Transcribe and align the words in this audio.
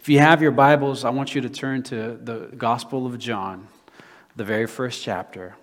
If 0.00 0.08
you 0.08 0.18
have 0.20 0.40
your 0.40 0.50
Bibles, 0.50 1.04
I 1.04 1.10
want 1.10 1.34
you 1.34 1.42
to 1.42 1.50
turn 1.50 1.82
to 1.82 2.16
the 2.16 2.48
Gospel 2.56 3.04
of 3.04 3.18
John, 3.18 3.68
the 4.34 4.44
very 4.44 4.66
first 4.66 5.02
chapter. 5.02 5.56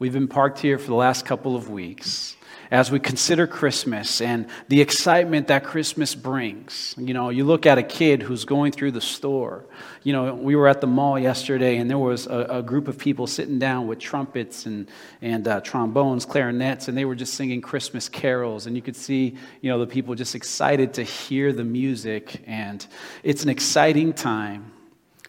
We've 0.00 0.12
been 0.12 0.28
parked 0.28 0.60
here 0.60 0.78
for 0.78 0.86
the 0.86 0.94
last 0.94 1.26
couple 1.26 1.56
of 1.56 1.70
weeks 1.70 2.36
as 2.70 2.88
we 2.88 3.00
consider 3.00 3.48
Christmas 3.48 4.20
and 4.20 4.46
the 4.68 4.80
excitement 4.80 5.48
that 5.48 5.64
Christmas 5.64 6.14
brings. 6.14 6.94
You 6.96 7.14
know, 7.14 7.30
you 7.30 7.42
look 7.42 7.66
at 7.66 7.78
a 7.78 7.82
kid 7.82 8.22
who's 8.22 8.44
going 8.44 8.70
through 8.70 8.92
the 8.92 9.00
store. 9.00 9.64
You 10.04 10.12
know, 10.12 10.34
we 10.34 10.54
were 10.54 10.68
at 10.68 10.80
the 10.80 10.86
mall 10.86 11.18
yesterday 11.18 11.78
and 11.78 11.90
there 11.90 11.98
was 11.98 12.28
a, 12.28 12.46
a 12.48 12.62
group 12.62 12.86
of 12.86 12.96
people 12.96 13.26
sitting 13.26 13.58
down 13.58 13.88
with 13.88 13.98
trumpets 13.98 14.66
and, 14.66 14.88
and 15.20 15.48
uh, 15.48 15.62
trombones, 15.62 16.24
clarinets, 16.24 16.86
and 16.86 16.96
they 16.96 17.04
were 17.04 17.16
just 17.16 17.34
singing 17.34 17.60
Christmas 17.60 18.08
carols. 18.08 18.68
And 18.68 18.76
you 18.76 18.82
could 18.82 18.96
see, 18.96 19.34
you 19.62 19.68
know, 19.68 19.80
the 19.80 19.86
people 19.88 20.14
just 20.14 20.36
excited 20.36 20.94
to 20.94 21.02
hear 21.02 21.52
the 21.52 21.64
music. 21.64 22.44
And 22.46 22.86
it's 23.24 23.42
an 23.42 23.48
exciting 23.48 24.12
time 24.12 24.70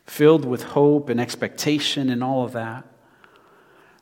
filled 0.05 0.45
with 0.45 0.61
hope 0.61 1.09
and 1.09 1.19
expectation 1.19 2.11
and 2.11 2.23
all 2.23 2.45
of 2.45 2.51
that. 2.51 2.85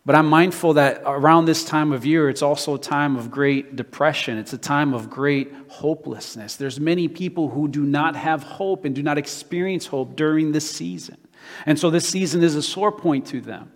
But 0.07 0.15
I'm 0.15 0.27
mindful 0.27 0.75
that 0.75 1.01
around 1.05 1.47
this 1.47 1.65
time 1.65 1.91
of 1.91 2.05
year, 2.05 2.29
it's 2.29 2.41
also 2.41 2.75
a 2.75 2.79
time 2.79 3.17
of 3.17 3.29
great 3.29 3.75
depression. 3.75 4.37
It's 4.37 4.53
a 4.53 4.57
time 4.57 4.93
of 4.93 5.09
great 5.09 5.51
hopelessness. 5.67 6.55
There's 6.55 6.79
many 6.79 7.09
people 7.09 7.49
who 7.49 7.67
do 7.67 7.83
not 7.83 8.15
have 8.15 8.41
hope 8.41 8.85
and 8.85 8.95
do 8.95 9.03
not 9.03 9.17
experience 9.17 9.85
hope 9.85 10.15
during 10.15 10.53
this 10.53 10.71
season. 10.71 11.17
And 11.65 11.77
so 11.77 11.89
this 11.89 12.07
season 12.07 12.41
is 12.41 12.55
a 12.55 12.61
sore 12.61 12.93
point 12.93 13.27
to 13.27 13.41
them. 13.41 13.73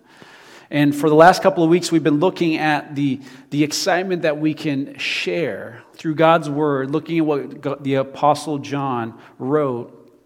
And 0.70 0.96
for 0.96 1.10
the 1.10 1.14
last 1.14 1.42
couple 1.42 1.64
of 1.64 1.68
weeks, 1.68 1.92
we've 1.92 2.02
been 2.02 2.20
looking 2.20 2.56
at 2.56 2.94
the, 2.94 3.20
the 3.50 3.62
excitement 3.62 4.22
that 4.22 4.38
we 4.38 4.54
can 4.54 4.96
share 4.96 5.82
through 5.92 6.14
God's 6.14 6.48
word, 6.48 6.90
looking 6.90 7.18
at 7.18 7.26
what 7.26 7.84
the 7.84 7.96
Apostle 7.96 8.56
John 8.56 9.20
wrote 9.38 10.18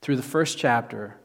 through 0.00 0.16
the 0.16 0.22
first 0.22 0.56
chapter 0.56 1.18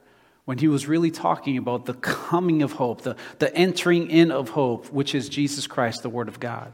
when 0.44 0.58
he 0.58 0.68
was 0.68 0.86
really 0.86 1.10
talking 1.10 1.56
about 1.56 1.86
the 1.86 1.94
coming 1.94 2.62
of 2.62 2.72
hope, 2.72 3.02
the, 3.02 3.16
the 3.38 3.54
entering 3.54 4.10
in 4.10 4.32
of 4.32 4.50
hope, 4.50 4.92
which 4.92 5.14
is 5.14 5.28
Jesus 5.28 5.66
Christ, 5.66 6.02
the 6.02 6.10
Word 6.10 6.28
of 6.28 6.40
God. 6.40 6.72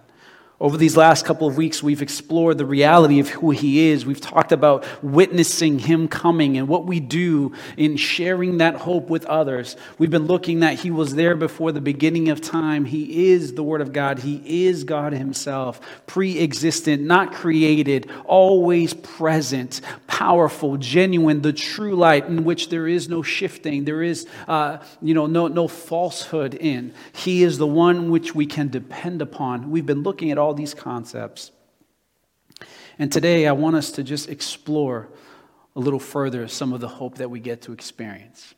Over 0.60 0.76
these 0.76 0.96
last 0.96 1.24
couple 1.24 1.46
of 1.46 1.56
weeks, 1.56 1.84
we've 1.84 2.02
explored 2.02 2.58
the 2.58 2.66
reality 2.66 3.20
of 3.20 3.28
who 3.28 3.52
He 3.52 3.90
is. 3.90 4.04
We've 4.04 4.20
talked 4.20 4.50
about 4.50 4.84
witnessing 5.04 5.78
Him 5.78 6.08
coming 6.08 6.56
and 6.56 6.66
what 6.66 6.84
we 6.84 6.98
do 6.98 7.52
in 7.76 7.96
sharing 7.96 8.58
that 8.58 8.74
hope 8.74 9.08
with 9.08 9.24
others. 9.26 9.76
We've 9.98 10.10
been 10.10 10.26
looking 10.26 10.60
that 10.60 10.80
He 10.80 10.90
was 10.90 11.14
there 11.14 11.36
before 11.36 11.70
the 11.70 11.80
beginning 11.80 12.28
of 12.28 12.40
time. 12.40 12.86
He 12.86 13.30
is 13.30 13.54
the 13.54 13.62
Word 13.62 13.80
of 13.80 13.92
God. 13.92 14.18
He 14.18 14.66
is 14.66 14.82
God 14.82 15.12
Himself, 15.12 15.80
pre 16.08 16.40
existent, 16.40 17.04
not 17.04 17.32
created, 17.32 18.10
always 18.24 18.94
present, 18.94 19.80
powerful, 20.08 20.76
genuine, 20.76 21.40
the 21.40 21.52
true 21.52 21.94
light 21.94 22.26
in 22.26 22.42
which 22.42 22.68
there 22.68 22.88
is 22.88 23.08
no 23.08 23.22
shifting, 23.22 23.84
there 23.84 24.02
is 24.02 24.26
uh, 24.48 24.78
you 25.00 25.14
know, 25.14 25.26
no, 25.26 25.46
no 25.46 25.68
falsehood 25.68 26.54
in. 26.54 26.92
He 27.14 27.44
is 27.44 27.58
the 27.58 27.66
one 27.68 28.10
which 28.10 28.34
we 28.34 28.44
can 28.44 28.66
depend 28.66 29.22
upon. 29.22 29.70
We've 29.70 29.86
been 29.86 30.02
looking 30.02 30.32
at 30.32 30.38
all 30.38 30.47
all 30.48 30.54
these 30.54 30.72
concepts. 30.72 31.52
And 32.98 33.12
today 33.12 33.46
I 33.46 33.52
want 33.52 33.76
us 33.76 33.90
to 33.92 34.02
just 34.02 34.30
explore 34.30 35.10
a 35.76 35.78
little 35.78 36.00
further 36.00 36.48
some 36.48 36.72
of 36.72 36.80
the 36.80 36.88
hope 36.88 37.16
that 37.16 37.30
we 37.30 37.38
get 37.38 37.60
to 37.62 37.72
experience. 37.74 38.54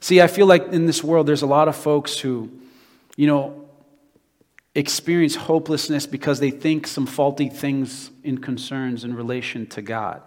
See, 0.00 0.22
I 0.22 0.26
feel 0.26 0.46
like 0.46 0.68
in 0.68 0.86
this 0.86 1.04
world 1.04 1.26
there's 1.26 1.42
a 1.42 1.46
lot 1.46 1.68
of 1.68 1.76
folks 1.76 2.18
who, 2.18 2.50
you 3.14 3.26
know, 3.26 3.68
experience 4.74 5.36
hopelessness 5.36 6.06
because 6.06 6.40
they 6.40 6.50
think 6.50 6.86
some 6.86 7.04
faulty 7.04 7.50
things 7.50 8.10
in 8.24 8.38
concerns 8.38 9.04
in 9.04 9.14
relation 9.14 9.66
to 9.66 9.82
God. 9.82 10.22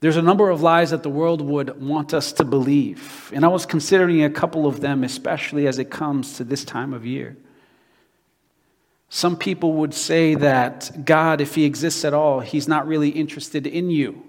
There's 0.00 0.18
a 0.18 0.22
number 0.22 0.50
of 0.50 0.60
lies 0.60 0.90
that 0.90 1.02
the 1.02 1.08
world 1.08 1.40
would 1.40 1.80
want 1.80 2.12
us 2.12 2.34
to 2.34 2.44
believe. 2.44 3.32
And 3.34 3.46
I 3.46 3.48
was 3.48 3.64
considering 3.64 4.24
a 4.24 4.28
couple 4.30 4.66
of 4.66 4.82
them, 4.82 5.04
especially 5.04 5.66
as 5.66 5.78
it 5.78 5.90
comes 5.90 6.36
to 6.36 6.44
this 6.44 6.66
time 6.66 6.92
of 6.92 7.06
year. 7.06 7.38
Some 9.08 9.36
people 9.36 9.74
would 9.74 9.94
say 9.94 10.34
that 10.34 11.04
God, 11.04 11.40
if 11.40 11.54
He 11.54 11.64
exists 11.64 12.04
at 12.04 12.14
all, 12.14 12.40
He's 12.40 12.66
not 12.66 12.86
really 12.86 13.10
interested 13.10 13.66
in 13.66 13.90
you. 13.90 14.24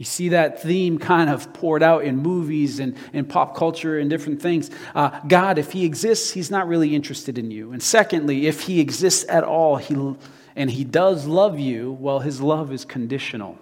You 0.00 0.06
see 0.06 0.30
that 0.30 0.62
theme 0.62 0.98
kind 0.98 1.28
of 1.28 1.52
poured 1.52 1.82
out 1.82 2.04
in 2.04 2.16
movies 2.16 2.80
and, 2.80 2.96
and 3.12 3.28
pop 3.28 3.54
culture 3.54 3.98
and 3.98 4.08
different 4.08 4.40
things. 4.40 4.70
Uh, 4.94 5.20
God, 5.28 5.58
if 5.58 5.72
He 5.72 5.84
exists, 5.84 6.32
He's 6.32 6.50
not 6.50 6.66
really 6.66 6.94
interested 6.94 7.36
in 7.36 7.50
you. 7.50 7.72
And 7.72 7.82
secondly, 7.82 8.46
if 8.46 8.62
He 8.62 8.80
exists 8.80 9.26
at 9.28 9.44
all 9.44 9.76
he, 9.76 10.16
and 10.56 10.70
He 10.70 10.84
does 10.84 11.26
love 11.26 11.58
you, 11.58 11.92
well, 11.92 12.20
His 12.20 12.40
love 12.40 12.72
is 12.72 12.86
conditional. 12.86 13.58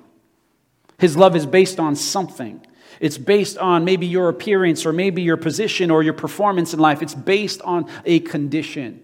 His 0.99 1.17
love 1.17 1.35
is 1.35 1.45
based 1.45 1.81
on 1.81 1.97
something. 1.97 2.65
It's 3.01 3.19
based 3.19 3.59
on 3.59 3.85
maybe 3.85 4.07
your 4.07 4.29
appearance 4.29 4.87
or 4.87 4.93
maybe 4.93 5.23
your 5.23 5.37
position 5.37 5.91
or 5.91 6.03
your 6.03 6.15
performance 6.15 6.73
in 6.73 6.81
life. 6.81 7.03
It's 7.03 7.15
based 7.15 7.61
on 7.63 7.91
a 8.05 8.21
condition. 8.21 9.03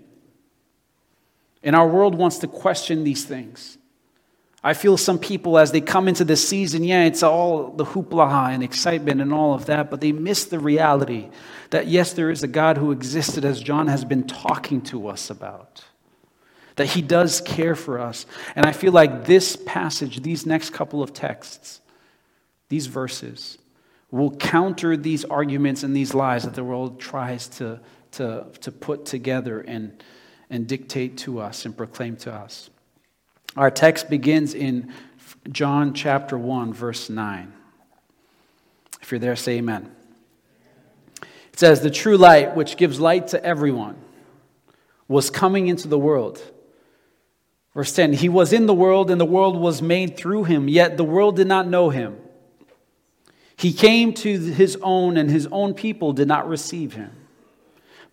And 1.65 1.75
our 1.75 1.89
world 1.89 2.15
wants 2.15 2.39
to 2.39 2.47
question 2.47 3.03
these 3.03 3.25
things. 3.25 3.79
I 4.63 4.73
feel 4.73 4.97
some 4.97 5.19
people, 5.19 5.59
as 5.59 5.73
they 5.73 5.81
come 5.81 6.09
into 6.09 6.25
this 6.25 6.47
season, 6.47 6.85
yeah, 6.85 7.05
it's 7.05 7.23
all 7.23 7.71
the 7.71 7.85
hoopla 7.85 8.55
and 8.55 8.63
excitement 8.63 9.21
and 9.21 9.33
all 9.33 9.53
of 9.53 9.67
that, 9.67 9.91
but 9.91 10.01
they 10.01 10.13
miss 10.13 10.45
the 10.47 10.59
reality 10.59 11.29
that, 11.69 11.87
yes, 11.87 12.15
there 12.15 12.31
is 12.31 12.43
a 12.43 12.49
God 12.49 12.79
who 12.79 12.91
existed, 12.91 13.45
as 13.45 13.61
John 13.61 13.89
has 13.89 14.05
been 14.07 14.27
talking 14.27 14.81
to 14.83 15.09
us 15.09 15.29
about, 15.29 15.85
that 16.77 16.87
he 16.87 17.03
does 17.03 17.43
care 17.43 17.75
for 17.75 17.99
us. 17.99 18.25
And 18.57 18.65
I 18.65 18.73
feel 18.73 18.93
like 18.93 19.27
this 19.27 19.55
passage, 19.55 20.23
these 20.23 20.47
next 20.47 20.71
couple 20.71 21.03
of 21.03 21.13
texts, 21.13 21.83
these 22.71 22.87
verses, 22.87 23.59
will 24.11 24.35
counter 24.35 24.97
these 24.97 25.27
arguments 25.27 25.83
and 25.83 25.95
these 25.95 26.15
lies 26.15 26.45
that 26.45 26.55
the 26.55 26.65
world 26.65 27.01
tries 27.01 27.49
to, 27.49 27.81
to, 28.13 28.47
to 28.63 28.73
put 28.73 29.05
together 29.05 29.61
and 29.61 30.03
and 30.55 30.69
dictate 30.69 31.19
to 31.19 31.41
us 31.41 31.65
and 31.65 31.77
proclaim 31.77 32.15
to 32.15 32.33
us. 32.33 32.71
Our 33.57 33.73
text 33.73 34.09
begins 34.09 34.55
in 34.55 34.93
John 35.51 35.95
chapter 35.95 36.39
1, 36.39 36.73
verse 36.73 37.11
9. 37.11 37.53
If 39.03 39.11
you're 39.11 39.19
there, 39.19 39.35
say 39.35 39.59
amen. 39.59 39.91
It 41.23 41.59
says, 41.59 41.81
The 41.81 41.91
true 41.91 42.17
light, 42.17 42.55
which 42.55 42.77
gives 42.77 43.01
light 43.01 43.27
to 43.29 43.45
everyone, 43.45 43.97
was 45.09 45.29
coming 45.29 45.67
into 45.67 45.89
the 45.89 45.99
world. 45.99 46.41
Verse 47.75 47.93
10 47.93 48.13
He 48.13 48.29
was 48.29 48.53
in 48.53 48.67
the 48.67 48.75
world, 48.75 49.11
and 49.11 49.21
the 49.21 49.25
world 49.25 49.61
was 49.61 49.83
made 49.83 50.17
through 50.17 50.45
him, 50.45 50.69
yet 50.69 50.97
the 50.97 51.03
world 51.03 51.35
did 51.35 51.49
not 51.49 51.67
know 51.67 51.91
him. 51.91 52.17
He 53.57 53.73
came 53.73 54.15
to 54.15 54.39
his 54.39 54.79
own, 54.83 55.17
and 55.17 55.29
his 55.29 55.49
own 55.51 55.75
people 55.75 56.13
did 56.13 56.29
not 56.29 56.49
receive 56.49 56.93
him. 56.93 57.24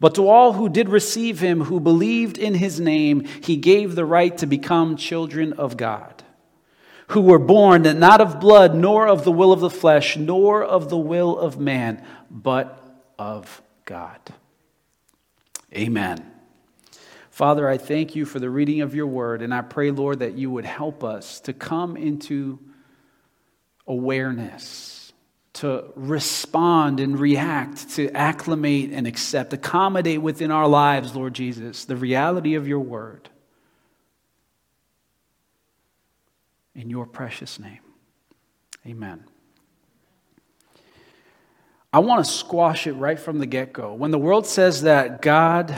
But 0.01 0.15
to 0.15 0.27
all 0.27 0.53
who 0.53 0.67
did 0.67 0.89
receive 0.89 1.41
him, 1.41 1.65
who 1.65 1.79
believed 1.79 2.39
in 2.39 2.55
his 2.55 2.79
name, 2.79 3.23
he 3.43 3.55
gave 3.55 3.93
the 3.93 4.03
right 4.03 4.35
to 4.39 4.47
become 4.47 4.97
children 4.97 5.53
of 5.53 5.77
God, 5.77 6.23
who 7.09 7.21
were 7.21 7.37
born 7.37 7.83
not 7.83 8.19
of 8.19 8.39
blood, 8.39 8.73
nor 8.73 9.07
of 9.07 9.23
the 9.23 9.31
will 9.31 9.53
of 9.53 9.59
the 9.59 9.69
flesh, 9.69 10.17
nor 10.17 10.63
of 10.63 10.89
the 10.89 10.97
will 10.97 11.37
of 11.37 11.59
man, 11.59 12.03
but 12.31 12.83
of 13.19 13.61
God. 13.85 14.19
Amen. 15.71 16.31
Father, 17.29 17.69
I 17.69 17.77
thank 17.77 18.15
you 18.15 18.25
for 18.25 18.39
the 18.39 18.49
reading 18.49 18.81
of 18.81 18.95
your 18.95 19.05
word, 19.05 19.43
and 19.43 19.53
I 19.53 19.61
pray, 19.61 19.91
Lord, 19.91 20.17
that 20.19 20.33
you 20.33 20.49
would 20.49 20.65
help 20.65 21.03
us 21.03 21.39
to 21.41 21.53
come 21.53 21.95
into 21.95 22.57
awareness 23.85 25.00
to 25.53 25.91
respond 25.95 26.99
and 26.99 27.19
react, 27.19 27.89
to 27.91 28.09
acclimate 28.11 28.91
and 28.93 29.05
accept, 29.05 29.51
accommodate 29.53 30.21
within 30.21 30.49
our 30.51 30.67
lives, 30.67 31.15
Lord 31.15 31.33
Jesus, 31.33 31.85
the 31.85 31.95
reality 31.95 32.55
of 32.55 32.67
your 32.67 32.79
word. 32.79 33.29
In 36.73 36.89
your 36.89 37.05
precious 37.05 37.59
name. 37.59 37.79
Amen. 38.87 39.25
I 41.93 41.99
want 41.99 42.25
to 42.25 42.31
squash 42.31 42.87
it 42.87 42.93
right 42.93 43.19
from 43.19 43.39
the 43.39 43.45
get 43.45 43.73
go. 43.73 43.93
When 43.93 44.11
the 44.11 44.17
world 44.17 44.47
says 44.47 44.83
that 44.83 45.21
God, 45.21 45.75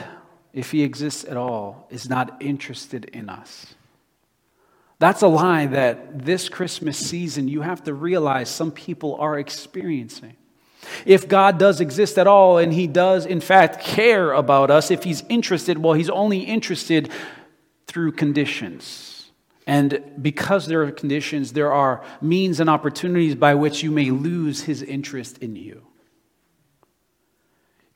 if 0.53 0.71
he 0.71 0.83
exists 0.83 1.25
at 1.25 1.35
all, 1.35 1.87
is 1.89 2.07
not 2.07 2.39
interested 2.39 3.05
in 3.05 3.29
us, 3.29 3.73
that's 5.03 5.21
a 5.21 5.27
lie 5.27 5.65
that 5.65 6.23
this 6.23 6.47
Christmas 6.47 6.97
season 6.97 7.49
you 7.49 7.59
have 7.59 7.83
to 7.83 7.93
realize 7.93 8.49
some 8.49 8.71
people 8.71 9.15
are 9.15 9.37
experiencing. 9.37 10.37
If 11.05 11.27
God 11.27 11.57
does 11.57 11.81
exist 11.81 12.17
at 12.17 12.25
all 12.25 12.57
and 12.57 12.71
He 12.71 12.87
does, 12.87 13.25
in 13.25 13.41
fact, 13.41 13.83
care 13.83 14.31
about 14.31 14.71
us, 14.71 14.91
if 14.91 15.03
He's 15.03 15.21
interested, 15.27 15.77
well, 15.77 15.91
He's 15.91 16.09
only 16.09 16.39
interested 16.39 17.09
through 17.85 18.13
conditions. 18.13 19.29
And 19.67 20.01
because 20.21 20.67
there 20.67 20.83
are 20.83 20.91
conditions, 20.91 21.51
there 21.51 21.73
are 21.73 22.01
means 22.21 22.61
and 22.61 22.69
opportunities 22.69 23.35
by 23.35 23.55
which 23.55 23.83
you 23.83 23.91
may 23.91 24.09
lose 24.09 24.61
His 24.61 24.81
interest 24.81 25.37
in 25.39 25.57
you. 25.57 25.85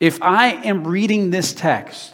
If 0.02 0.22
I 0.22 0.50
am 0.66 0.86
reading 0.86 1.30
this 1.30 1.54
text, 1.54 2.14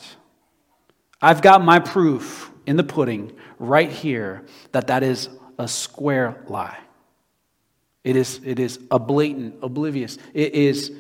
I've 1.20 1.42
got 1.42 1.66
my 1.66 1.80
proof 1.80 2.52
in 2.66 2.78
the 2.78 2.84
pudding 2.84 3.32
right 3.60 3.90
here 3.90 4.46
that 4.72 4.88
that 4.88 5.04
is 5.04 5.30
a 5.58 5.68
square 5.68 6.44
lie. 6.48 6.78
It 8.04 8.16
is, 8.16 8.42
it 8.44 8.60
is 8.60 8.80
a 8.92 9.00
blatant, 9.00 9.56
oblivious. 9.62 10.18
It 10.34 10.54
is 10.54 10.92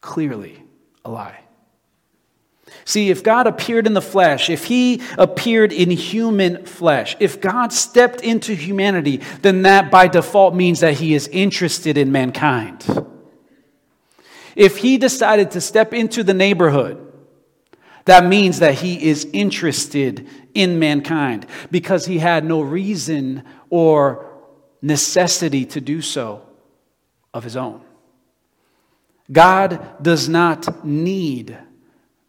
clearly 0.00 0.62
a 1.04 1.10
lie. 1.10 1.40
See, 2.84 3.10
if 3.10 3.22
God 3.22 3.46
appeared 3.46 3.86
in 3.86 3.94
the 3.94 4.02
flesh, 4.02 4.48
if 4.48 4.64
he 4.64 5.02
appeared 5.18 5.72
in 5.72 5.90
human 5.90 6.64
flesh, 6.66 7.16
if 7.18 7.40
God 7.40 7.72
stepped 7.72 8.20
into 8.20 8.54
humanity, 8.54 9.18
then 9.42 9.62
that 9.62 9.90
by 9.90 10.08
default 10.08 10.54
means 10.54 10.80
that 10.80 10.94
he 10.94 11.14
is 11.14 11.28
interested 11.28 11.98
in 11.98 12.12
mankind. 12.12 12.84
If 14.54 14.78
he 14.78 14.98
decided 14.98 15.52
to 15.52 15.60
step 15.60 15.94
into 15.94 16.22
the 16.22 16.34
neighborhood, 16.34 17.09
that 18.04 18.24
means 18.24 18.58
that 18.60 18.74
he 18.74 19.08
is 19.08 19.28
interested 19.32 20.28
in 20.54 20.78
mankind 20.78 21.46
because 21.70 22.06
he 22.06 22.18
had 22.18 22.44
no 22.44 22.60
reason 22.60 23.44
or 23.68 24.26
necessity 24.82 25.64
to 25.66 25.80
do 25.80 26.00
so 26.00 26.42
of 27.32 27.44
his 27.44 27.56
own. 27.56 27.80
God 29.30 30.02
does 30.02 30.28
not 30.28 30.84
need 30.84 31.56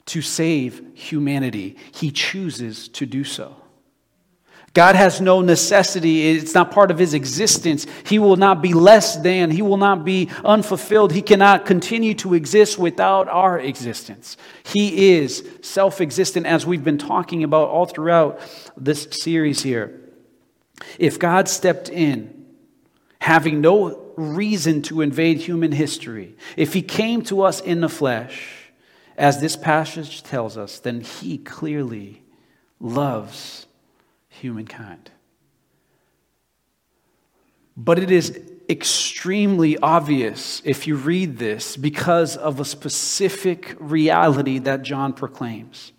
to 0.07 0.21
save 0.21 0.83
humanity, 0.93 1.77
He 1.93 2.11
chooses 2.11 2.89
to 2.89 3.05
do 3.05 3.23
so. 3.23 3.55
God 4.73 4.95
has 4.95 5.19
no 5.19 5.41
necessity. 5.41 6.29
It's 6.29 6.53
not 6.53 6.71
part 6.71 6.91
of 6.91 6.97
his 6.97 7.13
existence. 7.13 7.85
He 8.05 8.19
will 8.19 8.37
not 8.37 8.61
be 8.61 8.73
less 8.73 9.17
than. 9.17 9.51
He 9.51 9.61
will 9.61 9.77
not 9.77 10.05
be 10.05 10.29
unfulfilled. 10.45 11.11
He 11.11 11.21
cannot 11.21 11.65
continue 11.65 12.13
to 12.15 12.33
exist 12.33 12.77
without 12.79 13.27
our 13.27 13.59
existence. 13.59 14.37
He 14.63 15.11
is 15.11 15.47
self 15.61 15.99
existent, 15.99 16.45
as 16.45 16.65
we've 16.65 16.85
been 16.85 16.97
talking 16.97 17.43
about 17.43 17.67
all 17.67 17.85
throughout 17.85 18.39
this 18.77 19.07
series 19.11 19.61
here. 19.61 19.99
If 20.97 21.19
God 21.19 21.49
stepped 21.49 21.89
in, 21.89 22.45
having 23.19 23.59
no 23.59 24.13
reason 24.15 24.81
to 24.83 25.01
invade 25.01 25.39
human 25.39 25.73
history, 25.73 26.37
if 26.55 26.73
he 26.73 26.81
came 26.81 27.23
to 27.23 27.41
us 27.41 27.59
in 27.59 27.81
the 27.81 27.89
flesh, 27.89 28.71
as 29.17 29.41
this 29.41 29.57
passage 29.57 30.23
tells 30.23 30.57
us, 30.57 30.79
then 30.79 31.01
he 31.01 31.37
clearly 31.37 32.23
loves 32.79 33.67
humankind. 34.41 35.11
But 37.77 37.99
it 37.99 38.11
is 38.11 38.39
extremely 38.69 39.77
obvious 39.77 40.61
if 40.65 40.87
you 40.87 40.95
read 40.95 41.37
this 41.37 41.77
because 41.77 42.37
of 42.37 42.59
a 42.59 42.65
specific 42.65 43.75
reality 43.79 44.59
that 44.59 44.83
John 44.83 45.13
proclaims. 45.13 45.91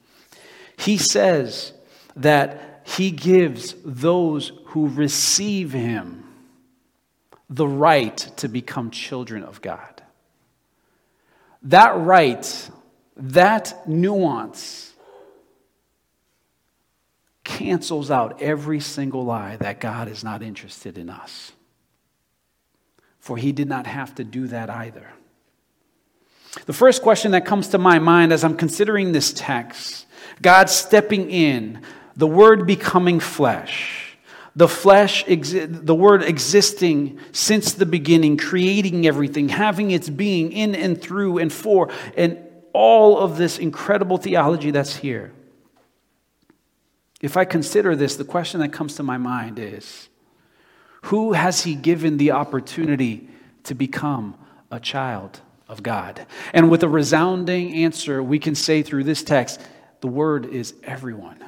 He 0.76 0.96
says 0.96 1.72
that 2.16 2.82
he 2.84 3.10
gives 3.10 3.74
those 3.84 4.52
who 4.66 4.88
receive 4.88 5.72
him 5.72 6.24
the 7.48 7.66
right 7.66 8.16
to 8.16 8.48
become 8.48 8.90
children 8.90 9.42
of 9.44 9.60
God. 9.60 10.02
That 11.62 11.96
right 11.96 12.70
that 13.16 13.88
nuance 13.88 14.91
cancels 17.44 18.10
out 18.10 18.40
every 18.40 18.80
single 18.80 19.24
lie 19.24 19.56
that 19.56 19.80
God 19.80 20.08
is 20.08 20.22
not 20.22 20.42
interested 20.42 20.98
in 20.98 21.10
us. 21.10 21.52
For 23.18 23.36
he 23.36 23.52
did 23.52 23.68
not 23.68 23.86
have 23.86 24.14
to 24.16 24.24
do 24.24 24.46
that 24.48 24.70
either. 24.70 25.06
The 26.66 26.72
first 26.72 27.02
question 27.02 27.32
that 27.32 27.46
comes 27.46 27.68
to 27.68 27.78
my 27.78 27.98
mind 27.98 28.32
as 28.32 28.44
I'm 28.44 28.56
considering 28.56 29.12
this 29.12 29.32
text 29.32 30.06
God 30.40 30.70
stepping 30.70 31.30
in, 31.30 31.82
the 32.16 32.26
word 32.26 32.66
becoming 32.66 33.20
flesh 33.20 34.12
the 34.54 34.68
flesh, 34.68 35.24
the 35.24 35.94
word 35.94 36.22
existing 36.22 37.18
since 37.32 37.72
the 37.72 37.86
beginning, 37.86 38.36
creating 38.36 39.06
everything, 39.06 39.48
having 39.48 39.90
its 39.90 40.10
being 40.10 40.52
in 40.52 40.74
and 40.74 41.00
through 41.00 41.38
and 41.38 41.52
for, 41.52 41.90
and 42.16 42.38
all 42.74 43.18
of 43.18 43.38
this 43.38 43.58
incredible 43.58 44.18
theology 44.18 44.70
that's 44.70 44.96
here, 44.96 45.32
if 47.22 47.36
I 47.36 47.44
consider 47.44 47.94
this, 47.94 48.16
the 48.16 48.24
question 48.24 48.60
that 48.60 48.72
comes 48.72 48.96
to 48.96 49.04
my 49.04 49.16
mind 49.16 49.58
is 49.60 50.08
who 51.02 51.32
has 51.32 51.62
he 51.62 51.74
given 51.74 52.16
the 52.16 52.32
opportunity 52.32 53.28
to 53.64 53.74
become 53.74 54.36
a 54.70 54.80
child 54.80 55.40
of 55.68 55.82
God? 55.82 56.26
And 56.52 56.68
with 56.68 56.82
a 56.82 56.88
resounding 56.88 57.74
answer, 57.74 58.22
we 58.22 58.40
can 58.40 58.56
say 58.56 58.82
through 58.82 59.04
this 59.04 59.22
text, 59.22 59.60
the 60.00 60.08
word 60.08 60.46
is 60.46 60.74
everyone. 60.82 61.44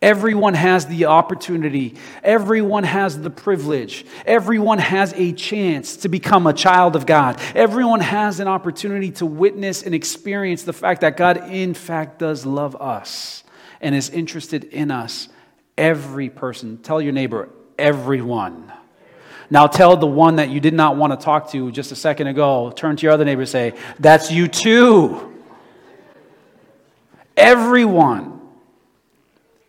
Everyone 0.00 0.54
has 0.54 0.86
the 0.86 1.04
opportunity. 1.06 1.94
Everyone 2.24 2.82
has 2.82 3.20
the 3.20 3.30
privilege. 3.30 4.04
Everyone 4.26 4.78
has 4.78 5.12
a 5.14 5.32
chance 5.32 5.96
to 5.98 6.08
become 6.08 6.46
a 6.48 6.52
child 6.52 6.96
of 6.96 7.06
God. 7.06 7.40
Everyone 7.54 8.00
has 8.00 8.40
an 8.40 8.48
opportunity 8.48 9.12
to 9.12 9.26
witness 9.26 9.82
and 9.84 9.94
experience 9.94 10.64
the 10.64 10.72
fact 10.72 11.02
that 11.02 11.16
God, 11.16 11.50
in 11.50 11.74
fact, 11.74 12.18
does 12.18 12.44
love 12.44 12.74
us 12.80 13.42
and 13.82 13.94
is 13.94 14.08
interested 14.08 14.64
in 14.64 14.90
us. 14.90 15.28
Every 15.76 16.30
person. 16.30 16.78
Tell 16.78 17.02
your 17.02 17.12
neighbor, 17.12 17.48
everyone. 17.78 18.72
Now 19.50 19.66
tell 19.66 19.96
the 19.96 20.06
one 20.06 20.36
that 20.36 20.48
you 20.48 20.60
did 20.60 20.72
not 20.72 20.96
want 20.96 21.18
to 21.18 21.22
talk 21.22 21.50
to 21.50 21.70
just 21.70 21.92
a 21.92 21.96
second 21.96 22.28
ago, 22.28 22.72
turn 22.74 22.96
to 22.96 23.02
your 23.02 23.12
other 23.12 23.24
neighbor 23.24 23.42
and 23.42 23.50
say, 23.50 23.74
That's 23.98 24.30
you 24.30 24.48
too. 24.48 25.30
Everyone. 27.36 28.40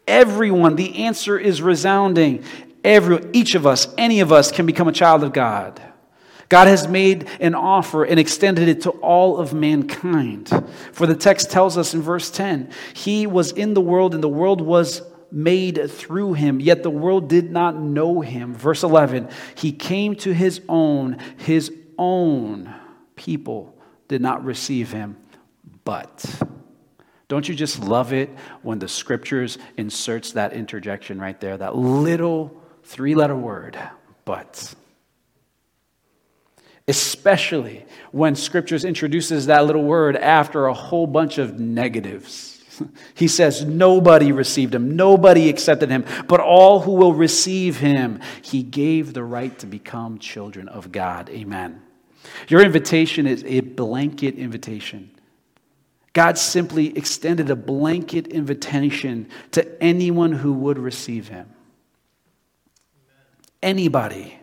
Everyone, 0.07 0.75
the 0.75 1.03
answer 1.05 1.37
is 1.37 1.61
resounding. 1.61 2.43
Every, 2.83 3.25
each 3.31 3.55
of 3.55 3.65
us, 3.65 3.87
any 3.97 4.19
of 4.19 4.31
us, 4.31 4.51
can 4.51 4.65
become 4.65 4.87
a 4.87 4.91
child 4.91 5.23
of 5.23 5.31
God. 5.31 5.81
God 6.53 6.67
has 6.67 6.87
made 6.87 7.27
an 7.39 7.55
offer 7.55 8.03
and 8.03 8.19
extended 8.19 8.67
it 8.67 8.81
to 8.81 8.91
all 8.91 9.39
of 9.39 9.55
mankind. 9.55 10.51
For 10.91 11.07
the 11.07 11.15
text 11.15 11.49
tells 11.49 11.79
us 11.79 11.95
in 11.95 12.03
verse 12.03 12.29
10 12.29 12.69
He 12.93 13.25
was 13.25 13.51
in 13.53 13.73
the 13.73 13.81
world, 13.81 14.13
and 14.13 14.23
the 14.23 14.29
world 14.29 14.61
was 14.61 15.01
made 15.31 15.89
through 15.89 16.33
him, 16.33 16.59
yet 16.59 16.83
the 16.83 16.91
world 16.91 17.27
did 17.27 17.51
not 17.51 17.75
know 17.75 18.21
him. 18.21 18.53
Verse 18.53 18.83
11 18.83 19.29
He 19.55 19.71
came 19.71 20.15
to 20.17 20.31
his 20.31 20.61
own, 20.69 21.17
his 21.37 21.73
own 21.97 22.71
people 23.15 23.75
did 24.07 24.21
not 24.21 24.45
receive 24.45 24.91
him, 24.91 25.17
but. 25.83 26.23
Don't 27.29 27.49
you 27.49 27.55
just 27.55 27.79
love 27.79 28.13
it 28.13 28.29
when 28.61 28.77
the 28.77 28.87
scriptures 28.87 29.57
inserts 29.75 30.33
that 30.33 30.53
interjection 30.53 31.19
right 31.19 31.41
there, 31.41 31.57
that 31.57 31.75
little 31.75 32.61
three 32.83 33.15
letter 33.15 33.35
word, 33.35 33.75
but? 34.23 34.75
Especially 36.87 37.85
when 38.11 38.35
scriptures 38.35 38.83
introduces 38.83 39.45
that 39.45 39.65
little 39.65 39.83
word 39.83 40.17
after 40.17 40.67
a 40.67 40.73
whole 40.73 41.07
bunch 41.07 41.37
of 41.37 41.59
negatives. 41.59 42.49
He 43.13 43.27
says, 43.27 43.63
Nobody 43.63 44.31
received 44.31 44.73
him, 44.73 44.95
nobody 44.95 45.47
accepted 45.47 45.91
him, 45.91 46.05
but 46.27 46.39
all 46.39 46.79
who 46.79 46.93
will 46.93 47.13
receive 47.13 47.77
him, 47.77 48.19
he 48.41 48.63
gave 48.63 49.13
the 49.13 49.23
right 49.23 49.57
to 49.59 49.67
become 49.67 50.17
children 50.17 50.67
of 50.67 50.91
God. 50.91 51.29
Amen. 51.29 51.83
Your 52.47 52.61
invitation 52.61 53.27
is 53.27 53.43
a 53.45 53.59
blanket 53.61 54.35
invitation. 54.35 55.11
God 56.13 56.37
simply 56.37 56.95
extended 56.95 57.49
a 57.49 57.55
blanket 57.55 58.27
invitation 58.27 59.29
to 59.51 59.83
anyone 59.83 60.31
who 60.31 60.53
would 60.53 60.77
receive 60.77 61.27
him. 61.27 61.51
Anybody. 63.61 64.39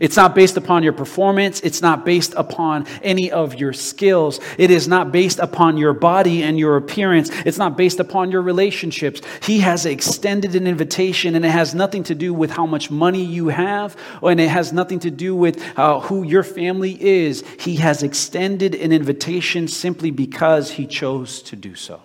It's 0.00 0.16
not 0.16 0.34
based 0.34 0.56
upon 0.56 0.82
your 0.82 0.92
performance. 0.92 1.60
It's 1.60 1.82
not 1.82 2.04
based 2.04 2.34
upon 2.36 2.86
any 3.02 3.30
of 3.30 3.54
your 3.54 3.72
skills. 3.72 4.40
It 4.58 4.70
is 4.70 4.88
not 4.88 5.12
based 5.12 5.38
upon 5.38 5.76
your 5.76 5.92
body 5.92 6.42
and 6.42 6.58
your 6.58 6.76
appearance. 6.76 7.30
It's 7.44 7.58
not 7.58 7.76
based 7.76 8.00
upon 8.00 8.30
your 8.30 8.42
relationships. 8.42 9.20
He 9.42 9.60
has 9.60 9.86
extended 9.86 10.54
an 10.54 10.66
invitation, 10.66 11.34
and 11.34 11.44
it 11.44 11.50
has 11.50 11.74
nothing 11.74 12.02
to 12.04 12.14
do 12.14 12.32
with 12.32 12.50
how 12.50 12.66
much 12.66 12.90
money 12.90 13.24
you 13.24 13.48
have, 13.48 13.96
and 14.22 14.40
it 14.40 14.48
has 14.48 14.72
nothing 14.72 15.00
to 15.00 15.10
do 15.10 15.34
with 15.36 15.62
uh, 15.78 16.00
who 16.00 16.22
your 16.22 16.42
family 16.42 16.96
is. 17.00 17.44
He 17.58 17.76
has 17.76 18.02
extended 18.02 18.74
an 18.74 18.92
invitation 18.92 19.68
simply 19.68 20.10
because 20.10 20.72
he 20.72 20.86
chose 20.86 21.42
to 21.42 21.56
do 21.56 21.74
so. 21.74 22.00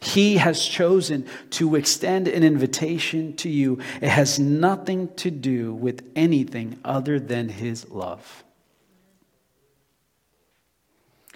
He 0.00 0.38
has 0.38 0.64
chosen 0.64 1.26
to 1.50 1.74
extend 1.74 2.26
an 2.26 2.42
invitation 2.42 3.36
to 3.36 3.48
you. 3.48 3.78
It 4.00 4.08
has 4.08 4.38
nothing 4.38 5.14
to 5.16 5.30
do 5.30 5.74
with 5.74 6.02
anything 6.16 6.78
other 6.84 7.20
than 7.20 7.48
His 7.48 7.88
love. 7.90 8.44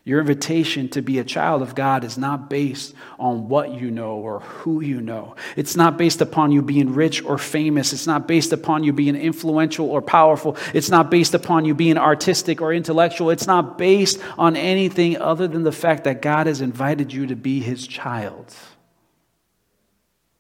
Your 0.07 0.21
invitation 0.21 0.91
to 0.91 1.01
be 1.01 1.19
a 1.19 1.25
child 1.25 1.63
of 1.63 1.75
God 1.75 2.05
is 2.05 2.19
not 2.19 2.51
based 2.51 2.95
on 3.19 3.49
what 3.49 3.73
you 3.73 3.91
know 3.91 4.17
or 4.17 4.41
who 4.41 4.83
you 4.83 5.01
know. 5.01 5.35
It's 5.57 5.77
not 5.77 5.97
based 5.97 6.21
upon 6.21 6.53
you 6.53 6.61
being 6.61 6.93
rich 6.93 7.25
or 7.25 7.39
famous. 7.39 7.95
It's 7.95 8.07
not 8.07 8.29
based 8.29 8.53
upon 8.53 8.85
you 8.85 8.93
being 8.93 9.17
influential 9.17 9.89
or 9.89 10.03
powerful. 10.03 10.59
It's 10.75 10.91
not 10.91 11.11
based 11.11 11.33
upon 11.33 11.65
you 11.65 11.75
being 11.75 11.97
artistic 11.97 12.61
or 12.61 12.75
intellectual. 12.75 13.31
It's 13.31 13.47
not 13.47 13.79
based 13.79 14.21
on 14.37 14.57
anything 14.57 15.17
other 15.17 15.49
than 15.49 15.63
the 15.63 15.73
fact 15.73 16.05
that 16.05 16.21
God 16.21 16.49
has 16.49 16.61
invited 16.61 17.11
you 17.11 17.27
to 17.27 17.37
be 17.37 17.61
his 17.61 17.87
child. 17.87 18.55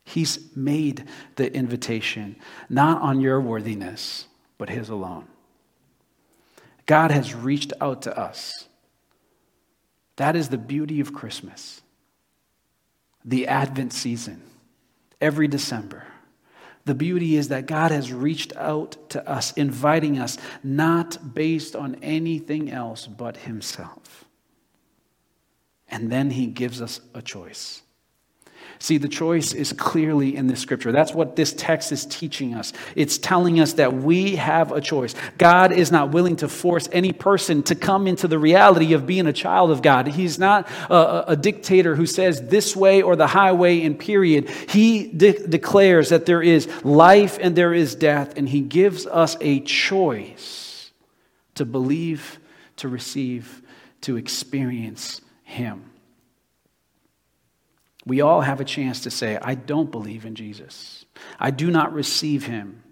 He's 0.04 0.54
made 0.54 1.08
the 1.36 1.52
invitation, 1.52 2.36
not 2.68 3.00
on 3.00 3.20
your 3.20 3.40
worthiness, 3.40 4.26
but 4.58 4.68
His 4.68 4.88
alone. 4.88 5.26
God 6.86 7.10
has 7.10 7.34
reached 7.34 7.72
out 7.80 8.02
to 8.02 8.16
us. 8.16 8.68
That 10.16 10.36
is 10.36 10.48
the 10.48 10.58
beauty 10.58 11.00
of 11.00 11.12
Christmas, 11.12 11.82
the 13.24 13.48
Advent 13.48 13.92
season, 13.92 14.42
every 15.20 15.48
December. 15.48 16.04
The 16.84 16.94
beauty 16.94 17.36
is 17.36 17.48
that 17.48 17.66
God 17.66 17.90
has 17.90 18.12
reached 18.12 18.54
out 18.56 19.10
to 19.10 19.28
us, 19.28 19.52
inviting 19.52 20.18
us 20.18 20.36
not 20.62 21.34
based 21.34 21.74
on 21.74 21.96
anything 22.02 22.70
else 22.70 23.06
but 23.06 23.38
Himself. 23.38 24.24
And 25.88 26.12
then 26.12 26.30
He 26.30 26.46
gives 26.46 26.82
us 26.82 27.00
a 27.14 27.22
choice. 27.22 27.82
See, 28.84 28.98
the 28.98 29.08
choice 29.08 29.54
is 29.54 29.72
clearly 29.72 30.36
in 30.36 30.46
the 30.46 30.56
scripture. 30.56 30.92
That's 30.92 31.14
what 31.14 31.36
this 31.36 31.54
text 31.54 31.90
is 31.90 32.04
teaching 32.04 32.52
us. 32.52 32.74
It's 32.94 33.16
telling 33.16 33.58
us 33.58 33.72
that 33.72 33.94
we 33.94 34.36
have 34.36 34.72
a 34.72 34.80
choice. 34.82 35.14
God 35.38 35.72
is 35.72 35.90
not 35.90 36.10
willing 36.10 36.36
to 36.36 36.50
force 36.50 36.86
any 36.92 37.10
person 37.10 37.62
to 37.62 37.74
come 37.74 38.06
into 38.06 38.28
the 38.28 38.38
reality 38.38 38.92
of 38.92 39.06
being 39.06 39.26
a 39.26 39.32
child 39.32 39.70
of 39.70 39.80
God. 39.80 40.08
He's 40.08 40.38
not 40.38 40.68
a, 40.90 41.24
a 41.28 41.34
dictator 41.34 41.96
who 41.96 42.04
says 42.04 42.48
this 42.48 42.76
way 42.76 43.00
or 43.00 43.16
the 43.16 43.26
highway 43.26 43.80
and 43.80 43.98
period. 43.98 44.50
He 44.50 45.06
de- 45.06 45.46
declares 45.48 46.10
that 46.10 46.26
there 46.26 46.42
is 46.42 46.68
life 46.84 47.38
and 47.40 47.56
there 47.56 47.72
is 47.72 47.94
death, 47.94 48.36
and 48.36 48.46
He 48.46 48.60
gives 48.60 49.06
us 49.06 49.34
a 49.40 49.60
choice 49.60 50.90
to 51.54 51.64
believe, 51.64 52.38
to 52.76 52.88
receive, 52.90 53.62
to 54.02 54.18
experience 54.18 55.22
Him. 55.42 55.90
We 58.06 58.20
all 58.20 58.42
have 58.42 58.60
a 58.60 58.64
chance 58.64 59.00
to 59.02 59.10
say, 59.10 59.38
I 59.40 59.54
don't 59.54 59.90
believe 59.90 60.24
in 60.24 60.34
Jesus. 60.34 61.04
I 61.38 61.50
do 61.50 61.70
not 61.70 61.92
receive 61.92 62.46
him. 62.46 62.82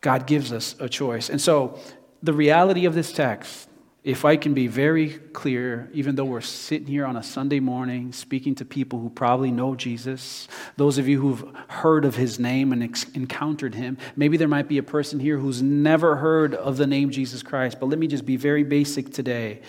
God 0.00 0.26
gives 0.26 0.52
us 0.52 0.74
a 0.80 0.88
choice. 0.88 1.28
And 1.28 1.40
so, 1.40 1.78
the 2.22 2.32
reality 2.32 2.84
of 2.86 2.94
this 2.94 3.12
text, 3.12 3.68
if 4.02 4.24
I 4.24 4.36
can 4.36 4.54
be 4.54 4.66
very 4.66 5.10
clear, 5.10 5.90
even 5.92 6.14
though 6.14 6.24
we're 6.24 6.40
sitting 6.40 6.86
here 6.86 7.04
on 7.04 7.16
a 7.16 7.22
Sunday 7.22 7.60
morning 7.60 8.12
speaking 8.12 8.54
to 8.56 8.64
people 8.64 8.98
who 8.98 9.10
probably 9.10 9.50
know 9.50 9.74
Jesus, 9.74 10.48
those 10.76 10.96
of 10.96 11.06
you 11.06 11.20
who've 11.20 11.54
heard 11.68 12.06
of 12.06 12.16
his 12.16 12.38
name 12.38 12.72
and 12.72 12.82
ex- 12.82 13.04
encountered 13.10 13.74
him, 13.74 13.98
maybe 14.16 14.38
there 14.38 14.48
might 14.48 14.68
be 14.68 14.78
a 14.78 14.82
person 14.82 15.20
here 15.20 15.36
who's 15.36 15.60
never 15.60 16.16
heard 16.16 16.54
of 16.54 16.78
the 16.78 16.86
name 16.86 17.10
Jesus 17.10 17.42
Christ. 17.42 17.78
But 17.78 17.90
let 17.90 17.98
me 17.98 18.06
just 18.06 18.24
be 18.24 18.36
very 18.36 18.64
basic 18.64 19.12
today. 19.12 19.60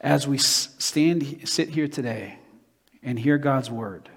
As 0.00 0.28
we 0.28 0.36
stand, 0.36 1.48
sit 1.48 1.70
here 1.70 1.88
today, 1.88 2.38
and 3.04 3.18
hear 3.18 3.38
God's 3.38 3.70
word, 3.70 4.08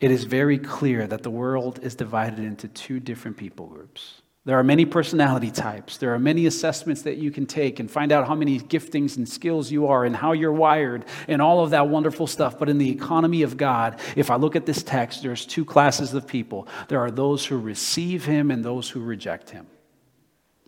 it 0.00 0.10
is 0.10 0.24
very 0.24 0.58
clear 0.58 1.06
that 1.06 1.22
the 1.22 1.30
world 1.30 1.80
is 1.82 1.94
divided 1.94 2.40
into 2.40 2.68
two 2.68 3.00
different 3.00 3.36
people 3.36 3.66
groups. 3.66 4.22
There 4.44 4.58
are 4.58 4.64
many 4.64 4.84
personality 4.84 5.52
types. 5.52 5.98
There 5.98 6.12
are 6.12 6.18
many 6.18 6.46
assessments 6.46 7.02
that 7.02 7.16
you 7.16 7.30
can 7.30 7.46
take 7.46 7.78
and 7.78 7.88
find 7.88 8.10
out 8.10 8.26
how 8.26 8.34
many 8.34 8.58
giftings 8.58 9.16
and 9.16 9.28
skills 9.28 9.70
you 9.70 9.86
are 9.86 10.04
and 10.04 10.16
how 10.16 10.32
you're 10.32 10.52
wired 10.52 11.04
and 11.28 11.40
all 11.40 11.62
of 11.62 11.70
that 11.70 11.88
wonderful 11.88 12.26
stuff. 12.26 12.58
But 12.58 12.68
in 12.68 12.78
the 12.78 12.90
economy 12.90 13.42
of 13.42 13.56
God, 13.56 14.00
if 14.16 14.32
I 14.32 14.36
look 14.36 14.56
at 14.56 14.66
this 14.66 14.82
text, 14.82 15.22
there's 15.22 15.46
two 15.46 15.64
classes 15.64 16.12
of 16.12 16.26
people. 16.26 16.66
There 16.88 16.98
are 16.98 17.12
those 17.12 17.46
who 17.46 17.56
receive 17.56 18.24
him 18.24 18.50
and 18.50 18.64
those 18.64 18.90
who 18.90 19.00
reject 19.00 19.50
him. 19.50 19.68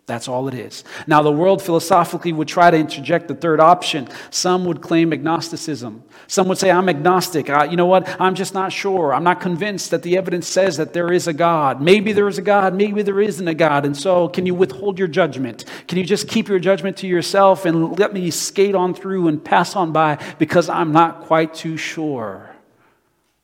That's 0.07 0.27
all 0.27 0.47
it 0.47 0.53
is. 0.53 0.83
Now, 1.07 1.23
the 1.23 1.31
world 1.31 1.63
philosophically 1.63 2.31
would 2.31 2.47
try 2.47 2.69
to 2.69 2.77
interject 2.77 3.27
the 3.27 3.33
third 3.33 3.59
option. 3.59 4.07
Some 4.29 4.63
would 4.65 4.79
claim 4.79 5.11
agnosticism. 5.11 6.03
Some 6.27 6.47
would 6.47 6.59
say, 6.59 6.69
I'm 6.69 6.89
agnostic. 6.89 7.49
I, 7.49 7.65
you 7.65 7.75
know 7.75 7.87
what? 7.87 8.07
I'm 8.21 8.35
just 8.35 8.53
not 8.53 8.71
sure. 8.71 9.15
I'm 9.15 9.23
not 9.23 9.41
convinced 9.41 9.89
that 9.89 10.03
the 10.03 10.15
evidence 10.15 10.47
says 10.47 10.77
that 10.77 10.93
there 10.93 11.11
is 11.11 11.27
a 11.27 11.33
God. 11.33 11.81
Maybe 11.81 12.13
there 12.13 12.27
is 12.27 12.37
a 12.37 12.43
God. 12.43 12.75
Maybe 12.75 13.01
there 13.01 13.19
isn't 13.19 13.47
a 13.47 13.55
God. 13.55 13.83
And 13.83 13.97
so, 13.97 14.29
can 14.29 14.45
you 14.45 14.53
withhold 14.53 14.99
your 14.99 15.07
judgment? 15.07 15.65
Can 15.87 15.97
you 15.97 16.05
just 16.05 16.27
keep 16.27 16.49
your 16.49 16.59
judgment 16.59 16.97
to 16.97 17.07
yourself 17.07 17.65
and 17.65 17.97
let 17.97 18.13
me 18.13 18.29
skate 18.29 18.75
on 18.75 18.93
through 18.93 19.27
and 19.27 19.43
pass 19.43 19.75
on 19.75 19.91
by 19.91 20.23
because 20.37 20.69
I'm 20.69 20.91
not 20.91 21.21
quite 21.21 21.55
too 21.55 21.77
sure? 21.77 22.55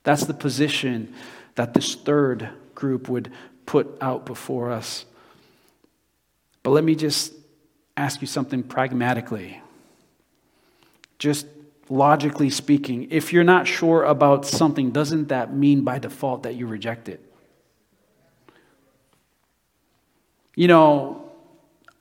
That's 0.04 0.26
the 0.26 0.34
position 0.34 1.12
that 1.56 1.74
this 1.74 1.96
third 1.96 2.50
group 2.76 3.08
would 3.08 3.32
put 3.66 3.96
out 4.00 4.26
before 4.26 4.70
us. 4.70 5.06
But 6.62 6.70
let 6.70 6.84
me 6.84 6.94
just 6.94 7.32
ask 7.96 8.20
you 8.20 8.26
something 8.26 8.62
pragmatically. 8.62 9.60
Just 11.18 11.46
logically 11.88 12.50
speaking, 12.50 13.08
if 13.10 13.32
you're 13.32 13.44
not 13.44 13.66
sure 13.66 14.04
about 14.04 14.46
something, 14.46 14.90
doesn't 14.90 15.28
that 15.28 15.54
mean 15.54 15.82
by 15.82 15.98
default 15.98 16.44
that 16.44 16.54
you 16.54 16.66
reject 16.66 17.08
it? 17.08 17.20
You 20.54 20.68
know, 20.68 21.30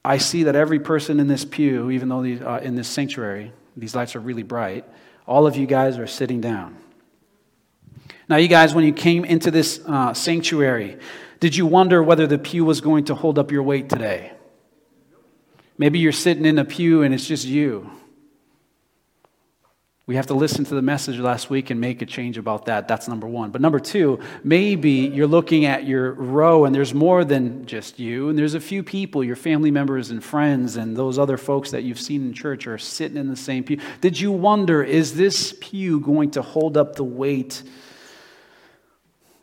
I 0.03 0.17
see 0.17 0.43
that 0.43 0.55
every 0.55 0.79
person 0.79 1.19
in 1.19 1.27
this 1.27 1.45
pew, 1.45 1.89
even 1.91 2.09
though 2.09 2.21
these, 2.21 2.41
uh, 2.41 2.59
in 2.63 2.75
this 2.75 2.87
sanctuary, 2.87 3.53
these 3.77 3.95
lights 3.95 4.15
are 4.15 4.19
really 4.19 4.43
bright, 4.43 4.85
all 5.27 5.47
of 5.47 5.55
you 5.55 5.65
guys 5.67 5.97
are 5.97 6.07
sitting 6.07 6.41
down. 6.41 6.77
Now, 8.27 8.37
you 8.37 8.47
guys, 8.47 8.73
when 8.73 8.85
you 8.85 8.93
came 8.93 9.25
into 9.25 9.51
this 9.51 9.79
uh, 9.85 10.13
sanctuary, 10.13 10.97
did 11.39 11.55
you 11.55 11.65
wonder 11.65 12.01
whether 12.01 12.27
the 12.27 12.37
pew 12.37 12.63
was 12.65 12.81
going 12.81 13.05
to 13.05 13.15
hold 13.15 13.37
up 13.37 13.51
your 13.51 13.63
weight 13.63 13.89
today? 13.89 14.31
Maybe 15.81 15.97
you're 15.97 16.11
sitting 16.11 16.45
in 16.45 16.59
a 16.59 16.63
pew 16.63 17.01
and 17.01 17.11
it's 17.11 17.25
just 17.25 17.43
you. 17.43 17.89
We 20.05 20.15
have 20.15 20.27
to 20.27 20.35
listen 20.35 20.63
to 20.65 20.75
the 20.75 20.81
message 20.83 21.17
last 21.17 21.49
week 21.49 21.71
and 21.71 21.81
make 21.81 22.03
a 22.03 22.05
change 22.05 22.37
about 22.37 22.65
that. 22.65 22.87
That's 22.87 23.07
number 23.07 23.25
one. 23.25 23.49
But 23.49 23.61
number 23.61 23.79
two, 23.79 24.19
maybe 24.43 24.91
you're 24.91 25.25
looking 25.25 25.65
at 25.65 25.87
your 25.87 26.11
row 26.11 26.65
and 26.65 26.75
there's 26.75 26.93
more 26.93 27.25
than 27.25 27.65
just 27.65 27.97
you, 27.97 28.29
and 28.29 28.37
there's 28.37 28.53
a 28.53 28.59
few 28.59 28.83
people, 28.83 29.23
your 29.23 29.35
family 29.35 29.71
members 29.71 30.11
and 30.11 30.23
friends, 30.23 30.75
and 30.75 30.95
those 30.95 31.17
other 31.17 31.35
folks 31.35 31.71
that 31.71 31.81
you've 31.81 31.99
seen 31.99 32.27
in 32.27 32.33
church 32.33 32.67
are 32.67 32.77
sitting 32.77 33.17
in 33.17 33.27
the 33.27 33.35
same 33.35 33.63
pew. 33.63 33.79
Did 34.01 34.19
you 34.19 34.31
wonder, 34.31 34.83
is 34.83 35.15
this 35.15 35.55
pew 35.59 35.99
going 35.99 36.29
to 36.31 36.43
hold 36.43 36.77
up 36.77 36.95
the 36.95 37.03
weight 37.03 37.63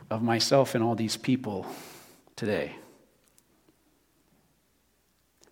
of 0.09 0.23
myself 0.23 0.77
and 0.77 0.85
all 0.85 0.95
these 0.95 1.17
people 1.17 1.67
today? 2.37 2.77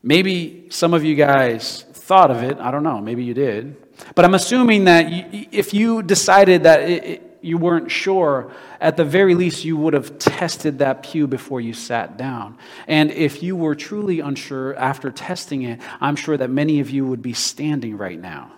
Maybe 0.07 0.69
some 0.71 0.95
of 0.95 1.05
you 1.05 1.17
guys 1.17 1.83
thought 1.93 2.31
of 2.31 2.45
it. 2.45 2.59
I 2.61 2.71
don't 2.71 2.85
know. 2.85 3.01
Maybe 3.01 3.25
you 3.25 3.35
did. 3.35 3.75
But 4.15 4.25
I'm 4.25 4.35
assuming 4.35 4.85
that 4.85 5.07
if 5.11 5.75
you 5.75 6.01
decided 6.01 6.63
that 6.63 6.83
it, 6.83 7.05
it, 7.05 7.39
you 7.43 7.59
weren't 7.59 7.91
sure, 7.91 8.53
at 8.81 8.97
the 8.97 9.05
very 9.05 9.35
least, 9.35 9.65
you 9.65 9.77
would 9.77 9.95
have 9.95 10.17
tested 10.21 10.79
that 10.79 11.03
pew 11.03 11.27
before 11.27 11.61
you 11.61 11.73
sat 11.73 12.17
down. 12.17 12.57
And 12.87 13.11
if 13.11 13.43
you 13.43 13.57
were 13.57 13.75
truly 13.75 14.21
unsure 14.21 14.77
after 14.77 15.11
testing 15.11 15.63
it, 15.63 15.81
I'm 16.01 16.15
sure 16.15 16.37
that 16.37 16.51
many 16.51 16.79
of 16.79 16.89
you 16.89 17.05
would 17.05 17.21
be 17.21 17.33
standing 17.33 17.99
right 17.99 18.21
now 18.21 18.53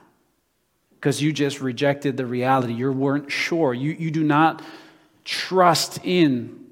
because 0.97 1.23
you 1.23 1.33
just 1.33 1.63
rejected 1.63 2.19
the 2.19 2.27
reality. 2.27 2.75
You 2.75 2.93
weren't 2.93 3.33
sure. 3.33 3.73
You, 3.73 3.93
you 3.93 4.11
do 4.11 4.23
not 4.23 4.61
trust 5.25 5.99
in 6.05 6.67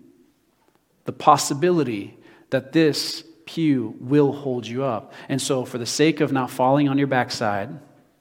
the 1.06 1.12
possibility 1.12 2.18
that 2.50 2.72
this 2.72 3.24
pew 3.46 3.94
will 4.00 4.32
hold 4.32 4.66
you 4.66 4.84
up. 4.84 5.12
And 5.28 5.40
so, 5.40 5.64
for 5.64 5.78
the 5.78 5.86
sake 5.86 6.20
of 6.20 6.32
not 6.32 6.50
falling 6.50 6.88
on 6.88 6.98
your 6.98 7.06
backside 7.06 7.70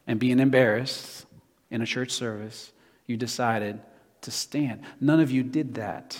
and 0.07 0.19
being 0.19 0.39
embarrassed 0.39 1.25
in 1.69 1.81
a 1.81 1.85
church 1.85 2.11
service, 2.11 2.71
you 3.07 3.17
decided 3.17 3.81
to 4.21 4.31
stand. 4.31 4.81
None 5.01 5.19
of 5.19 5.31
you 5.31 5.43
did 5.43 5.75
that. 5.75 6.19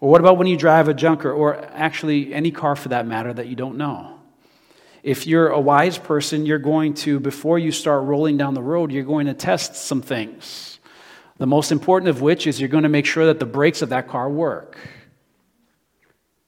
Or 0.00 0.10
what 0.10 0.20
about 0.20 0.36
when 0.36 0.46
you 0.46 0.56
drive 0.56 0.88
a 0.88 0.94
junker, 0.94 1.32
or 1.32 1.56
actually 1.72 2.34
any 2.34 2.50
car 2.50 2.76
for 2.76 2.88
that 2.88 3.06
matter 3.06 3.32
that 3.32 3.46
you 3.46 3.56
don't 3.56 3.76
know? 3.76 4.18
If 5.02 5.26
you're 5.26 5.48
a 5.48 5.60
wise 5.60 5.98
person, 5.98 6.46
you're 6.46 6.58
going 6.58 6.94
to, 6.94 7.20
before 7.20 7.58
you 7.58 7.70
start 7.72 8.04
rolling 8.04 8.38
down 8.38 8.54
the 8.54 8.62
road, 8.62 8.90
you're 8.90 9.04
going 9.04 9.26
to 9.26 9.34
test 9.34 9.76
some 9.76 10.00
things. 10.00 10.78
The 11.36 11.46
most 11.46 11.72
important 11.72 12.08
of 12.08 12.22
which 12.22 12.46
is 12.46 12.60
you're 12.60 12.68
going 12.68 12.84
to 12.84 12.88
make 12.88 13.06
sure 13.06 13.26
that 13.26 13.38
the 13.38 13.46
brakes 13.46 13.82
of 13.82 13.90
that 13.90 14.08
car 14.08 14.30
work. 14.30 14.78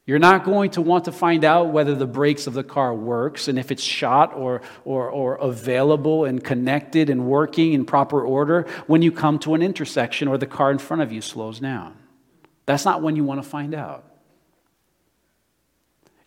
You're 0.07 0.21
not 0.21 0.45
going 0.45 0.71
to 0.71 0.83
want 0.83 1.07
to 1.07 1.13
find 1.13 1.45
out 1.45 1.73
whether 1.73 1.97
the 1.97 2.07
brakes 2.07 2.47
of 2.47 2.55
the 2.55 2.63
car 2.63 2.95
works 2.95 3.49
and 3.49 3.59
if 3.59 3.73
it's 3.73 3.83
shot 3.83 4.35
or, 4.35 4.63
or, 4.85 5.11
or 5.11 5.35
available 5.35 6.25
and 6.25 6.43
connected 6.43 7.11
and 7.11 7.27
working 7.27 7.73
in 7.73 7.85
proper 7.85 8.25
order 8.25 8.69
when 8.87 9.03
you 9.03 9.11
come 9.11 9.41
to 9.41 9.55
an 9.55 9.63
intersection 9.63 10.29
or 10.29 10.39
the 10.39 10.47
car 10.47 10.71
in 10.71 10.79
front 10.79 11.03
of 11.03 11.11
you 11.11 11.21
slows 11.21 11.59
down. 11.59 11.97
That's 12.67 12.85
not 12.85 13.03
when 13.03 13.17
you 13.17 13.25
want 13.25 13.43
to 13.43 13.49
find 13.49 13.75
out. 13.75 14.05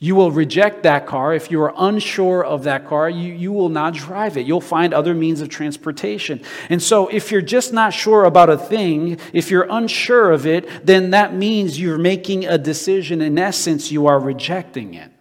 You 0.02 0.16
will 0.16 0.32
reject 0.32 0.84
that 0.84 1.06
car. 1.06 1.34
If 1.34 1.52
you 1.52 1.62
are 1.62 1.74
unsure 1.78 2.44
of 2.44 2.64
that 2.64 2.88
car, 2.88 3.10
you, 3.10 3.34
you 3.34 3.52
will 3.52 3.68
not 3.68 3.94
drive 3.94 4.38
it. 4.38 4.46
You'll 4.48 4.62
find 4.62 4.94
other 4.94 5.14
means 5.14 5.42
of 5.42 5.50
transportation. 5.50 6.42
And 6.70 6.82
so, 6.82 7.10
if 7.10 7.32
you're 7.32 7.42
just 7.42 7.74
not 7.74 7.94
sure 7.94 8.24
about 8.24 8.50
a 8.50 8.58
thing, 8.58 9.20
if 9.34 9.52
you're 9.52 9.68
unsure 9.70 10.32
of 10.32 10.46
it, 10.46 10.86
then 10.86 11.10
that 11.10 11.34
means 11.34 11.82
you're 11.82 11.98
making 11.98 12.46
a 12.46 12.58
decision. 12.58 13.22
In 13.22 13.38
essence, 13.38 13.92
you 13.92 14.08
are 14.08 14.20
rejecting 14.20 14.94
it. 14.94 15.12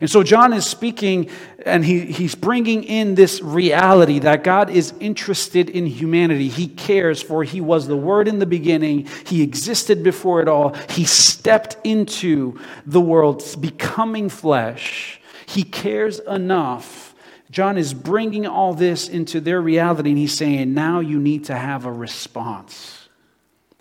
And 0.00 0.10
so 0.10 0.22
John 0.22 0.52
is 0.52 0.66
speaking 0.66 1.30
and 1.64 1.84
he, 1.84 2.00
he's 2.00 2.34
bringing 2.34 2.84
in 2.84 3.14
this 3.14 3.42
reality 3.42 4.18
that 4.20 4.44
God 4.44 4.70
is 4.70 4.92
interested 5.00 5.70
in 5.70 5.86
humanity. 5.86 6.48
He 6.48 6.68
cares, 6.68 7.22
for 7.22 7.42
he 7.44 7.60
was 7.60 7.86
the 7.86 7.96
Word 7.96 8.28
in 8.28 8.38
the 8.38 8.46
beginning. 8.46 9.08
He 9.26 9.42
existed 9.42 10.02
before 10.02 10.40
it 10.40 10.48
all. 10.48 10.74
He 10.90 11.04
stepped 11.04 11.76
into 11.84 12.60
the 12.84 13.00
world, 13.00 13.42
becoming 13.60 14.28
flesh. 14.28 15.20
He 15.46 15.62
cares 15.62 16.18
enough. 16.20 17.14
John 17.50 17.78
is 17.78 17.94
bringing 17.94 18.46
all 18.46 18.74
this 18.74 19.08
into 19.08 19.40
their 19.40 19.60
reality, 19.60 20.10
and 20.10 20.18
he's 20.18 20.36
saying, 20.36 20.74
now 20.74 21.00
you 21.00 21.18
need 21.18 21.44
to 21.46 21.54
have 21.54 21.86
a 21.86 21.92
response. 21.92 23.05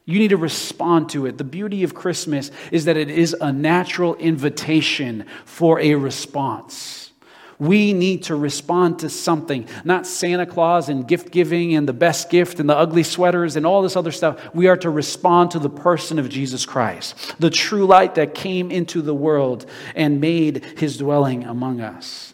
You 0.06 0.20
need 0.20 0.30
to 0.30 0.38
respond 0.38 1.10
to 1.10 1.26
it. 1.26 1.38
The 1.38 1.44
beauty 1.44 1.84
of 1.84 1.96
Christmas 1.96 2.52
is 2.72 2.86
that 2.86 2.96
it 2.96 3.10
is 3.10 3.36
a 3.42 3.52
natural 3.52 4.16
invitation 4.16 5.26
for 5.46 5.80
a 5.80 5.96
response. 5.96 7.12
We 7.58 7.94
need 7.94 8.24
to 8.24 8.36
respond 8.36 9.00
to 9.00 9.10
something, 9.10 9.68
not 9.84 10.06
Santa 10.06 10.46
Claus 10.46 10.90
and 10.90 11.08
gift 11.08 11.32
giving 11.32 11.74
and 11.74 11.88
the 11.88 11.94
best 11.94 12.30
gift 12.30 12.60
and 12.60 12.70
the 12.70 12.76
ugly 12.76 13.04
sweaters 13.04 13.56
and 13.56 13.66
all 13.66 13.82
this 13.82 13.96
other 13.96 14.12
stuff. 14.12 14.54
We 14.54 14.68
are 14.68 14.78
to 14.78 14.90
respond 14.90 15.52
to 15.52 15.60
the 15.60 15.70
person 15.70 16.20
of 16.20 16.30
Jesus 16.30 16.66
Christ, 16.66 17.36
the 17.40 17.50
true 17.50 17.86
light 17.86 18.16
that 18.16 18.36
came 18.36 18.72
into 18.72 19.02
the 19.02 19.16
world 19.16 19.66
and 19.96 20.20
made 20.20 20.66
his 20.78 20.98
dwelling 20.98 21.46
among 21.46 21.80
us. 21.80 22.34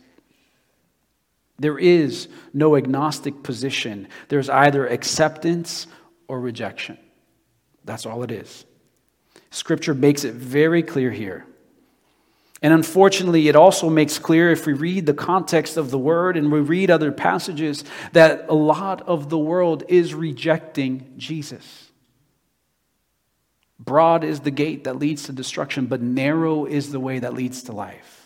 There 1.59 1.77
is 1.77 2.27
no 2.53 2.75
agnostic 2.75 3.43
position, 3.43 4.07
there's 4.29 4.49
either 4.49 4.87
acceptance 4.87 5.85
or 6.27 6.39
rejection. 6.39 6.97
That's 7.85 8.05
all 8.05 8.23
it 8.23 8.31
is. 8.31 8.65
Scripture 9.49 9.93
makes 9.93 10.23
it 10.23 10.33
very 10.33 10.83
clear 10.83 11.11
here. 11.11 11.45
And 12.61 12.73
unfortunately, 12.73 13.47
it 13.47 13.55
also 13.55 13.89
makes 13.89 14.19
clear 14.19 14.51
if 14.51 14.67
we 14.67 14.73
read 14.73 15.07
the 15.07 15.15
context 15.15 15.77
of 15.77 15.89
the 15.89 15.97
word 15.97 16.37
and 16.37 16.51
we 16.51 16.59
read 16.59 16.91
other 16.91 17.11
passages 17.11 17.83
that 18.11 18.45
a 18.49 18.53
lot 18.53 19.01
of 19.01 19.29
the 19.29 19.37
world 19.37 19.83
is 19.87 20.13
rejecting 20.13 21.13
Jesus. 21.17 21.91
Broad 23.79 24.23
is 24.23 24.41
the 24.41 24.51
gate 24.51 24.83
that 24.83 24.97
leads 24.97 25.23
to 25.23 25.31
destruction, 25.31 25.87
but 25.87 26.01
narrow 26.01 26.65
is 26.65 26.91
the 26.91 26.99
way 26.99 27.17
that 27.17 27.33
leads 27.33 27.63
to 27.63 27.71
life. 27.71 28.20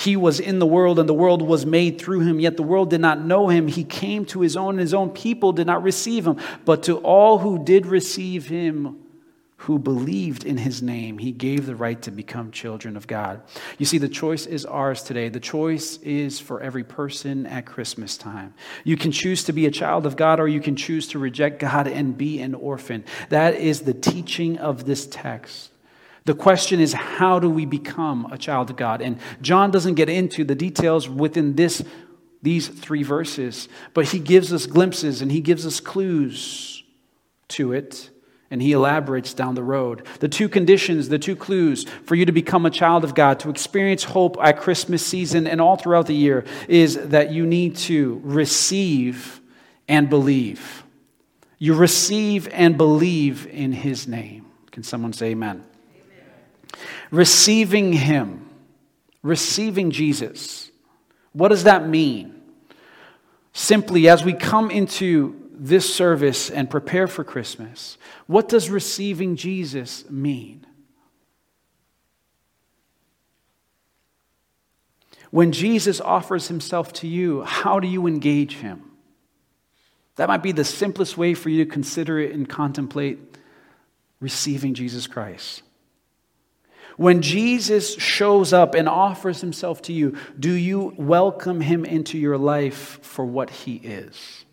He 0.00 0.16
was 0.16 0.40
in 0.40 0.60
the 0.60 0.66
world, 0.66 0.98
and 0.98 1.06
the 1.06 1.12
world 1.12 1.42
was 1.42 1.66
made 1.66 2.00
through 2.00 2.20
him, 2.20 2.40
yet 2.40 2.56
the 2.56 2.62
world 2.62 2.88
did 2.88 3.02
not 3.02 3.22
know 3.22 3.48
him. 3.48 3.68
He 3.68 3.84
came 3.84 4.24
to 4.26 4.40
his 4.40 4.56
own, 4.56 4.70
and 4.70 4.80
his 4.80 4.94
own 4.94 5.10
people 5.10 5.52
did 5.52 5.66
not 5.66 5.82
receive 5.82 6.26
him. 6.26 6.38
But 6.64 6.84
to 6.84 6.96
all 7.00 7.36
who 7.36 7.62
did 7.62 7.84
receive 7.84 8.48
him, 8.48 8.96
who 9.58 9.78
believed 9.78 10.46
in 10.46 10.56
his 10.56 10.80
name, 10.80 11.18
he 11.18 11.32
gave 11.32 11.66
the 11.66 11.76
right 11.76 12.00
to 12.00 12.10
become 12.10 12.50
children 12.50 12.96
of 12.96 13.06
God. 13.06 13.42
You 13.76 13.84
see, 13.84 13.98
the 13.98 14.08
choice 14.08 14.46
is 14.46 14.64
ours 14.64 15.02
today. 15.02 15.28
The 15.28 15.38
choice 15.38 15.98
is 15.98 16.40
for 16.40 16.62
every 16.62 16.82
person 16.82 17.44
at 17.44 17.66
Christmas 17.66 18.16
time. 18.16 18.54
You 18.84 18.96
can 18.96 19.12
choose 19.12 19.44
to 19.44 19.52
be 19.52 19.66
a 19.66 19.70
child 19.70 20.06
of 20.06 20.16
God, 20.16 20.40
or 20.40 20.48
you 20.48 20.62
can 20.62 20.76
choose 20.76 21.08
to 21.08 21.18
reject 21.18 21.58
God 21.58 21.86
and 21.86 22.16
be 22.16 22.40
an 22.40 22.54
orphan. 22.54 23.04
That 23.28 23.56
is 23.56 23.82
the 23.82 23.92
teaching 23.92 24.56
of 24.56 24.86
this 24.86 25.06
text. 25.06 25.69
The 26.30 26.36
question 26.36 26.78
is, 26.78 26.92
how 26.92 27.40
do 27.40 27.50
we 27.50 27.66
become 27.66 28.28
a 28.30 28.38
child 28.38 28.70
of 28.70 28.76
God? 28.76 29.02
And 29.02 29.18
John 29.42 29.72
doesn't 29.72 29.94
get 29.94 30.08
into 30.08 30.44
the 30.44 30.54
details 30.54 31.08
within 31.08 31.56
this, 31.56 31.82
these 32.40 32.68
three 32.68 33.02
verses, 33.02 33.68
but 33.94 34.10
he 34.10 34.20
gives 34.20 34.52
us 34.52 34.66
glimpses 34.66 35.22
and 35.22 35.32
he 35.32 35.40
gives 35.40 35.66
us 35.66 35.80
clues 35.80 36.84
to 37.48 37.72
it, 37.72 38.10
and 38.48 38.62
he 38.62 38.70
elaborates 38.70 39.34
down 39.34 39.56
the 39.56 39.64
road. 39.64 40.06
The 40.20 40.28
two 40.28 40.48
conditions, 40.48 41.08
the 41.08 41.18
two 41.18 41.34
clues 41.34 41.82
for 42.04 42.14
you 42.14 42.24
to 42.26 42.30
become 42.30 42.64
a 42.64 42.70
child 42.70 43.02
of 43.02 43.16
God, 43.16 43.40
to 43.40 43.50
experience 43.50 44.04
hope 44.04 44.36
at 44.40 44.60
Christmas 44.60 45.04
season 45.04 45.48
and 45.48 45.60
all 45.60 45.74
throughout 45.74 46.06
the 46.06 46.14
year, 46.14 46.44
is 46.68 46.94
that 47.08 47.32
you 47.32 47.44
need 47.44 47.74
to 47.78 48.20
receive 48.22 49.40
and 49.88 50.08
believe. 50.08 50.84
You 51.58 51.74
receive 51.74 52.46
and 52.52 52.76
believe 52.76 53.48
in 53.48 53.72
his 53.72 54.06
name. 54.06 54.46
Can 54.70 54.84
someone 54.84 55.12
say 55.12 55.30
amen? 55.30 55.64
Receiving 57.10 57.92
Him, 57.92 58.48
receiving 59.22 59.90
Jesus. 59.90 60.70
What 61.32 61.48
does 61.48 61.64
that 61.64 61.88
mean? 61.88 62.40
Simply, 63.52 64.08
as 64.08 64.24
we 64.24 64.32
come 64.32 64.70
into 64.70 65.36
this 65.52 65.92
service 65.92 66.50
and 66.50 66.70
prepare 66.70 67.06
for 67.06 67.24
Christmas, 67.24 67.98
what 68.26 68.48
does 68.48 68.70
receiving 68.70 69.36
Jesus 69.36 70.08
mean? 70.08 70.66
When 75.30 75.52
Jesus 75.52 76.00
offers 76.00 76.48
himself 76.48 76.92
to 76.94 77.06
you, 77.06 77.42
how 77.42 77.78
do 77.78 77.86
you 77.86 78.06
engage 78.06 78.56
him? 78.56 78.82
That 80.16 80.28
might 80.28 80.42
be 80.42 80.52
the 80.52 80.64
simplest 80.64 81.16
way 81.16 81.34
for 81.34 81.50
you 81.50 81.64
to 81.64 81.70
consider 81.70 82.18
it 82.18 82.32
and 82.32 82.48
contemplate 82.48 83.18
receiving 84.18 84.74
Jesus 84.74 85.06
Christ. 85.06 85.62
When 87.00 87.22
Jesus 87.22 87.94
shows 87.94 88.52
up 88.52 88.74
and 88.74 88.86
offers 88.86 89.40
himself 89.40 89.80
to 89.84 89.92
you, 89.94 90.18
do 90.38 90.52
you 90.52 90.92
welcome 90.98 91.62
him 91.62 91.86
into 91.86 92.18
your 92.18 92.36
life 92.36 92.98
for 93.00 93.24
what 93.24 93.48
he 93.48 93.76
is? 93.76 94.44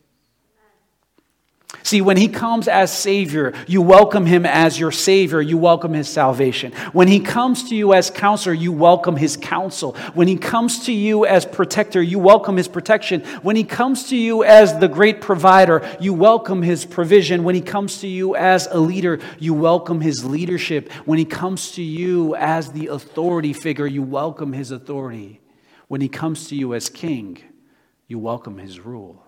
See, 1.84 2.02
when 2.02 2.16
he 2.16 2.30
comes 2.30 2.70
as 2.70 2.98
Savior, 2.98 3.54
you 3.68 3.82
welcome 3.82 4.26
him 4.26 4.46
as 4.46 4.80
your 4.80 4.92
Savior. 4.92 5.42
You 5.42 5.58
welcome 5.58 5.94
his 5.94 6.08
salvation. 6.08 6.72
When 6.94 7.10
he 7.10 7.20
comes 7.20 7.68
to 7.70 7.76
you 7.76 7.94
as 7.94 8.10
counselor, 8.10 8.54
you 8.54 8.72
welcome 8.72 9.18
his 9.18 9.36
counsel. 9.36 9.94
When 10.14 10.30
he 10.30 10.38
comes 10.38 10.86
to 10.86 10.94
you 10.94 11.26
as 11.26 11.46
protector, 11.46 12.02
you 12.02 12.20
welcome 12.20 12.56
his 12.56 12.70
protection. 12.70 13.22
When 13.42 13.58
he 13.58 13.66
comes 13.66 14.08
to 14.10 14.16
you 14.16 14.46
as 14.46 14.80
the 14.80 14.88
great 14.88 15.20
provider, 15.20 15.86
you 16.00 16.14
welcome 16.14 16.62
his 16.62 16.86
provision. 16.86 17.44
When 17.44 17.56
he 17.56 17.62
comes 17.62 18.00
to 18.00 18.08
you 18.08 18.34
as 18.36 18.68
a 18.72 18.80
leader, 18.80 19.20
you 19.38 19.54
welcome 19.54 20.00
his 20.00 20.24
leadership. 20.24 20.90
When 21.04 21.20
he 21.20 21.26
comes 21.26 21.72
to 21.72 21.84
you 21.84 22.34
as 22.36 22.72
the 22.72 22.88
authority 22.88 23.52
figure, 23.52 23.88
you 23.88 24.04
welcome 24.04 24.54
his 24.54 24.72
authority. 24.72 25.42
When 25.90 26.00
he 26.00 26.08
comes 26.08 26.48
to 26.48 26.56
you 26.56 26.74
as 26.74 26.88
king, 26.88 27.40
you 28.08 28.20
welcome 28.20 28.58
his 28.58 28.80
rule. 28.80 29.27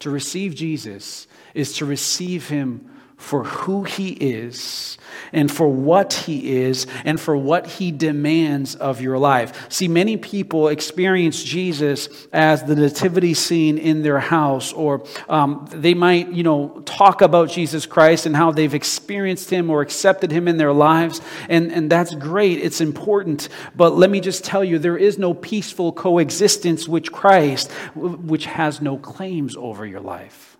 To 0.00 0.10
receive 0.10 0.54
Jesus 0.54 1.26
is 1.54 1.72
to 1.78 1.86
receive 1.86 2.48
him 2.48 2.90
for 3.16 3.44
who 3.44 3.82
he 3.82 4.10
is 4.10 4.98
and 5.32 5.50
for 5.50 5.66
what 5.66 6.12
he 6.12 6.58
is 6.58 6.86
and 7.04 7.18
for 7.18 7.36
what 7.36 7.66
he 7.66 7.90
demands 7.90 8.74
of 8.74 9.00
your 9.00 9.18
life. 9.18 9.70
See, 9.72 9.88
many 9.88 10.16
people 10.16 10.68
experience 10.68 11.42
Jesus 11.42 12.28
as 12.32 12.62
the 12.64 12.76
nativity 12.76 13.34
scene 13.34 13.78
in 13.78 14.02
their 14.02 14.18
house, 14.18 14.72
or 14.72 15.04
um, 15.28 15.66
they 15.72 15.94
might, 15.94 16.28
you 16.32 16.42
know, 16.42 16.82
talk 16.84 17.22
about 17.22 17.50
Jesus 17.50 17.86
Christ 17.86 18.26
and 18.26 18.36
how 18.36 18.50
they've 18.50 18.74
experienced 18.74 19.50
him 19.50 19.70
or 19.70 19.80
accepted 19.80 20.30
him 20.30 20.46
in 20.46 20.58
their 20.58 20.72
lives. 20.72 21.20
And, 21.48 21.72
and 21.72 21.90
that's 21.90 22.14
great, 22.14 22.58
it's 22.58 22.80
important. 22.80 23.48
But 23.74 23.96
let 23.96 24.10
me 24.10 24.20
just 24.20 24.44
tell 24.44 24.62
you, 24.62 24.78
there 24.78 24.98
is 24.98 25.18
no 25.18 25.32
peaceful 25.32 25.92
coexistence 25.92 26.86
with 26.86 27.10
Christ, 27.10 27.72
which 27.94 28.44
has 28.46 28.80
no 28.80 28.98
claims 28.98 29.56
over 29.56 29.86
your 29.86 30.00
life. 30.00 30.55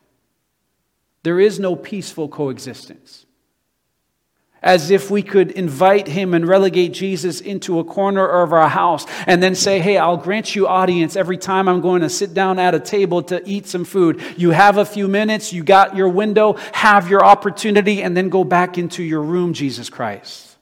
There 1.27 1.41
is 1.41 1.59
no 1.59 1.75
peaceful 1.75 2.29
coexistence. 2.29 3.27
As 4.63 4.93
if 4.93 5.11
we 5.11 5.25
could 5.25 5.51
invite 5.51 6.07
him 6.07 6.35
and 6.35 6.47
relegate 6.47 6.93
Jesus 6.93 7.41
into 7.41 7.81
a 7.81 7.85
corner 7.85 8.25
of 8.25 8.53
our 8.53 8.69
house 8.69 9.07
and 9.27 9.43
then 9.43 9.57
say, 9.57 9.81
Hey, 9.81 9.99
I'll 9.99 10.19
grant 10.19 10.55
you 10.55 10.69
audience 10.69 11.17
every 11.17 11.37
time 11.37 11.69
I'm 11.69 11.81
going 11.81 12.03
to 12.03 12.09
sit 12.09 12.33
down 12.33 12.61
at 12.61 12.77
a 12.77 12.79
table 12.79 13.25
to 13.25 13.43
eat 13.45 13.67
some 13.67 13.85
food. 13.85 14.23
You 14.37 14.53
have 14.53 14.77
a 14.77 14.85
few 14.85 15.09
minutes, 15.09 15.53
you 15.53 15.65
got 15.65 15.97
your 15.97 16.11
window, 16.11 16.53
have 16.71 17.11
your 17.11 17.25
opportunity, 17.25 18.05
and 18.05 18.17
then 18.17 18.29
go 18.29 18.45
back 18.45 18.79
into 18.79 19.03
your 19.03 19.23
room, 19.23 19.53
Jesus 19.53 19.91
Christ. 19.91 20.56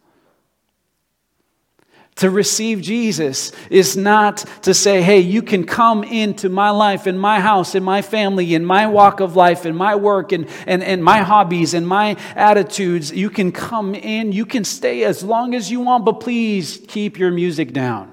To 2.17 2.31
receive 2.31 2.81
Jesus 2.81 3.51
is 3.71 3.97
not 3.97 4.45
to 4.63 4.73
say, 4.73 5.03
hey, 5.03 5.19
you 5.19 5.43
can 5.43 5.65
come 5.65 6.05
into 6.05 6.49
my 6.49 6.71
life, 6.71 7.09
in 7.09 7.19
my 7.19 7.41
house, 7.41 7.75
in 7.75 7.83
my 7.83 8.03
family, 8.03 8.55
in 8.55 8.65
my 8.65 8.87
walk 8.87 9.19
of 9.19 9.35
life, 9.35 9.67
in 9.67 9.75
my 9.75 9.97
work, 9.97 10.31
and, 10.31 10.49
and, 10.67 10.85
and 10.85 11.03
my 11.03 11.19
hobbies, 11.19 11.75
and 11.75 11.89
my 11.89 12.17
attitudes. 12.37 13.11
You 13.11 13.31
can 13.31 13.51
come 13.51 13.97
in, 13.97 14.31
you 14.31 14.47
can 14.47 14.63
stay 14.63 15.03
as 15.03 15.25
long 15.25 15.57
as 15.57 15.73
you 15.73 15.81
want, 15.81 16.05
but 16.05 16.21
please 16.21 16.81
keep 16.87 17.19
your 17.19 17.33
music 17.33 17.73
down. 17.73 18.13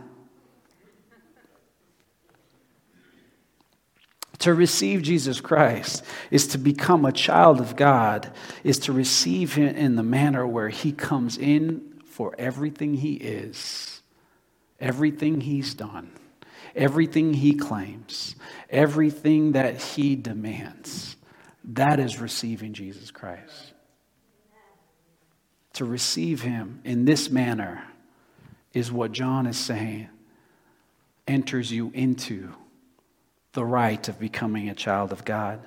To 4.40 4.56
receive 4.56 5.04
Jesus 5.04 5.40
Christ 5.40 6.04
is 6.32 6.48
to 6.48 6.58
become 6.58 7.06
a 7.06 7.12
child 7.12 7.60
of 7.60 7.76
God, 7.76 8.32
is 8.64 8.80
to 8.80 8.94
receive 8.94 9.54
Him 9.54 9.76
in 9.76 9.96
the 9.96 10.02
manner 10.02 10.48
where 10.48 10.70
He 10.70 10.92
comes 10.92 11.38
in 11.38 11.91
for 12.22 12.36
everything 12.38 12.94
He 12.94 13.14
is 13.14 13.92
everything 14.82 15.40
he's 15.40 15.74
done, 15.76 16.12
everything 16.76 17.34
he 17.34 17.54
claims, 17.54 18.36
everything 18.70 19.54
that 19.54 19.80
he 19.80 20.16
demands. 20.16 21.16
That 21.64 22.00
is 22.00 22.20
receiving 22.20 22.74
Jesus 22.74 23.12
Christ. 23.12 23.74
To 25.74 25.86
receive 25.86 26.42
him 26.42 26.82
in 26.84 27.06
this 27.06 27.30
manner 27.30 27.84
is 28.74 28.92
what 28.92 29.12
John 29.12 29.46
is 29.46 29.58
saying 29.58 30.10
enters 31.28 31.72
you 31.72 31.92
into 31.94 32.52
the 33.54 33.64
right 33.64 34.06
of 34.10 34.20
becoming 34.20 34.70
a 34.70 34.76
child 34.76 35.12
of 35.12 35.24
God. 35.24 35.60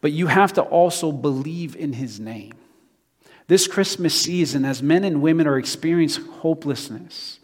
But 0.00 0.12
you 0.12 0.28
have 0.28 0.54
to 0.54 0.62
also 0.62 1.12
believe 1.12 1.76
in 1.76 1.92
his 1.92 2.20
name. 2.20 2.54
This 3.48 3.66
Christmas 3.66 4.18
season, 4.18 4.64
as 4.64 4.82
men 4.82 5.04
and 5.04 5.22
women 5.22 5.46
are 5.46 5.58
experiencing 5.58 6.24
hopelessness, 6.24 7.38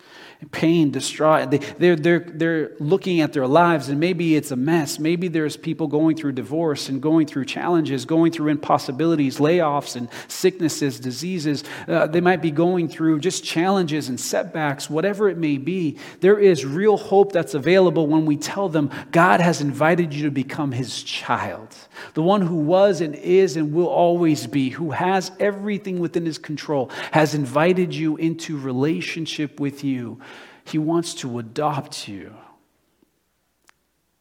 pain, 0.52 0.90
distraught. 0.92 1.50
They, 1.50 1.58
they're, 1.58 1.96
they're, 1.96 2.20
they're 2.20 2.70
looking 2.78 3.20
at 3.20 3.32
their 3.32 3.46
lives, 3.46 3.88
and 3.88 3.98
maybe 3.98 4.36
it's 4.36 4.52
a 4.52 4.56
mess. 4.56 4.98
Maybe 4.98 5.26
there's 5.26 5.56
people 5.56 5.88
going 5.88 6.16
through 6.16 6.32
divorce 6.32 6.88
and 6.88 7.02
going 7.02 7.26
through 7.26 7.46
challenges, 7.46 8.04
going 8.04 8.30
through 8.30 8.48
impossibilities, 8.48 9.38
layoffs, 9.38 9.96
and 9.96 10.08
sicknesses, 10.28 11.00
diseases. 11.00 11.64
Uh, 11.88 12.06
they 12.06 12.20
might 12.20 12.40
be 12.40 12.52
going 12.52 12.88
through 12.88 13.18
just 13.18 13.42
challenges 13.42 14.08
and 14.08 14.18
setbacks, 14.20 14.88
whatever 14.88 15.28
it 15.28 15.36
may 15.36 15.58
be. 15.58 15.98
There 16.20 16.38
is 16.38 16.64
real 16.64 16.96
hope 16.96 17.32
that's 17.32 17.54
available 17.54 18.06
when 18.06 18.24
we 18.24 18.36
tell 18.36 18.68
them 18.68 18.90
God 19.10 19.40
has 19.40 19.60
invited 19.60 20.14
you 20.14 20.22
to 20.24 20.30
become 20.30 20.70
his 20.70 21.02
child, 21.02 21.74
the 22.14 22.22
one 22.22 22.42
who 22.42 22.56
was 22.56 23.00
and 23.00 23.14
is 23.14 23.56
and 23.56 23.72
will 23.72 23.88
always 23.88 24.46
be, 24.46 24.70
who 24.70 24.90
has 24.90 25.32
everything 25.40 25.98
within 25.98 26.26
his 26.26 26.38
control, 26.38 26.90
has 27.12 27.34
invited 27.34 27.94
you 27.94 28.16
into 28.16 28.58
relationship 28.58 29.60
with 29.60 29.84
you 29.84 30.20
he 30.68 30.78
wants 30.78 31.14
to 31.14 31.38
adopt 31.38 32.08
you. 32.08 32.34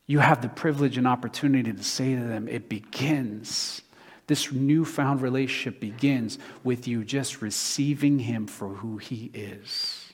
You 0.06 0.20
have 0.20 0.42
the 0.42 0.50
privilege 0.50 0.98
and 0.98 1.06
opportunity 1.06 1.74
to 1.74 1.84
say 1.84 2.16
to 2.16 2.24
them, 2.24 2.48
it 2.48 2.70
begins. 2.70 3.82
This 4.28 4.52
newfound 4.52 5.22
relationship 5.22 5.82
begins 5.82 6.40
with 6.64 6.88
you 6.88 7.04
just 7.04 7.42
receiving 7.42 8.20
him 8.20 8.48
for 8.48 8.70
who 8.70 8.98
he 8.98 9.30
is. 9.34 10.07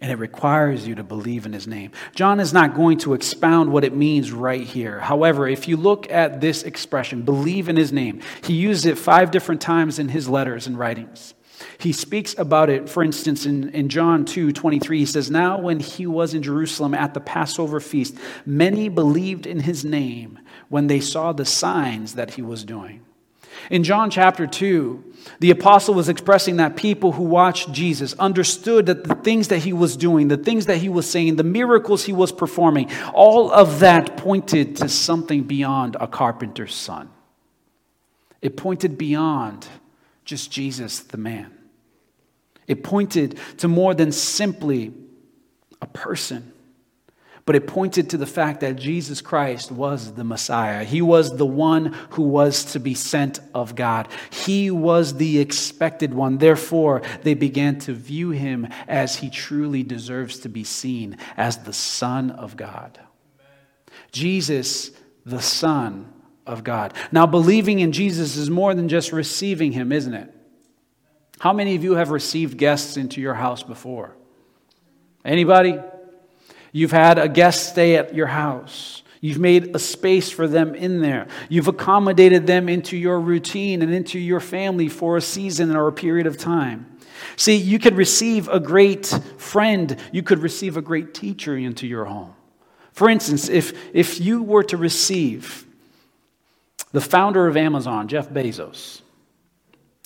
And 0.00 0.12
it 0.12 0.18
requires 0.18 0.86
you 0.86 0.94
to 0.94 1.02
believe 1.02 1.44
in 1.44 1.52
his 1.52 1.66
name. 1.66 1.90
John 2.14 2.38
is 2.38 2.52
not 2.52 2.76
going 2.76 2.98
to 2.98 3.14
expound 3.14 3.72
what 3.72 3.82
it 3.82 3.94
means 3.94 4.30
right 4.30 4.62
here. 4.62 5.00
However, 5.00 5.48
if 5.48 5.66
you 5.66 5.76
look 5.76 6.08
at 6.10 6.40
this 6.40 6.62
expression, 6.62 7.22
believe 7.22 7.68
in 7.68 7.76
his 7.76 7.92
name, 7.92 8.20
he 8.44 8.54
used 8.54 8.86
it 8.86 8.96
five 8.96 9.32
different 9.32 9.60
times 9.60 9.98
in 9.98 10.08
his 10.08 10.28
letters 10.28 10.68
and 10.68 10.78
writings. 10.78 11.34
He 11.78 11.92
speaks 11.92 12.36
about 12.38 12.70
it, 12.70 12.88
for 12.88 13.02
instance, 13.02 13.44
in, 13.44 13.70
in 13.70 13.88
John 13.88 14.24
2 14.24 14.52
23. 14.52 15.00
He 15.00 15.06
says, 15.06 15.30
Now 15.30 15.58
when 15.58 15.80
he 15.80 16.06
was 16.06 16.34
in 16.34 16.42
Jerusalem 16.42 16.94
at 16.94 17.14
the 17.14 17.20
Passover 17.20 17.80
feast, 17.80 18.16
many 18.46 18.88
believed 18.88 19.46
in 19.46 19.60
his 19.60 19.84
name 19.84 20.38
when 20.68 20.86
they 20.86 21.00
saw 21.00 21.32
the 21.32 21.44
signs 21.44 22.14
that 22.14 22.34
he 22.34 22.42
was 22.42 22.64
doing. 22.64 23.04
In 23.70 23.84
John 23.84 24.10
chapter 24.10 24.46
2, 24.46 25.04
the 25.40 25.50
apostle 25.50 25.94
was 25.94 26.08
expressing 26.08 26.56
that 26.56 26.76
people 26.76 27.12
who 27.12 27.24
watched 27.24 27.70
Jesus 27.70 28.14
understood 28.14 28.86
that 28.86 29.04
the 29.04 29.14
things 29.14 29.48
that 29.48 29.58
he 29.58 29.72
was 29.72 29.96
doing, 29.96 30.28
the 30.28 30.36
things 30.36 30.66
that 30.66 30.78
he 30.78 30.88
was 30.88 31.08
saying, 31.08 31.36
the 31.36 31.44
miracles 31.44 32.04
he 32.04 32.12
was 32.12 32.32
performing, 32.32 32.90
all 33.12 33.52
of 33.52 33.80
that 33.80 34.16
pointed 34.16 34.76
to 34.76 34.88
something 34.88 35.42
beyond 35.42 35.96
a 36.00 36.06
carpenter's 36.06 36.74
son. 36.74 37.10
It 38.40 38.56
pointed 38.56 38.96
beyond 38.96 39.66
just 40.24 40.50
Jesus, 40.50 41.00
the 41.00 41.18
man. 41.18 41.52
It 42.66 42.84
pointed 42.84 43.38
to 43.58 43.68
more 43.68 43.94
than 43.94 44.12
simply 44.12 44.92
a 45.82 45.86
person, 45.86 46.52
but 47.48 47.56
it 47.56 47.66
pointed 47.66 48.10
to 48.10 48.18
the 48.18 48.26
fact 48.26 48.60
that 48.60 48.76
Jesus 48.76 49.22
Christ 49.22 49.72
was 49.72 50.12
the 50.12 50.22
Messiah. 50.22 50.84
He 50.84 51.00
was 51.00 51.34
the 51.34 51.46
one 51.46 51.94
who 52.10 52.24
was 52.24 52.62
to 52.72 52.78
be 52.78 52.92
sent 52.92 53.40
of 53.54 53.74
God. 53.74 54.06
He 54.28 54.70
was 54.70 55.14
the 55.14 55.38
expected 55.38 56.12
one. 56.12 56.36
Therefore, 56.36 57.00
they 57.22 57.32
began 57.32 57.78
to 57.78 57.94
view 57.94 58.32
him 58.32 58.68
as 58.86 59.16
he 59.16 59.30
truly 59.30 59.82
deserves 59.82 60.40
to 60.40 60.50
be 60.50 60.62
seen 60.62 61.16
as 61.38 61.56
the 61.56 61.72
Son 61.72 62.32
of 62.32 62.54
God. 62.54 63.00
Jesus, 64.12 64.90
the 65.24 65.40
Son 65.40 66.12
of 66.46 66.62
God. 66.62 66.92
Now, 67.10 67.24
believing 67.24 67.80
in 67.80 67.92
Jesus 67.92 68.36
is 68.36 68.50
more 68.50 68.74
than 68.74 68.90
just 68.90 69.10
receiving 69.10 69.72
him, 69.72 69.90
isn't 69.90 70.12
it? 70.12 70.34
How 71.38 71.54
many 71.54 71.76
of 71.76 71.82
you 71.82 71.94
have 71.94 72.10
received 72.10 72.58
guests 72.58 72.98
into 72.98 73.22
your 73.22 73.32
house 73.32 73.62
before? 73.62 74.14
Anybody? 75.24 75.78
You've 76.72 76.92
had 76.92 77.18
a 77.18 77.28
guest 77.28 77.70
stay 77.70 77.96
at 77.96 78.14
your 78.14 78.26
house. 78.26 79.02
You've 79.20 79.38
made 79.38 79.74
a 79.74 79.78
space 79.78 80.30
for 80.30 80.46
them 80.46 80.74
in 80.74 81.00
there. 81.00 81.26
You've 81.48 81.68
accommodated 81.68 82.46
them 82.46 82.68
into 82.68 82.96
your 82.96 83.20
routine 83.20 83.82
and 83.82 83.92
into 83.92 84.18
your 84.18 84.40
family 84.40 84.88
for 84.88 85.16
a 85.16 85.20
season 85.20 85.74
or 85.74 85.88
a 85.88 85.92
period 85.92 86.26
of 86.26 86.38
time. 86.38 86.98
See, 87.36 87.56
you 87.56 87.78
could 87.78 87.96
receive 87.96 88.48
a 88.48 88.60
great 88.60 89.06
friend, 89.38 89.96
you 90.12 90.22
could 90.22 90.38
receive 90.38 90.76
a 90.76 90.82
great 90.82 91.14
teacher 91.14 91.56
into 91.56 91.86
your 91.86 92.04
home. 92.04 92.34
For 92.92 93.08
instance, 93.08 93.48
if, 93.48 93.72
if 93.94 94.20
you 94.20 94.42
were 94.42 94.64
to 94.64 94.76
receive 94.76 95.66
the 96.92 97.00
founder 97.00 97.46
of 97.46 97.56
Amazon, 97.56 98.08
Jeff 98.08 98.28
Bezos, 98.28 99.02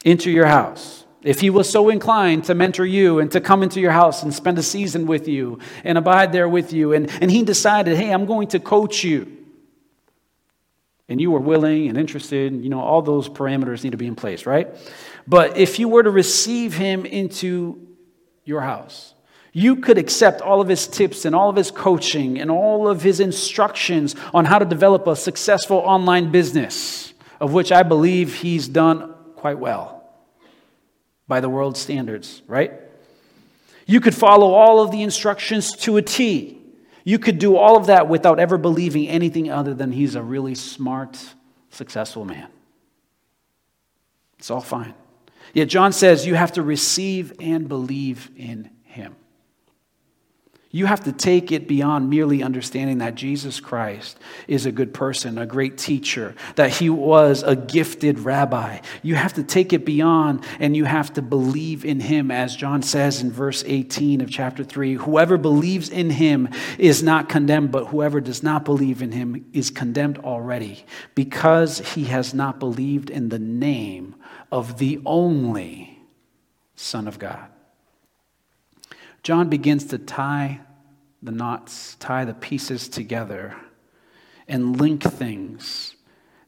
into 0.05 0.31
your 0.31 0.46
house, 0.46 1.02
if 1.23 1.41
he 1.41 1.51
was 1.51 1.71
so 1.71 1.89
inclined 1.89 2.45
to 2.45 2.55
mentor 2.55 2.85
you 2.85 3.21
and 3.21 3.31
to 3.33 3.41
come 3.41 3.63
into 3.63 3.81
your 3.81 3.93
house 3.93 4.23
and 4.23 4.35
spend 4.35 4.59
a 4.59 4.63
season 4.63 5.07
with 5.07 5.29
you 5.29 5.59
and 5.85 5.97
abide 5.97 6.33
there 6.33 6.49
with 6.49 6.73
you, 6.73 6.93
and, 6.93 7.11
and 7.21 7.31
he 7.31 7.43
decided, 7.43 7.97
hey, 7.97 8.13
I'm 8.13 8.27
going 8.27 8.49
to 8.49 8.61
coach 8.61 9.05
you, 9.05 9.39
and 11.09 11.21
you 11.21 11.31
were 11.31 11.41
willing 11.41 11.89
and 11.89 11.99
interested, 11.99 12.53
you 12.63 12.71
know, 12.71 12.81
all 12.81 13.03
those 13.03 13.29
parameters 13.29 13.85
need 13.85 13.91
to 13.91 13.97
be 13.97 14.07
in 14.07 14.17
place, 14.17 14.47
right? 14.47 14.69
But 15.27 15.57
if 15.57 15.79
you 15.79 15.89
were 15.89 16.03
to 16.03 16.11
receive 16.11 16.75
him 16.75 17.07
into 17.07 17.87
your 18.45 18.63
house, 18.63 19.15
you 19.53 19.77
could 19.77 19.99
accept 19.99 20.41
all 20.41 20.61
of 20.61 20.69
his 20.69 20.87
tips 20.87 21.25
and 21.25 21.37
all 21.37 21.51
of 21.51 21.57
his 21.57 21.71
coaching 21.71 22.41
and 22.41 22.51
all 22.51 22.89
of 22.89 23.03
his 23.03 23.21
instructions 23.21 24.17
on 24.33 24.47
how 24.47 24.59
to 24.59 24.65
develop 24.65 25.07
a 25.07 25.15
successful 25.15 25.77
online 25.77 26.33
business, 26.33 27.13
of 27.39 27.53
which 27.53 27.71
I 27.71 27.83
believe 27.83 28.35
he's 28.35 28.67
done 28.67 29.15
quite 29.37 29.59
well 29.59 30.02
by 31.33 31.40
the 31.40 31.49
world's 31.49 31.81
standards, 31.81 32.42
right? 32.47 32.75
You 33.87 34.03
could 34.03 34.14
follow 34.14 34.53
all 34.53 34.83
of 34.83 34.90
the 34.90 35.01
instructions 35.01 35.73
to 35.77 35.97
a 35.97 36.03
T. 36.03 36.61
You 37.05 37.18
could 37.18 37.38
do 37.38 37.57
all 37.57 37.79
of 37.79 37.87
that 37.87 38.07
without 38.07 38.38
ever 38.38 38.59
believing 38.59 39.09
anything 39.09 39.51
other 39.51 39.73
than 39.73 39.92
he's 39.92 40.14
a 40.14 40.23
really 40.23 40.55
smart, 40.55 41.18
successful 41.71 42.27
man. 42.27 42.49
It's 44.38 44.51
all 44.51 44.61
fine. 44.61 44.92
Yet 45.55 45.68
John 45.68 45.95
says 45.95 46.27
you 46.27 46.35
have 46.35 46.53
to 46.53 46.62
receive 46.62 47.33
and 47.40 47.66
believe 47.66 48.31
in 48.37 48.68
him. 48.83 49.16
You 50.75 50.87
have 50.87 51.05
to 51.05 51.13
take 51.13 51.53
it 51.53 51.69
beyond 51.69 52.09
merely 52.09 52.43
understanding 52.43 52.99
that 52.99 53.15
Jesus 53.15 53.61
Christ 53.61 54.19
is 54.49 54.65
a 54.65 54.73
good 54.73 54.95
person, 54.95 55.37
a 55.37 55.45
great 55.45 55.77
teacher, 55.77 56.35
that 56.57 56.71
he 56.71 56.89
was 56.89 57.43
a 57.43 57.55
gifted 57.55 58.19
rabbi. 58.21 58.81
You 59.03 59.15
have 59.17 59.35
to 59.35 59.43
take 59.43 59.75
it 59.75 59.85
beyond 59.85 60.47
and 60.59 60.75
you 60.75 60.87
have 60.87 61.13
to 61.13 61.23
believe 61.23 61.85
in 61.85 62.01
him, 62.01 62.31
as 62.31 62.57
John 62.57 62.81
says 62.81 63.21
in 63.21 63.31
verse 63.31 63.63
18 63.67 64.23
of 64.23 64.31
chapter 64.31 64.65
3 64.65 64.95
Whoever 64.95 65.37
believes 65.37 65.91
in 65.91 66.09
him 66.09 66.49
is 66.79 67.03
not 67.03 67.29
condemned, 67.29 67.71
but 67.71 67.89
whoever 67.89 68.23
does 68.23 68.43
not 68.43 68.65
believe 68.65 69.03
in 69.03 69.13
him 69.13 69.45
is 69.53 69.69
condemned 69.69 70.17
already 70.19 70.87
because 71.15 71.81
he 71.95 72.05
has 72.05 72.33
not 72.33 72.59
believed 72.59 73.11
in 73.11 73.29
the 73.29 73.39
name 73.39 74.15
of 74.51 74.79
the 74.79 75.03
only 75.05 75.99
Son 76.77 77.07
of 77.07 77.19
God. 77.19 77.52
John 79.23 79.49
begins 79.49 79.85
to 79.87 79.99
tie 79.99 80.61
the 81.23 81.31
knots, 81.31 81.97
tie 81.97 82.25
the 82.25 82.35
pieces 82.35 82.89
together, 82.89 83.57
and 84.49 84.81
link 84.81 85.03
things 85.03 85.95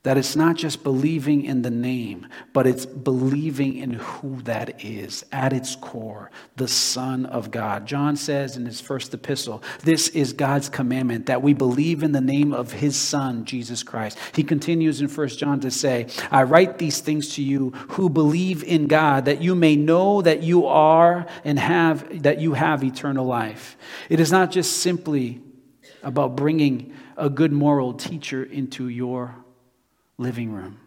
that 0.05 0.19
it's 0.19 0.37
not 0.37 0.55
just 0.55 0.85
believing 0.85 1.45
in 1.45 1.63
the 1.63 1.71
name, 1.71 2.29
but 2.53 2.67
it's 2.67 2.85
believing 2.85 3.79
in 3.79 3.95
who 3.95 4.41
that 4.43 4.85
is 4.85 5.25
at 5.33 5.53
its 5.53 5.77
core, 5.77 6.31
the 6.57 6.69
Son 6.69 7.25
of 7.25 7.51
God. 7.51 7.87
John 7.87 8.15
says 8.15 8.57
in 8.57 8.67
his 8.67 8.83
first 8.83 9.15
epistle, 9.15 9.63
This 9.83 10.09
is 10.09 10.35
God's 10.35 10.69
commandment 10.69 11.27
that 11.27 11.43
we 11.43 11.55
believe 11.55 12.03
in 12.03 12.13
the 12.13 12.21
name 12.21 12.53
of 12.53 12.71
his 12.71 12.97
Son, 12.97 13.47
Jesus 13.47 13.83
Christ. 13.83 14.19
He 14.35 14.43
continues 14.43 15.01
in 15.01 15.09
1 15.09 15.29
John 15.29 15.61
to 15.61 15.71
say, 15.71 16.07
I 16.31 16.43
write 16.43 16.77
these 16.77 17.01
things 17.01 17.35
to 17.37 17.43
you 17.43 17.71
who 17.71 18.11
believe 18.11 18.63
in 18.63 18.87
God, 18.89 19.25
that 19.25 19.41
you 19.41 19.55
may 19.55 19.75
know 19.75 20.21
that 20.21 20.43
you 20.43 20.67
are 20.67 21.27
and 21.45 21.59
have, 21.59 22.23
that 22.25 22.41
you 22.41 22.53
have 22.53 22.85
eternal 22.85 23.25
life. 23.25 23.79
It 24.11 24.21
is 24.21 24.31
not 24.31 24.51
just 24.51 24.79
simply 24.79 25.41
about 26.03 26.37
bringing 26.37 26.95
a 27.17 27.31
good 27.31 27.53
moral 27.53 27.95
teacher 27.95 28.45
into 28.45 28.89
your 28.89 29.44
living 30.19 30.53
room 30.53 30.79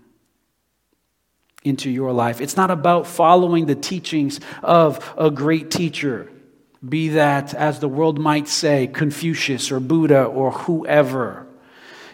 into 1.64 1.90
your 1.90 2.12
life. 2.12 2.40
It's 2.40 2.58
not 2.58 2.72
about 2.72 3.08
following 3.08 3.66
the 3.66 3.76
teachings 3.76 4.40
of 4.64 5.14
a 5.18 5.30
great 5.30 5.70
teacher, 5.70 6.32
be 6.88 7.10
that, 7.10 7.54
as 7.54 7.80
the 7.80 7.90
world 7.90 8.20
might 8.20 8.48
say, 8.48 8.88
Confucius 8.88 9.72
or 9.72 9.80
Buddha 9.80 10.24
or 10.24 10.52
whoever. 10.52 11.48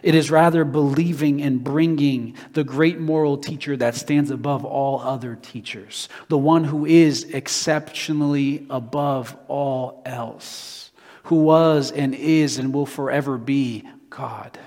It 0.01 0.15
is 0.15 0.31
rather 0.31 0.65
believing 0.65 1.41
and 1.41 1.63
bringing 1.63 2.35
the 2.53 2.63
great 2.63 2.99
moral 2.99 3.37
teacher 3.37 3.77
that 3.77 3.95
stands 3.95 4.31
above 4.31 4.65
all 4.65 4.99
other 4.99 5.35
teachers, 5.35 6.09
the 6.27 6.37
one 6.37 6.65
who 6.65 6.85
is 6.85 7.23
exceptionally 7.25 8.65
above 8.69 9.37
all 9.47 10.01
else, 10.05 10.91
who 11.23 11.43
was 11.43 11.91
and 11.91 12.15
is 12.15 12.57
and 12.57 12.73
will 12.73 12.85
forever 12.85 13.37
be 13.37 13.87
God 14.09 14.59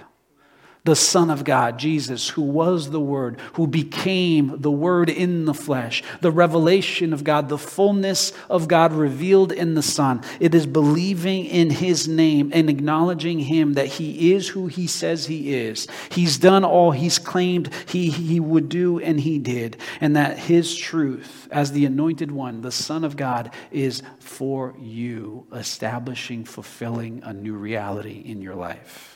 the 0.87 0.97
Son 0.97 1.31
of 1.31 1.45
God, 1.45 1.79
Jesus, 1.79 2.29
who 2.31 2.43
was 2.43 2.91
the 2.91 3.01
Word, 3.01 3.39
who 3.55 3.67
became 3.67 4.61
the 4.61 4.71
Word 4.71 5.11
in 5.11 5.45
the 5.45 5.53
flesh, 5.53 6.03
the 6.21 6.31
revelation 6.31 7.13
of 7.13 7.25
God, 7.25 7.49
the 7.49 7.59
fullness 7.59 8.33
of 8.49 8.69
God 8.69 8.93
revealed 8.93 9.53
in 9.53 9.75
the 9.75 9.83
Son. 9.83 10.23
It 10.41 10.55
is 10.55 10.65
believing 10.65 11.45
in 11.45 11.71
His 11.71 12.09
name 12.09 12.51
and 12.55 12.71
acknowledging 12.71 13.41
Him 13.41 13.75
that 13.75 13.87
He 13.87 14.33
is 14.33 14.49
who 14.49 14.69
He 14.69 14.87
says 14.87 15.27
He 15.27 15.55
is. 15.55 15.89
He's 16.11 16.39
done 16.39 16.65
all 16.65 16.93
He's 16.93 17.19
claimed 17.19 17.71
He, 17.87 18.09
he 18.09 18.41
would 18.41 18.69
do, 18.69 19.01
and 19.01 19.21
He 19.21 19.39
did. 19.39 19.77
And 20.01 20.17
that 20.17 20.39
His 20.39 20.75
truth, 20.75 21.49
as 21.51 21.73
the 21.73 21.85
anointed 21.85 22.31
one, 22.31 22.63
the 22.63 22.73
Son 22.73 23.05
of 23.05 23.17
God, 23.17 23.53
is 23.71 24.03
for 24.21 24.75
you, 24.79 25.47
establishing, 25.53 26.45
fulfilling 26.45 27.23
a 27.25 27.33
new 27.33 27.55
reality 27.55 28.23
in 28.25 28.41
your 28.41 28.55
life. 28.55 29.16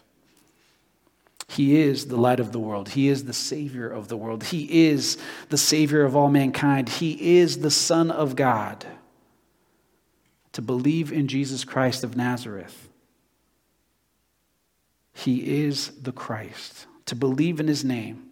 He 1.51 1.81
is 1.81 2.07
the 2.07 2.17
light 2.17 2.39
of 2.39 2.53
the 2.53 2.61
world. 2.61 2.91
He 2.91 3.09
is 3.09 3.25
the 3.25 3.33
Savior 3.33 3.89
of 3.89 4.07
the 4.07 4.17
world. 4.17 4.45
He 4.45 4.87
is 4.87 5.19
the 5.49 5.59
Savior 5.59 6.05
of 6.05 6.15
all 6.15 6.31
mankind. 6.31 6.89
He 6.89 7.39
is 7.39 7.59
the 7.59 7.73
Son 7.73 8.13
of 8.13 8.37
God. 8.37 8.87
To 10.53 10.63
believe 10.63 11.11
in 11.11 11.27
Jesus 11.27 11.65
Christ 11.65 12.05
of 12.05 12.17
Nazareth, 12.17 12.89
He 15.13 15.65
is 15.65 15.91
the 16.01 16.13
Christ. 16.13 16.87
To 17.07 17.17
believe 17.17 17.59
in 17.59 17.67
His 17.67 17.85
name 17.85 18.29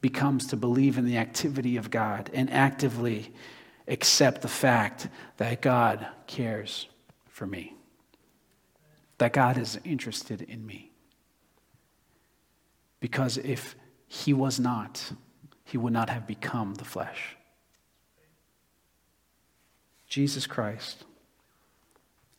becomes 0.00 0.48
to 0.48 0.56
believe 0.56 0.98
in 0.98 1.04
the 1.04 1.18
activity 1.18 1.76
of 1.76 1.88
God 1.88 2.30
and 2.34 2.52
actively 2.52 3.32
accept 3.86 4.42
the 4.42 4.48
fact 4.48 5.06
that 5.36 5.62
God 5.62 6.04
cares 6.26 6.88
for 7.28 7.46
me, 7.46 7.76
that 9.18 9.32
God 9.32 9.56
is 9.56 9.78
interested 9.84 10.42
in 10.42 10.66
me. 10.66 10.90
Because 13.00 13.38
if 13.38 13.76
he 14.06 14.32
was 14.32 14.58
not, 14.58 15.12
he 15.64 15.76
would 15.76 15.92
not 15.92 16.08
have 16.08 16.26
become 16.26 16.74
the 16.74 16.84
flesh. 16.84 17.36
Jesus 20.08 20.46
Christ, 20.46 21.04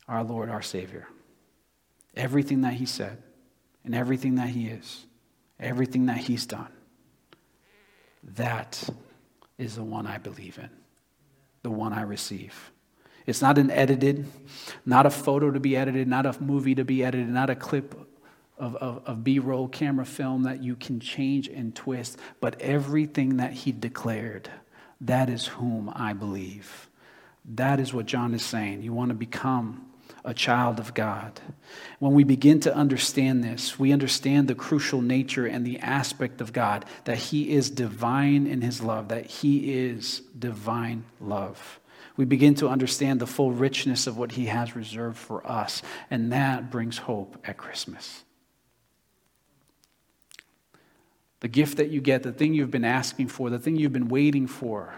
our 0.08 0.24
Lord, 0.24 0.50
our 0.50 0.62
Savior, 0.62 1.08
everything 2.16 2.62
that 2.62 2.74
he 2.74 2.86
said 2.86 3.22
and 3.84 3.94
everything 3.94 4.36
that 4.36 4.50
he 4.50 4.68
is, 4.68 5.06
everything 5.60 6.06
that 6.06 6.18
he's 6.18 6.46
done, 6.46 6.72
that 8.36 8.90
is 9.58 9.76
the 9.76 9.84
one 9.84 10.08
I 10.08 10.18
believe 10.18 10.58
in, 10.58 10.70
the 11.64 11.70
one 11.70 11.94
I 11.94 12.02
receive. 12.02 12.72
It's 13.26 13.42
not 13.42 13.58
an 13.58 13.70
edited, 13.70 14.26
not 14.86 15.06
a 15.06 15.10
photo 15.10 15.52
to 15.52 15.60
be 15.60 15.76
edited, 15.76 16.08
not 16.08 16.26
a 16.26 16.42
movie 16.42 16.76
to 16.76 16.86
be 16.86 17.04
edited, 17.04 17.28
not 17.28 17.50
a 17.50 17.56
clip 17.56 18.07
of, 18.58 18.76
of, 18.78 19.02
of 19.06 19.24
B 19.24 19.40
roll 19.40 19.68
camera 19.68 20.06
film 20.06 20.44
that 20.44 20.64
you 20.64 20.76
can 20.76 21.00
change 21.00 21.48
and 21.48 21.76
twist, 21.76 22.18
but 22.40 22.60
everything 22.62 23.38
that 23.38 23.54
he 23.54 23.72
declared, 23.72 24.50
that 25.02 25.30
is 25.30 25.48
whom 25.48 25.92
I 25.94 26.14
believe. 26.14 26.90
That 27.56 27.80
is 27.80 27.94
what 27.94 28.06
John 28.06 28.34
is 28.34 28.44
saying. 28.44 28.82
You 28.82 28.94
want 28.94 29.10
to 29.10 29.16
become 29.16 29.88
a 30.26 30.34
child 30.34 30.80
of 30.80 30.94
God. 30.94 31.40
When 32.00 32.14
we 32.14 32.24
begin 32.24 32.60
to 32.62 32.76
understand 32.76 33.44
this, 33.44 33.80
we 33.80 33.94
understand 33.94 34.48
the 34.48 34.56
crucial 34.56 35.02
nature 35.02 35.46
and 35.46 35.66
the 35.66 35.80
aspect 35.80 36.42
of 36.42 36.52
God 36.52 36.86
that 37.06 37.18
He 37.18 37.52
is 37.52 37.70
divine 37.70 38.48
in 38.48 38.62
His 38.62 38.82
love, 38.82 39.08
that 39.08 39.26
He 39.28 39.74
is 39.74 40.22
divine 40.38 41.06
love. 41.22 41.80
We 42.18 42.26
begin 42.26 42.56
to 42.56 42.68
understand 42.68 43.20
the 43.20 43.28
full 43.28 43.52
richness 43.52 44.08
of 44.08 44.18
what 44.18 44.34
He 44.34 44.48
has 44.48 44.76
reserved 44.76 45.18
for 45.18 45.46
us, 45.50 45.82
and 46.10 46.34
that 46.34 46.72
brings 46.72 46.98
hope 46.98 47.38
at 47.46 47.58
Christmas. 47.58 48.24
The 51.40 51.48
gift 51.48 51.78
that 51.78 51.90
you 51.90 52.02
get, 52.02 52.24
the 52.24 52.32
thing 52.32 52.54
you've 52.54 52.72
been 52.72 52.86
asking 52.86 53.28
for, 53.28 53.50
the 53.50 53.60
thing 53.60 53.76
you've 53.76 53.94
been 53.94 54.10
waiting 54.10 54.48
for, 54.48 54.94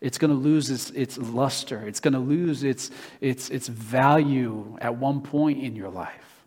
it's 0.00 0.16
going 0.16 0.30
to 0.30 0.36
lose 0.36 0.70
its, 0.70 0.90
its 0.90 1.18
luster. 1.18 1.86
It's 1.86 2.00
going 2.00 2.14
to 2.14 2.20
lose 2.20 2.62
its, 2.62 2.90
its, 3.20 3.50
its 3.50 3.68
value 3.68 4.78
at 4.80 4.96
one 4.96 5.20
point 5.20 5.62
in 5.62 5.74
your 5.74 5.90
life. 5.90 6.44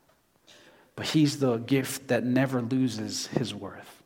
But 0.96 1.08
He's 1.08 1.40
the 1.40 1.58
gift 1.58 2.08
that 2.08 2.24
never 2.24 2.62
loses 2.62 3.28
His 3.28 3.54
worth. 3.54 4.04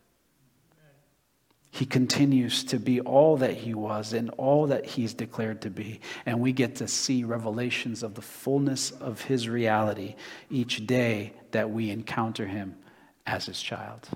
He 1.70 1.86
continues 1.86 2.64
to 2.66 2.80
be 2.80 3.02
all 3.02 3.38
that 3.38 3.54
He 3.54 3.74
was 3.74 4.14
and 4.14 4.30
all 4.32 4.68
that 4.68 4.86
He's 4.86 5.14
declared 5.14 5.62
to 5.62 5.70
be. 5.70 6.00
And 6.26 6.40
we 6.40 6.52
get 6.52 6.78
to 6.78 6.88
see 6.88 7.24
revelations 7.24 8.02
of 8.02 8.16
the 8.16 8.22
fullness 8.22 8.92
of 8.92 9.22
His 9.22 9.48
reality 9.48 10.16
each 10.50 10.88
day 10.88 11.34
that 11.52 11.70
we 11.70 11.92
encounter 11.92 12.48
Him 12.48 12.78
as 13.28 13.46
His 13.46 13.62
child. 13.62 14.08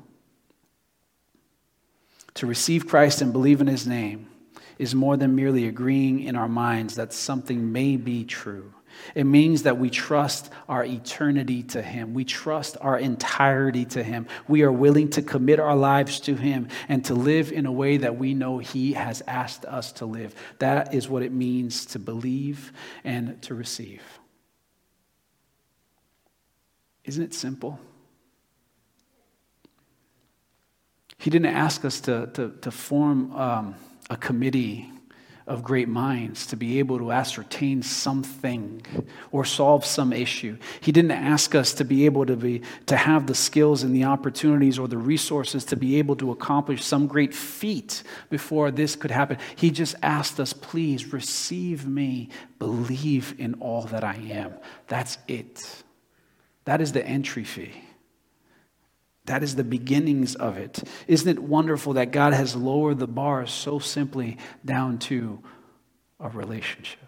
To 2.35 2.45
receive 2.45 2.87
Christ 2.87 3.21
and 3.21 3.33
believe 3.33 3.61
in 3.61 3.67
his 3.67 3.87
name 3.87 4.29
is 4.77 4.95
more 4.95 5.17
than 5.17 5.35
merely 5.35 5.67
agreeing 5.67 6.21
in 6.21 6.35
our 6.35 6.47
minds 6.47 6.95
that 6.95 7.13
something 7.13 7.71
may 7.71 7.97
be 7.97 8.23
true. 8.23 8.73
It 9.15 9.25
means 9.25 9.63
that 9.63 9.77
we 9.77 9.89
trust 9.89 10.51
our 10.67 10.83
eternity 10.83 11.63
to 11.63 11.81
Him. 11.81 12.13
We 12.13 12.25
trust 12.25 12.77
our 12.81 12.97
entirety 12.97 13.85
to 13.85 14.03
Him. 14.03 14.27
We 14.47 14.63
are 14.63 14.71
willing 14.71 15.09
to 15.11 15.21
commit 15.21 15.59
our 15.59 15.75
lives 15.75 16.19
to 16.21 16.35
Him 16.35 16.67
and 16.87 17.03
to 17.05 17.13
live 17.13 17.51
in 17.51 17.65
a 17.65 17.71
way 17.71 17.97
that 17.97 18.17
we 18.17 18.33
know 18.33 18.57
He 18.57 18.93
has 18.93 19.21
asked 19.27 19.65
us 19.65 19.91
to 19.93 20.05
live. 20.05 20.35
That 20.59 20.93
is 20.93 21.07
what 21.07 21.23
it 21.23 21.31
means 21.31 21.85
to 21.87 21.99
believe 21.99 22.73
and 23.03 23.41
to 23.43 23.53
receive. 23.53 24.01
Isn't 27.05 27.23
it 27.23 27.33
simple? 27.33 27.79
He 31.19 31.29
didn't 31.29 31.53
ask 31.53 31.83
us 31.83 31.99
to, 32.01 32.27
to, 32.33 32.53
to 32.61 32.71
form 32.71 33.35
um, 33.35 33.75
a 34.09 34.15
committee 34.17 34.89
of 35.45 35.63
great 35.63 35.89
minds 35.89 36.45
to 36.45 36.55
be 36.55 36.79
able 36.79 36.97
to 36.99 37.11
ascertain 37.11 37.81
something 37.81 38.81
or 39.31 39.43
solve 39.43 39.83
some 39.83 40.13
issue. 40.13 40.55
He 40.79 40.93
didn't 40.93 41.11
ask 41.11 41.55
us 41.55 41.73
to 41.73 41.83
be 41.83 42.05
able 42.05 42.25
to 42.27 42.37
be 42.37 42.61
to 42.85 42.95
have 42.95 43.27
the 43.27 43.35
skills 43.35 43.83
and 43.83 43.93
the 43.93 44.05
opportunities 44.05 44.79
or 44.79 44.87
the 44.87 44.97
resources 44.97 45.65
to 45.65 45.75
be 45.75 45.97
able 45.97 46.15
to 46.17 46.31
accomplish 46.31 46.85
some 46.85 47.07
great 47.07 47.33
feat 47.33 48.03
before 48.29 48.71
this 48.71 48.95
could 48.95 49.11
happen. 49.11 49.39
He 49.55 49.71
just 49.71 49.95
asked 50.01 50.39
us, 50.39 50.53
please 50.53 51.11
receive 51.11 51.85
me, 51.85 52.29
believe 52.59 53.33
in 53.37 53.55
all 53.55 53.81
that 53.87 54.05
I 54.05 54.15
am. 54.29 54.53
That's 54.87 55.17
it. 55.27 55.83
That 56.63 56.79
is 56.79 56.93
the 56.93 57.05
entry 57.05 57.43
fee. 57.43 57.88
That 59.29 59.43
is 59.43 59.55
the 59.55 59.63
beginnings 59.63 60.33
of 60.33 60.57
it. 60.57 60.81
Isn't 61.07 61.29
it 61.29 61.37
wonderful 61.37 61.93
that 61.93 62.09
God 62.09 62.33
has 62.33 62.55
lowered 62.55 62.97
the 62.97 63.05
bar 63.05 63.45
so 63.45 63.77
simply 63.77 64.39
down 64.65 64.97
to 64.99 65.43
a 66.19 66.29
relationship? 66.29 67.07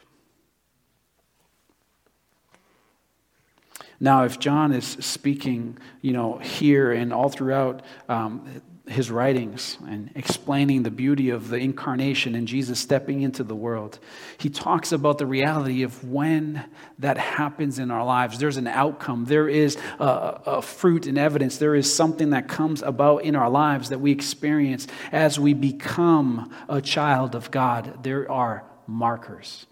Now, 4.00 4.24
if 4.24 4.38
John 4.38 4.72
is 4.72 4.86
speaking, 4.86 5.80
you 6.02 6.14
know, 6.14 6.38
here 6.38 6.92
and 6.92 7.12
all 7.12 7.30
throughout 7.30 7.82
um, 8.08 8.62
his 8.88 9.12
writings 9.12 9.78
and 9.88 10.12
explaining 10.16 10.84
the 10.84 10.92
beauty 10.92 11.30
of 11.30 11.50
the 11.50 11.58
incarnation 11.58 12.34
and 12.36 12.48
Jesus 12.48 12.80
stepping 12.80 13.22
into 13.22 13.44
the 13.44 13.56
world. 13.56 14.00
He 14.38 14.50
talks 14.50 14.92
about 14.92 15.18
the 15.18 15.26
reality 15.26 15.84
of 15.84 16.04
when 16.04 16.66
that 16.98 17.18
happens 17.18 17.78
in 17.80 17.92
our 17.92 18.04
lives. 18.04 18.40
There's 18.40 18.58
an 18.58 18.68
outcome, 18.68 19.26
there 19.26 19.48
is 19.48 19.78
a, 20.00 20.42
a, 20.46 20.62
fruit 20.62 21.06
and 21.06 21.18
evidence, 21.18 21.58
there 21.58 21.76
is 21.76 21.94
something 21.94 22.32
that 22.32 22.48
comes 22.48 22.82
about 22.82 23.24
in 23.24 23.36
our 23.36 23.50
lives 23.50 23.90
that 23.90 24.00
we 24.00 24.12
experience 24.12 24.88
as 25.12 25.40
we 25.40 25.54
become 25.54 26.54
a 26.68 26.82
child 26.82 27.36
of 27.36 27.52
God. 27.52 28.04
There 28.04 28.30
are 28.32 28.66
markers. 28.88 29.68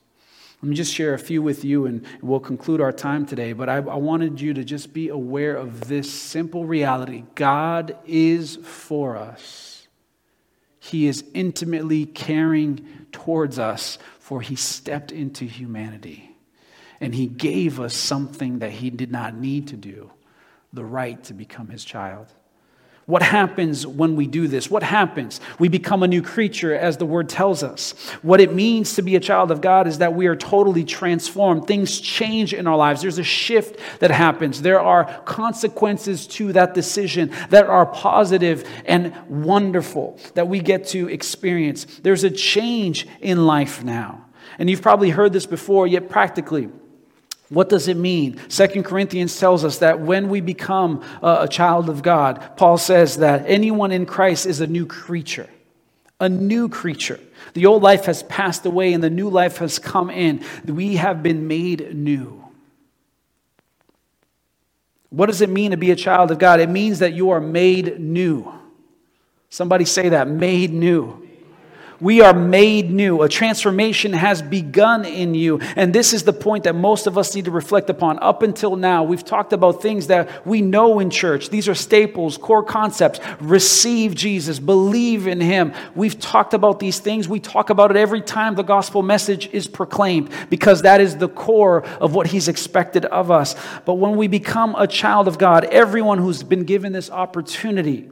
Let 0.61 0.69
me 0.69 0.75
just 0.75 0.93
share 0.93 1.13
a 1.13 1.19
few 1.19 1.41
with 1.41 1.63
you 1.63 1.85
and 1.85 2.05
we'll 2.21 2.41
conclude 2.41 2.81
our 2.81 2.91
time 2.91 3.25
today. 3.25 3.53
But 3.53 3.69
I, 3.69 3.75
I, 3.77 3.95
wanted 3.95 4.41
you 4.41 4.53
to 4.55 4.63
just 4.65 4.91
be 4.91 5.07
aware 5.07 5.55
of 5.55 5.87
this 5.87 6.11
simple 6.11 6.65
reality 6.65 7.23
God 7.35 7.97
is 8.05 8.57
for 8.57 9.15
us, 9.15 9.87
He 10.79 11.07
is 11.07 11.23
intimately 11.33 12.05
caring 12.05 12.85
towards 13.13 13.57
us, 13.57 13.97
for 14.19 14.41
He 14.41 14.57
stepped 14.57 15.13
into 15.13 15.45
humanity. 15.45 16.35
And 16.99 17.15
He 17.15 17.27
gave 17.27 17.79
us 17.79 17.93
something 17.93 18.59
that 18.59 18.71
He 18.71 18.89
did 18.89 19.11
not 19.11 19.35
need 19.35 19.69
to 19.69 19.77
do 19.77 20.11
the 20.73 20.83
right 20.83 21.23
to 21.23 21.33
become 21.33 21.69
His 21.69 21.85
child. 21.85 22.27
What 23.09 23.23
happens 23.23 23.87
when 23.87 24.15
we 24.15 24.27
do 24.27 24.47
this? 24.47 24.69
What 24.69 24.83
happens? 24.83 25.41
We 25.57 25.67
become 25.67 26.03
a 26.03 26.07
new 26.07 26.21
creature, 26.21 26.75
as 26.75 26.97
the 26.97 27.07
word 27.07 27.27
tells 27.27 27.63
us. 27.63 27.93
What 28.21 28.39
it 28.39 28.53
means 28.53 28.93
to 28.93 29.01
be 29.01 29.15
a 29.15 29.19
child 29.19 29.49
of 29.49 29.61
God 29.61 29.87
is 29.87 29.97
that 29.97 30.13
we 30.13 30.27
are 30.27 30.35
totally 30.35 30.83
transformed. 30.83 31.65
Things 31.65 31.99
change 31.99 32.53
in 32.53 32.67
our 32.67 32.77
lives. 32.77 33.01
There's 33.01 33.17
a 33.17 33.23
shift 33.23 33.79
that 33.97 34.11
happens. 34.11 34.61
There 34.61 34.79
are 34.79 35.05
consequences 35.21 36.27
to 36.27 36.53
that 36.53 36.75
decision 36.75 37.31
that 37.49 37.65
are 37.65 37.87
positive 37.87 38.63
and 38.85 39.15
wonderful 39.27 40.19
that 40.35 40.47
we 40.47 40.59
get 40.59 40.85
to 40.89 41.09
experience. 41.09 41.85
There's 42.03 42.23
a 42.23 42.29
change 42.29 43.07
in 43.21 43.47
life 43.47 43.83
now. 43.83 44.23
And 44.59 44.69
you've 44.69 44.83
probably 44.83 45.09
heard 45.09 45.33
this 45.33 45.47
before, 45.47 45.87
yet 45.87 46.09
practically, 46.09 46.69
what 47.49 47.67
does 47.67 47.87
it 47.87 47.97
mean? 47.97 48.39
Second 48.47 48.83
Corinthians 48.83 49.37
tells 49.39 49.65
us 49.65 49.79
that 49.79 49.99
when 49.99 50.29
we 50.29 50.39
become 50.39 51.03
a 51.23 51.47
child 51.47 51.89
of 51.89 52.03
God, 52.03 52.57
Paul 52.57 52.77
says 52.77 53.17
that 53.17 53.45
anyone 53.47 53.91
in 53.91 54.05
Christ 54.05 54.45
is 54.45 54.61
a 54.61 54.67
new 54.67 54.85
creature. 54.85 55.49
A 56.19 56.29
new 56.29 56.69
creature. 56.69 57.19
The 57.53 57.65
old 57.65 57.81
life 57.81 58.05
has 58.05 58.21
passed 58.23 58.65
away 58.65 58.93
and 58.93 59.03
the 59.03 59.09
new 59.09 59.29
life 59.29 59.57
has 59.57 59.79
come 59.79 60.09
in. 60.09 60.43
We 60.65 60.97
have 60.97 61.23
been 61.23 61.47
made 61.47 61.95
new. 61.95 62.45
What 65.09 65.25
does 65.25 65.41
it 65.41 65.49
mean 65.49 65.71
to 65.71 65.77
be 65.77 65.89
a 65.89 65.95
child 65.95 66.29
of 66.29 66.37
God? 66.37 66.59
It 66.59 66.69
means 66.69 66.99
that 66.99 67.13
you 67.13 67.31
are 67.31 67.41
made 67.41 67.99
new. 67.99 68.53
Somebody 69.49 69.85
say 69.85 70.09
that, 70.09 70.27
made 70.27 70.71
new. 70.71 71.27
We 72.01 72.21
are 72.21 72.33
made 72.33 72.89
new. 72.89 73.21
A 73.23 73.29
transformation 73.29 74.13
has 74.13 74.41
begun 74.41 75.03
in 75.05 75.35
you. 75.35 75.59
And 75.75 75.93
this 75.93 76.13
is 76.13 76.23
the 76.23 76.33
point 76.33 76.63
that 76.63 76.75
most 76.75 77.07
of 77.07 77.17
us 77.17 77.35
need 77.35 77.45
to 77.45 77.51
reflect 77.51 77.89
upon. 77.89 78.19
Up 78.19 78.41
until 78.41 78.75
now, 78.75 79.03
we've 79.03 79.23
talked 79.25 79.51
about 79.51 79.81
things 79.81 80.07
that 80.07 80.45
we 80.45 80.61
know 80.61 80.99
in 80.99 81.09
church. 81.09 81.49
These 81.49 81.67
are 81.67 81.75
staples, 81.75 82.37
core 82.37 82.63
concepts. 82.63 83.19
Receive 83.41 84.15
Jesus, 84.15 84.59
believe 84.59 85.27
in 85.27 85.41
Him. 85.41 85.73
We've 85.93 86.17
talked 86.17 86.53
about 86.53 86.79
these 86.79 86.99
things. 86.99 87.27
We 87.27 87.39
talk 87.39 87.69
about 87.69 87.91
it 87.91 87.97
every 87.97 88.21
time 88.21 88.55
the 88.55 88.63
gospel 88.63 89.01
message 89.01 89.49
is 89.51 89.67
proclaimed 89.67 90.31
because 90.49 90.83
that 90.83 91.01
is 91.01 91.17
the 91.17 91.29
core 91.29 91.83
of 91.97 92.15
what 92.15 92.27
He's 92.27 92.47
expected 92.47 93.05
of 93.05 93.29
us. 93.29 93.55
But 93.85 93.95
when 93.95 94.15
we 94.15 94.27
become 94.27 94.75
a 94.77 94.87
child 94.87 95.27
of 95.27 95.37
God, 95.37 95.65
everyone 95.65 96.19
who's 96.19 96.43
been 96.43 96.63
given 96.63 96.93
this 96.93 97.09
opportunity, 97.09 98.09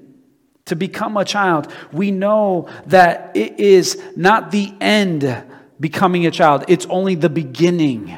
to 0.67 0.75
become 0.75 1.17
a 1.17 1.25
child, 1.25 1.71
we 1.91 2.11
know 2.11 2.69
that 2.85 3.31
it 3.35 3.59
is 3.59 4.01
not 4.15 4.51
the 4.51 4.73
end 4.79 5.43
becoming 5.79 6.25
a 6.25 6.31
child, 6.31 6.65
it's 6.67 6.85
only 6.87 7.15
the 7.15 7.29
beginning. 7.29 8.17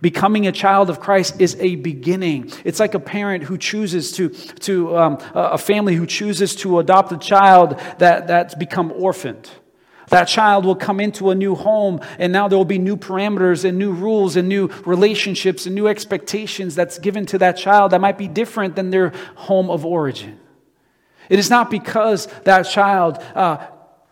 Becoming 0.00 0.46
a 0.46 0.52
child 0.52 0.90
of 0.90 1.00
Christ 1.00 1.40
is 1.40 1.56
a 1.60 1.76
beginning. 1.76 2.52
It's 2.62 2.78
like 2.78 2.92
a 2.92 3.00
parent 3.00 3.44
who 3.44 3.56
chooses 3.56 4.12
to, 4.12 4.28
to 4.28 4.98
um, 4.98 5.18
a 5.34 5.56
family 5.56 5.94
who 5.94 6.04
chooses 6.04 6.54
to 6.56 6.78
adopt 6.78 7.10
a 7.12 7.16
child 7.16 7.80
that, 7.98 8.26
that's 8.26 8.54
become 8.54 8.92
orphaned. 8.92 9.50
That 10.08 10.26
child 10.26 10.66
will 10.66 10.76
come 10.76 11.00
into 11.00 11.30
a 11.30 11.34
new 11.34 11.54
home, 11.54 12.00
and 12.18 12.32
now 12.32 12.48
there 12.48 12.58
will 12.58 12.66
be 12.66 12.78
new 12.78 12.96
parameters 12.96 13.64
and 13.64 13.78
new 13.78 13.92
rules 13.92 14.36
and 14.36 14.46
new 14.48 14.68
relationships 14.84 15.64
and 15.64 15.74
new 15.74 15.86
expectations 15.86 16.74
that's 16.74 16.98
given 16.98 17.24
to 17.26 17.38
that 17.38 17.56
child 17.56 17.92
that 17.92 18.00
might 18.02 18.18
be 18.18 18.28
different 18.28 18.76
than 18.76 18.90
their 18.90 19.12
home 19.36 19.70
of 19.70 19.86
origin. 19.86 20.38
It 21.28 21.38
is 21.38 21.50
not 21.50 21.70
because 21.70 22.26
that 22.44 22.62
child 22.62 23.18
uh, 23.34 23.66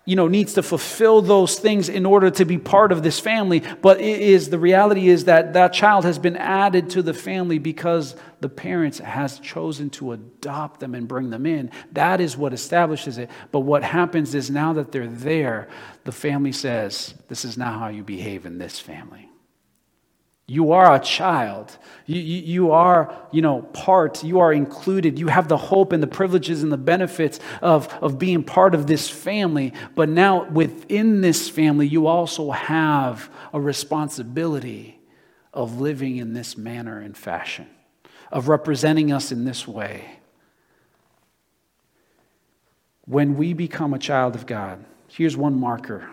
you 0.04 0.16
know, 0.16 0.26
needs 0.26 0.54
to 0.54 0.62
fulfill 0.62 1.22
those 1.22 1.58
things 1.58 1.88
in 1.88 2.04
order 2.04 2.28
to 2.28 2.44
be 2.44 2.58
part 2.58 2.90
of 2.90 3.04
this 3.04 3.20
family, 3.20 3.62
but 3.82 4.00
it 4.00 4.20
is 4.20 4.50
the 4.50 4.58
reality 4.58 5.08
is 5.08 5.26
that 5.26 5.52
that 5.52 5.72
child 5.72 6.04
has 6.04 6.18
been 6.18 6.36
added 6.36 6.90
to 6.90 7.02
the 7.02 7.14
family 7.14 7.58
because 7.58 8.16
the 8.40 8.48
parents 8.48 8.98
has 8.98 9.38
chosen 9.38 9.90
to 9.90 10.12
adopt 10.12 10.80
them 10.80 10.96
and 10.96 11.06
bring 11.06 11.30
them 11.30 11.46
in. 11.46 11.70
That 11.92 12.20
is 12.20 12.36
what 12.36 12.52
establishes 12.52 13.16
it. 13.16 13.30
But 13.52 13.60
what 13.60 13.84
happens 13.84 14.34
is 14.34 14.50
now 14.50 14.72
that 14.72 14.90
they're 14.90 15.06
there, 15.06 15.68
the 16.02 16.12
family 16.12 16.52
says, 16.52 17.14
"This 17.28 17.44
is 17.44 17.56
not 17.56 17.78
how 17.78 17.88
you 17.88 18.02
behave 18.02 18.44
in 18.44 18.58
this 18.58 18.80
family." 18.80 19.31
You 20.52 20.72
are 20.72 20.94
a 20.94 21.00
child. 21.00 21.78
You, 22.04 22.20
you, 22.20 22.42
you, 22.42 22.70
are, 22.72 23.16
you 23.30 23.40
know, 23.40 23.62
part. 23.62 24.22
You 24.22 24.40
are 24.40 24.52
included. 24.52 25.18
You 25.18 25.28
have 25.28 25.48
the 25.48 25.56
hope 25.56 25.92
and 25.92 26.02
the 26.02 26.06
privileges 26.06 26.62
and 26.62 26.70
the 26.70 26.76
benefits 26.76 27.40
of, 27.62 27.88
of 28.02 28.18
being 28.18 28.44
part 28.44 28.74
of 28.74 28.86
this 28.86 29.08
family. 29.08 29.72
But 29.94 30.10
now, 30.10 30.44
within 30.50 31.22
this 31.22 31.48
family, 31.48 31.86
you 31.86 32.06
also 32.06 32.50
have 32.50 33.30
a 33.54 33.60
responsibility 33.62 35.00
of 35.54 35.80
living 35.80 36.18
in 36.18 36.34
this 36.34 36.58
manner 36.58 36.98
and 37.00 37.16
fashion, 37.16 37.70
of 38.30 38.48
representing 38.48 39.10
us 39.10 39.32
in 39.32 39.46
this 39.46 39.66
way. 39.66 40.18
When 43.06 43.38
we 43.38 43.54
become 43.54 43.94
a 43.94 43.98
child 43.98 44.34
of 44.34 44.44
God, 44.44 44.84
here's 45.08 45.34
one 45.34 45.58
marker 45.58 46.10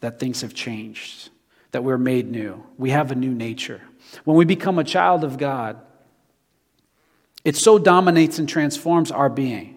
that 0.00 0.18
things 0.18 0.40
have 0.40 0.54
changed 0.54 1.28
that 1.74 1.82
we're 1.82 1.98
made 1.98 2.30
new. 2.30 2.64
We 2.78 2.90
have 2.90 3.10
a 3.10 3.16
new 3.16 3.34
nature. 3.34 3.82
When 4.22 4.36
we 4.36 4.44
become 4.44 4.78
a 4.78 4.84
child 4.84 5.24
of 5.24 5.38
God, 5.38 5.80
it 7.44 7.56
so 7.56 7.80
dominates 7.80 8.38
and 8.38 8.48
transforms 8.48 9.10
our 9.10 9.28
being 9.28 9.73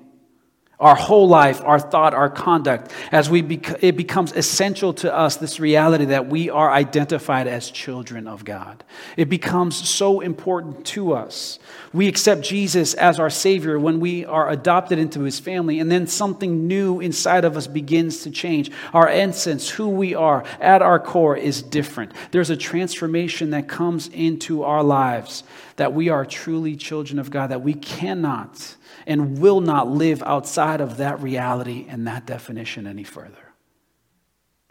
our 0.79 0.93
whole 0.95 1.27
life, 1.27 1.59
our 1.63 1.79
thought, 1.79 2.13
our 2.13 2.29
conduct, 2.29 2.91
as 3.11 3.31
we 3.31 3.41
bec- 3.41 3.79
it 3.81 3.97
becomes 3.97 4.31
essential 4.33 4.93
to 4.93 5.13
us 5.13 5.37
this 5.37 5.59
reality 5.59 6.05
that 6.05 6.27
we 6.27 6.51
are 6.51 6.71
identified 6.71 7.47
as 7.47 7.71
children 7.71 8.27
of 8.27 8.45
God. 8.45 8.83
It 9.15 9.27
becomes 9.27 9.75
so 9.75 10.19
important 10.19 10.85
to 10.87 11.13
us. 11.13 11.57
We 11.93 12.07
accept 12.07 12.43
Jesus 12.43 12.93
as 12.93 13.19
our 13.19 13.31
Savior 13.31 13.79
when 13.79 13.99
we 13.99 14.23
are 14.25 14.51
adopted 14.51 14.99
into 14.99 15.21
His 15.21 15.39
family, 15.39 15.79
and 15.79 15.91
then 15.91 16.05
something 16.05 16.67
new 16.67 16.99
inside 16.99 17.43
of 17.43 17.57
us 17.57 17.65
begins 17.65 18.21
to 18.21 18.29
change. 18.29 18.69
Our 18.93 19.09
essence, 19.09 19.69
who 19.69 19.89
we 19.89 20.13
are 20.13 20.43
at 20.59 20.83
our 20.83 20.99
core, 20.99 21.35
is 21.35 21.63
different. 21.63 22.11
There's 22.29 22.51
a 22.51 22.57
transformation 22.57 23.49
that 23.49 23.67
comes 23.67 24.09
into 24.09 24.63
our 24.63 24.83
lives 24.83 25.43
that 25.77 25.93
we 25.93 26.09
are 26.09 26.25
truly 26.25 26.75
children 26.75 27.17
of 27.17 27.31
God, 27.31 27.47
that 27.47 27.61
we 27.61 27.73
cannot 27.73 28.75
and 29.06 29.39
will 29.39 29.62
not 29.62 29.88
live 29.88 30.21
outside 30.23 30.82
of 30.82 30.97
that 30.97 31.21
reality 31.21 31.86
and 31.89 32.08
that 32.08 32.26
definition 32.26 32.88
any 32.88 33.04
further. 33.04 33.54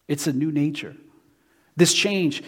It's 0.08 0.26
a 0.26 0.32
new 0.32 0.52
nature. 0.52 0.96
This 1.76 1.92
change 1.92 2.42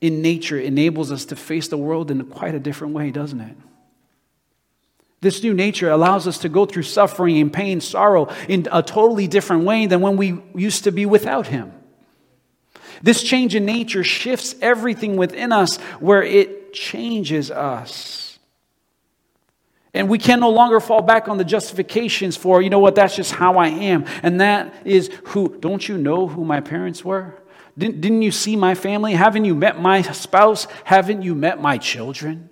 in 0.00 0.22
nature 0.22 0.58
enables 0.58 1.12
us 1.12 1.24
to 1.26 1.36
face 1.36 1.68
the 1.68 1.76
world 1.76 2.10
in 2.10 2.24
quite 2.26 2.54
a 2.54 2.60
different 2.60 2.94
way, 2.94 3.10
doesn't 3.10 3.40
it? 3.40 3.56
This 5.20 5.42
new 5.42 5.54
nature 5.54 5.88
allows 5.88 6.26
us 6.26 6.38
to 6.38 6.48
go 6.48 6.66
through 6.66 6.82
suffering 6.82 7.38
and 7.38 7.52
pain, 7.52 7.80
sorrow 7.80 8.28
in 8.48 8.66
a 8.72 8.82
totally 8.82 9.28
different 9.28 9.64
way 9.64 9.86
than 9.86 10.00
when 10.00 10.16
we 10.16 10.42
used 10.54 10.84
to 10.84 10.90
be 10.90 11.06
without 11.06 11.46
Him. 11.46 11.72
This 13.02 13.22
change 13.22 13.54
in 13.54 13.64
nature 13.64 14.02
shifts 14.02 14.56
everything 14.60 15.16
within 15.16 15.52
us 15.52 15.76
where 16.00 16.22
it 16.22 16.72
changes 16.72 17.50
us. 17.52 18.31
And 19.94 20.08
we 20.08 20.18
can 20.18 20.40
no 20.40 20.50
longer 20.50 20.80
fall 20.80 21.02
back 21.02 21.28
on 21.28 21.36
the 21.36 21.44
justifications 21.44 22.36
for, 22.36 22.62
you 22.62 22.70
know 22.70 22.78
what, 22.78 22.94
that's 22.94 23.14
just 23.14 23.32
how 23.32 23.58
I 23.58 23.68
am. 23.68 24.06
And 24.22 24.40
that 24.40 24.74
is 24.86 25.10
who, 25.26 25.58
don't 25.58 25.86
you 25.86 25.98
know 25.98 26.26
who 26.26 26.44
my 26.44 26.60
parents 26.60 27.04
were? 27.04 27.42
Didn't, 27.76 28.00
didn't 28.00 28.22
you 28.22 28.30
see 28.30 28.56
my 28.56 28.74
family? 28.74 29.12
Haven't 29.12 29.44
you 29.44 29.54
met 29.54 29.80
my 29.80 30.02
spouse? 30.02 30.66
Haven't 30.84 31.22
you 31.22 31.34
met 31.34 31.60
my 31.60 31.78
children? 31.78 32.48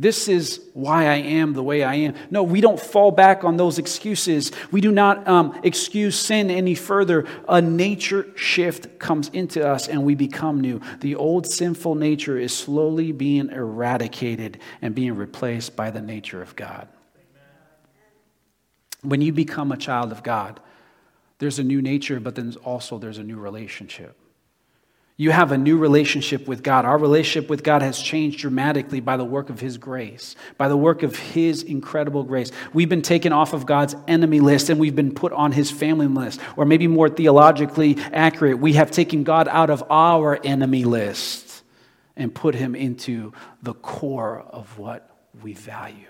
This 0.00 0.28
is 0.28 0.62
why 0.72 1.08
I 1.08 1.16
am 1.16 1.52
the 1.52 1.62
way 1.62 1.82
I 1.82 1.96
am. 1.96 2.14
No, 2.30 2.42
we 2.42 2.62
don't 2.62 2.80
fall 2.80 3.10
back 3.10 3.44
on 3.44 3.58
those 3.58 3.78
excuses. 3.78 4.50
We 4.70 4.80
do 4.80 4.90
not 4.90 5.28
um, 5.28 5.60
excuse 5.62 6.18
sin 6.18 6.50
any 6.50 6.74
further. 6.74 7.26
A 7.46 7.60
nature 7.60 8.26
shift 8.34 8.98
comes 8.98 9.28
into 9.28 9.68
us 9.68 9.88
and 9.88 10.02
we 10.02 10.14
become 10.14 10.62
new. 10.62 10.80
The 11.00 11.16
old 11.16 11.46
sinful 11.46 11.96
nature 11.96 12.38
is 12.38 12.56
slowly 12.56 13.12
being 13.12 13.50
eradicated 13.50 14.58
and 14.80 14.94
being 14.94 15.16
replaced 15.16 15.76
by 15.76 15.90
the 15.90 16.00
nature 16.00 16.40
of 16.40 16.56
God. 16.56 16.88
When 19.02 19.20
you 19.20 19.34
become 19.34 19.70
a 19.70 19.76
child 19.76 20.12
of 20.12 20.22
God, 20.22 20.60
there's 21.40 21.58
a 21.58 21.64
new 21.64 21.82
nature, 21.82 22.20
but 22.20 22.36
then 22.36 22.54
also 22.64 22.96
there's 22.96 23.18
a 23.18 23.22
new 23.22 23.38
relationship. 23.38 24.16
You 25.20 25.32
have 25.32 25.52
a 25.52 25.58
new 25.58 25.76
relationship 25.76 26.48
with 26.48 26.62
God. 26.62 26.86
Our 26.86 26.96
relationship 26.96 27.50
with 27.50 27.62
God 27.62 27.82
has 27.82 28.00
changed 28.00 28.38
dramatically 28.38 29.00
by 29.00 29.18
the 29.18 29.24
work 29.24 29.50
of 29.50 29.60
His 29.60 29.76
grace, 29.76 30.34
by 30.56 30.68
the 30.68 30.78
work 30.78 31.02
of 31.02 31.14
His 31.14 31.62
incredible 31.62 32.24
grace. 32.24 32.50
We've 32.72 32.88
been 32.88 33.02
taken 33.02 33.30
off 33.30 33.52
of 33.52 33.66
God's 33.66 33.94
enemy 34.08 34.40
list 34.40 34.70
and 34.70 34.80
we've 34.80 34.96
been 34.96 35.14
put 35.14 35.34
on 35.34 35.52
His 35.52 35.70
family 35.70 36.06
list. 36.06 36.40
Or 36.56 36.64
maybe 36.64 36.86
more 36.86 37.10
theologically 37.10 37.98
accurate, 38.14 38.60
we 38.60 38.72
have 38.72 38.90
taken 38.90 39.22
God 39.22 39.46
out 39.46 39.68
of 39.68 39.84
our 39.90 40.40
enemy 40.42 40.86
list 40.86 41.64
and 42.16 42.34
put 42.34 42.54
Him 42.54 42.74
into 42.74 43.34
the 43.62 43.74
core 43.74 44.40
of 44.40 44.78
what 44.78 45.14
we 45.42 45.52
value. 45.52 46.06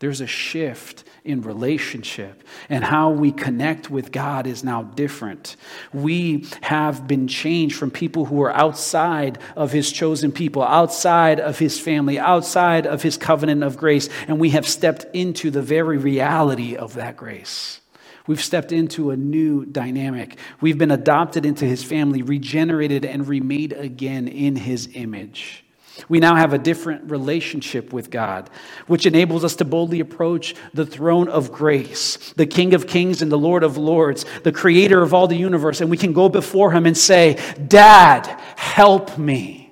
There's 0.00 0.20
a 0.20 0.26
shift 0.26 1.04
in 1.24 1.40
relationship, 1.40 2.44
and 2.68 2.84
how 2.84 3.08
we 3.08 3.32
connect 3.32 3.88
with 3.88 4.12
God 4.12 4.46
is 4.46 4.62
now 4.62 4.82
different. 4.82 5.56
We 5.94 6.46
have 6.60 7.08
been 7.08 7.28
changed 7.28 7.76
from 7.76 7.90
people 7.90 8.26
who 8.26 8.42
are 8.42 8.52
outside 8.52 9.38
of 9.56 9.72
His 9.72 9.90
chosen 9.90 10.32
people, 10.32 10.62
outside 10.62 11.40
of 11.40 11.58
His 11.58 11.80
family, 11.80 12.18
outside 12.18 12.86
of 12.86 13.02
His 13.02 13.16
covenant 13.16 13.62
of 13.62 13.78
grace, 13.78 14.10
and 14.28 14.38
we 14.38 14.50
have 14.50 14.68
stepped 14.68 15.06
into 15.14 15.50
the 15.50 15.62
very 15.62 15.96
reality 15.96 16.76
of 16.76 16.92
that 16.94 17.16
grace. 17.16 17.80
We've 18.26 18.42
stepped 18.42 18.72
into 18.72 19.10
a 19.10 19.16
new 19.16 19.64
dynamic. 19.66 20.38
We've 20.60 20.78
been 20.78 20.90
adopted 20.90 21.44
into 21.44 21.66
his 21.66 21.84
family, 21.84 22.22
regenerated, 22.22 23.04
and 23.04 23.28
remade 23.28 23.74
again 23.74 24.28
in 24.28 24.56
his 24.56 24.88
image. 24.94 25.63
We 26.08 26.18
now 26.18 26.34
have 26.34 26.52
a 26.52 26.58
different 26.58 27.10
relationship 27.10 27.92
with 27.92 28.10
God, 28.10 28.50
which 28.86 29.06
enables 29.06 29.44
us 29.44 29.56
to 29.56 29.64
boldly 29.64 30.00
approach 30.00 30.54
the 30.72 30.84
throne 30.86 31.28
of 31.28 31.52
grace, 31.52 32.32
the 32.36 32.46
King 32.46 32.74
of 32.74 32.86
kings 32.86 33.22
and 33.22 33.30
the 33.30 33.38
Lord 33.38 33.62
of 33.62 33.76
lords, 33.76 34.26
the 34.42 34.52
creator 34.52 35.02
of 35.02 35.14
all 35.14 35.28
the 35.28 35.36
universe. 35.36 35.80
And 35.80 35.90
we 35.90 35.96
can 35.96 36.12
go 36.12 36.28
before 36.28 36.72
him 36.72 36.86
and 36.86 36.96
say, 36.96 37.38
Dad, 37.68 38.26
help 38.56 39.16
me. 39.16 39.63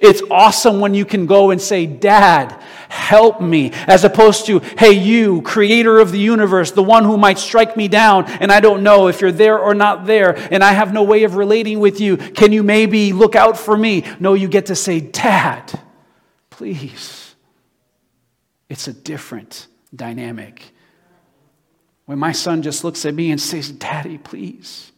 It's 0.00 0.22
awesome 0.30 0.80
when 0.80 0.94
you 0.94 1.04
can 1.04 1.26
go 1.26 1.50
and 1.50 1.60
say, 1.60 1.84
Dad, 1.84 2.52
help 2.88 3.40
me, 3.40 3.72
as 3.86 4.02
opposed 4.04 4.46
to, 4.46 4.60
hey, 4.78 4.92
you, 4.92 5.42
creator 5.42 5.98
of 5.98 6.10
the 6.10 6.18
universe, 6.18 6.70
the 6.70 6.82
one 6.82 7.04
who 7.04 7.18
might 7.18 7.38
strike 7.38 7.76
me 7.76 7.86
down, 7.86 8.24
and 8.24 8.50
I 8.50 8.60
don't 8.60 8.82
know 8.82 9.08
if 9.08 9.20
you're 9.20 9.30
there 9.30 9.58
or 9.58 9.74
not 9.74 10.06
there, 10.06 10.36
and 10.52 10.64
I 10.64 10.72
have 10.72 10.92
no 10.92 11.02
way 11.02 11.24
of 11.24 11.36
relating 11.36 11.80
with 11.80 12.00
you. 12.00 12.16
Can 12.16 12.50
you 12.52 12.62
maybe 12.62 13.12
look 13.12 13.36
out 13.36 13.58
for 13.58 13.76
me? 13.76 14.04
No, 14.18 14.34
you 14.34 14.48
get 14.48 14.66
to 14.66 14.74
say, 14.74 15.00
Dad, 15.00 15.78
please. 16.48 17.34
It's 18.68 18.88
a 18.88 18.92
different 18.92 19.66
dynamic. 19.94 20.62
When 22.06 22.18
my 22.18 22.32
son 22.32 22.62
just 22.62 22.84
looks 22.84 23.04
at 23.04 23.14
me 23.14 23.30
and 23.30 23.40
says, 23.40 23.70
Daddy, 23.70 24.16
please 24.16 24.89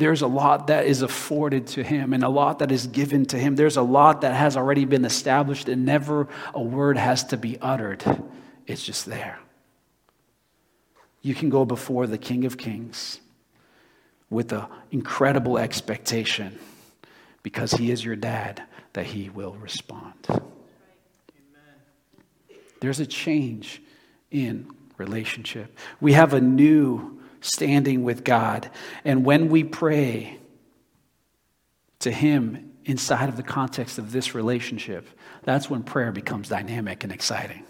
there's 0.00 0.22
a 0.22 0.26
lot 0.26 0.68
that 0.68 0.86
is 0.86 1.02
afforded 1.02 1.66
to 1.68 1.82
him 1.82 2.12
and 2.12 2.24
a 2.24 2.28
lot 2.28 2.60
that 2.60 2.72
is 2.72 2.86
given 2.86 3.26
to 3.26 3.38
him. 3.38 3.54
There's 3.54 3.76
a 3.76 3.82
lot 3.82 4.22
that 4.22 4.34
has 4.34 4.56
already 4.56 4.84
been 4.84 5.04
established, 5.04 5.68
and 5.68 5.84
never 5.84 6.26
a 6.54 6.62
word 6.62 6.96
has 6.96 7.22
to 7.24 7.36
be 7.36 7.58
uttered. 7.60 8.02
It's 8.66 8.84
just 8.84 9.06
there. 9.06 9.38
You 11.22 11.34
can 11.34 11.50
go 11.50 11.64
before 11.64 12.06
the 12.06 12.18
King 12.18 12.46
of 12.46 12.56
Kings 12.56 13.20
with 14.30 14.52
an 14.52 14.66
incredible 14.90 15.58
expectation 15.58 16.58
because 17.42 17.72
he 17.72 17.90
is 17.90 18.02
your 18.04 18.16
dad 18.16 18.62
that 18.94 19.06
he 19.06 19.28
will 19.28 19.54
respond. 19.54 20.14
There's 22.80 23.00
a 23.00 23.06
change 23.06 23.82
in 24.30 24.70
relationship. 24.96 25.78
We 26.00 26.14
have 26.14 26.32
a 26.32 26.40
new 26.40 27.19
standing 27.40 28.02
with 28.02 28.24
God. 28.24 28.70
And 29.04 29.24
when 29.24 29.48
we 29.48 29.64
pray 29.64 30.38
to 32.00 32.10
Him 32.10 32.72
inside 32.84 33.28
of 33.28 33.36
the 33.36 33.42
context 33.42 33.98
of 33.98 34.12
this 34.12 34.34
relationship, 34.34 35.06
that's 35.44 35.70
when 35.70 35.82
prayer 35.82 36.12
becomes 36.12 36.48
dynamic 36.48 37.04
and 37.04 37.12
exciting. 37.12 37.64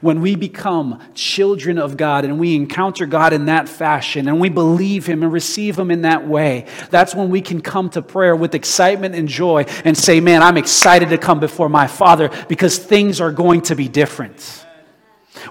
When 0.00 0.20
we 0.22 0.34
become 0.34 1.02
children 1.14 1.78
of 1.78 1.96
God 1.96 2.24
and 2.24 2.38
we 2.38 2.54
encounter 2.54 3.06
God 3.06 3.32
in 3.32 3.46
that 3.46 3.68
fashion 3.68 4.28
and 4.28 4.40
we 4.40 4.48
believe 4.48 5.06
Him 5.06 5.22
and 5.22 5.32
receive 5.32 5.78
Him 5.78 5.90
in 5.90 6.02
that 6.02 6.26
way, 6.26 6.66
that's 6.90 7.14
when 7.14 7.30
we 7.30 7.40
can 7.40 7.60
come 7.60 7.90
to 7.90 8.02
prayer 8.02 8.34
with 8.34 8.54
excitement 8.54 9.14
and 9.14 9.28
joy 9.28 9.66
and 9.84 9.96
say, 9.96 10.20
Man, 10.20 10.42
I'm 10.42 10.56
excited 10.56 11.10
to 11.10 11.18
come 11.18 11.38
before 11.38 11.68
my 11.68 11.86
Father 11.86 12.30
because 12.48 12.78
things 12.78 13.20
are 13.20 13.32
going 13.32 13.62
to 13.62 13.76
be 13.76 13.88
different. 13.88 14.63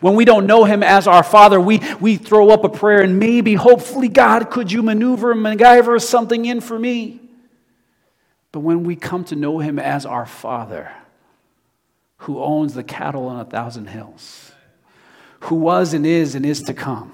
When 0.02 0.16
we 0.16 0.26
don't 0.26 0.46
know 0.46 0.64
Him 0.64 0.84
as 0.84 1.08
our 1.08 1.24
Father, 1.24 1.60
we, 1.60 1.82
we 2.00 2.18
throw 2.18 2.50
up 2.50 2.64
a 2.64 2.70
prayer 2.70 3.02
and 3.02 3.20
maybe, 3.20 3.54
hopefully, 3.56 4.08
God, 4.08 4.50
could 4.50 4.72
you 4.72 4.82
maneuver, 4.82 5.34
MacGyver 5.34 6.02
something 6.02 6.46
in 6.46 6.62
for 6.62 6.78
me? 6.78 7.20
But 8.52 8.62
when 8.62 8.84
we 8.84 8.96
come 8.96 9.24
to 9.26 9.36
know 9.36 9.60
Him 9.60 9.80
as 9.80 10.06
our 10.06 10.26
Father, 10.26 10.92
who 12.18 12.42
owns 12.42 12.74
the 12.74 12.84
cattle 12.84 13.28
on 13.28 13.40
a 13.40 13.46
thousand 13.46 13.88
hills, 13.88 14.52
who 15.42 15.56
was 15.56 15.94
and 15.94 16.06
is 16.06 16.36
and 16.36 16.46
is 16.46 16.62
to 16.64 16.74
come, 16.74 17.14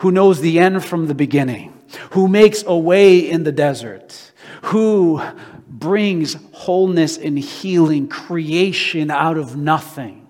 who 0.00 0.10
knows 0.10 0.40
the 0.40 0.58
end 0.58 0.84
from 0.84 1.06
the 1.06 1.14
beginning, 1.14 1.72
who 2.10 2.26
makes 2.28 2.64
a 2.66 2.76
way 2.76 3.18
in 3.18 3.44
the 3.44 3.52
desert, 3.52 4.32
who 4.62 5.22
brings 5.68 6.36
wholeness 6.52 7.18
and 7.18 7.38
healing, 7.38 8.08
creation 8.08 9.10
out 9.10 9.36
of 9.36 9.56
nothing 9.56 10.21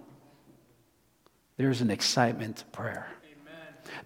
there's 1.57 1.81
an 1.81 1.91
excitement 1.91 2.59
to 2.59 2.65
prayer. 2.67 3.09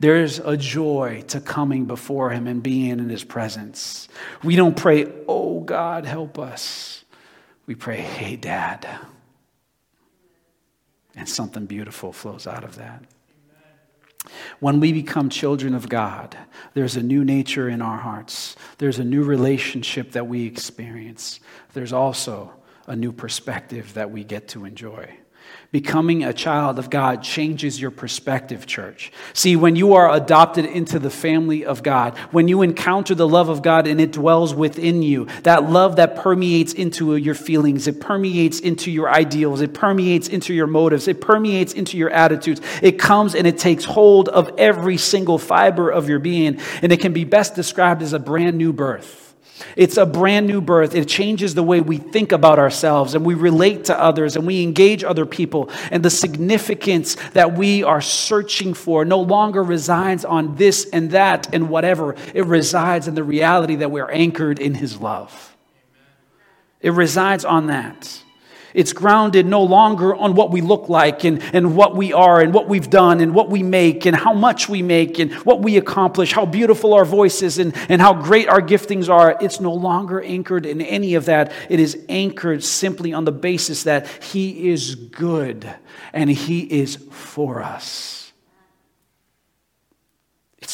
There's 0.01 0.39
a 0.39 0.57
joy 0.57 1.23
to 1.29 1.41
coming 1.41 1.87
before 1.87 2.31
Him 2.31 2.47
and 2.47 2.63
being 2.63 2.99
in 2.99 3.09
His 3.09 3.25
presence. 3.25 4.09
We 4.43 4.57
don't 4.57 4.77
pray, 4.77 5.07
Oh 5.29 5.61
God, 5.61 6.05
help 6.05 6.39
us. 6.39 7.05
We 7.67 7.75
pray, 7.75 8.01
Hey, 8.01 8.37
Dad. 8.37 8.87
And 11.15 11.29
something 11.29 11.67
beautiful 11.67 12.13
flows 12.13 12.47
out 12.47 12.65
of 12.65 12.77
that. 12.77 13.05
When 14.61 14.81
we 14.81 14.93
become 14.93 15.31
children 15.31 15.75
of 15.75 15.89
God, 15.89 16.37
there's 16.75 16.97
a 16.97 17.03
new 17.03 17.25
nature 17.25 17.69
in 17.69 17.81
our 17.81 17.97
hearts. 17.97 18.57
There's 18.79 18.99
a 18.99 19.05
new 19.05 19.23
relationship 19.23 20.13
that 20.13 20.27
we 20.27 20.47
experience. 20.47 21.41
There's 21.73 21.93
also 21.93 22.53
a 22.87 22.97
new 22.97 23.13
perspective 23.13 23.95
that 23.95 24.11
we 24.11 24.25
get 24.25 24.49
to 24.49 24.65
enjoy. 24.65 25.17
Becoming 25.77 26.25
a 26.25 26.33
child 26.33 26.79
of 26.79 26.89
God 26.89 27.23
changes 27.23 27.79
your 27.79 27.91
perspective, 27.91 28.65
church. 28.65 29.13
See, 29.35 29.57
when 29.57 29.77
you 29.77 29.93
are 29.93 30.11
adopted 30.11 30.65
into 30.65 30.99
the 30.99 31.11
family 31.11 31.67
of 31.67 31.83
God, 31.83 32.17
when 32.31 32.49
you 32.49 32.63
encounter 32.63 33.15
the 33.15 33.29
love 33.29 33.51
of 33.51 33.61
God 33.61 33.87
and 33.87 34.01
it 34.01 34.11
dwells 34.11 34.55
within 34.55 35.03
you, 35.03 35.27
that 35.43 35.69
love 35.69 35.97
that 35.97 36.17
permeates 36.17 36.73
into 36.73 37.15
your 37.17 37.35
feelings, 37.35 37.87
it 37.87 38.01
permeates 38.01 38.59
into 38.59 38.91
your 38.91 39.11
ideals, 39.11 39.61
it 39.61 39.75
permeates 39.75 40.29
into 40.29 40.55
your 40.55 40.67
motives, 40.67 41.09
it 41.09 41.21
permeates 41.21 41.75
into 41.75 41.99
your 41.99 42.09
attitudes. 42.09 42.63
It 42.81 42.99
comes 42.99 43.35
and 43.35 43.47
it 43.47 43.59
takes 43.59 43.85
hold 43.85 44.31
of 44.31 44.51
every 44.57 44.97
single 44.97 45.37
fiber 45.37 45.91
of 45.91 46.09
your 46.09 46.21
being, 46.21 46.59
and 46.81 46.91
it 46.91 47.01
can 47.01 47.13
be 47.13 47.25
best 47.25 47.55
described 47.55 48.01
as 48.01 48.15
a 48.15 48.19
brand 48.19 48.57
new 48.57 48.73
birth. 48.73 49.26
It's 49.77 49.97
a 49.97 50.07
brand 50.07 50.47
new 50.47 50.61
birth. 50.61 50.95
It 50.95 51.09
changes 51.09 51.55
the 51.55 51.63
way 51.63 51.81
we 51.81 51.99
think 51.99 52.33
about 52.33 52.59
ourselves 52.59 53.15
and 53.15 53.25
we 53.25 53.35
relate 53.35 53.85
to 53.87 53.99
others 53.99 54.37
and 54.37 54.47
we 54.47 54.63
engage 54.63 55.05
other 55.05 55.27
people. 55.27 55.71
And 55.91 56.03
the 56.03 56.11
significance 56.11 57.17
that 57.33 57.57
we 57.57 57.83
are 57.83 58.01
searching 58.01 58.75
for 58.75 59.05
no 59.05 59.21
longer 59.21 59.63
resides 59.63 60.25
on 60.25 60.57
this 60.57 60.89
and 60.93 61.11
that 61.13 61.55
and 61.55 61.69
whatever. 61.69 62.17
It 62.35 62.47
resides 62.47 63.09
in 63.09 63.15
the 63.15 63.25
reality 63.25 63.77
that 63.77 63.91
we're 63.91 64.11
anchored 64.11 64.59
in 64.59 64.75
His 64.75 64.99
love. 64.99 65.57
It 66.81 66.93
resides 66.93 67.45
on 67.45 67.69
that. 67.69 68.23
It's 68.77 68.93
grounded 68.93 69.47
no 69.47 69.63
longer 69.63 70.15
on 70.15 70.35
what 70.35 70.51
we 70.51 70.61
look 70.61 70.91
like 70.91 71.25
and, 71.25 71.43
and 71.55 71.75
what 71.75 71.97
we 71.97 72.13
are 72.13 72.43
and 72.43 72.53
what 72.53 72.69
we've 72.69 72.91
done 72.91 73.21
and 73.21 73.35
what 73.35 73.49
we 73.49 73.63
make 73.63 74.05
and 74.05 74.15
how 74.15 74.35
much 74.35 74.69
we 74.69 74.83
make 74.83 75.19
and 75.19 75.33
what 75.45 75.63
we 75.63 75.79
accomplish, 75.79 76.33
how 76.33 76.45
beautiful 76.45 76.93
our 76.93 77.07
voices 77.07 77.59
and, 77.59 77.75
and 77.89 78.03
how 78.03 78.13
great 78.13 78.49
our 78.49 78.61
giftings 78.61 79.09
are. 79.09 79.39
It's 79.41 79.61
no 79.61 79.73
longer 79.73 80.21
anchored 80.21 80.67
in 80.67 80.83
any 80.83 81.15
of 81.15 81.25
that. 81.25 81.53
It 81.71 81.81
is 81.81 82.05
anchored 82.11 82.63
simply 82.63 83.15
on 83.15 83.25
the 83.25 83.33
basis 83.33 83.85
that 83.85 84.07
He 84.23 84.69
is 84.69 84.95
good 84.95 85.75
and 86.13 86.29
He 86.29 86.61
is 86.61 86.97
for 87.11 87.63
us. 87.63 88.26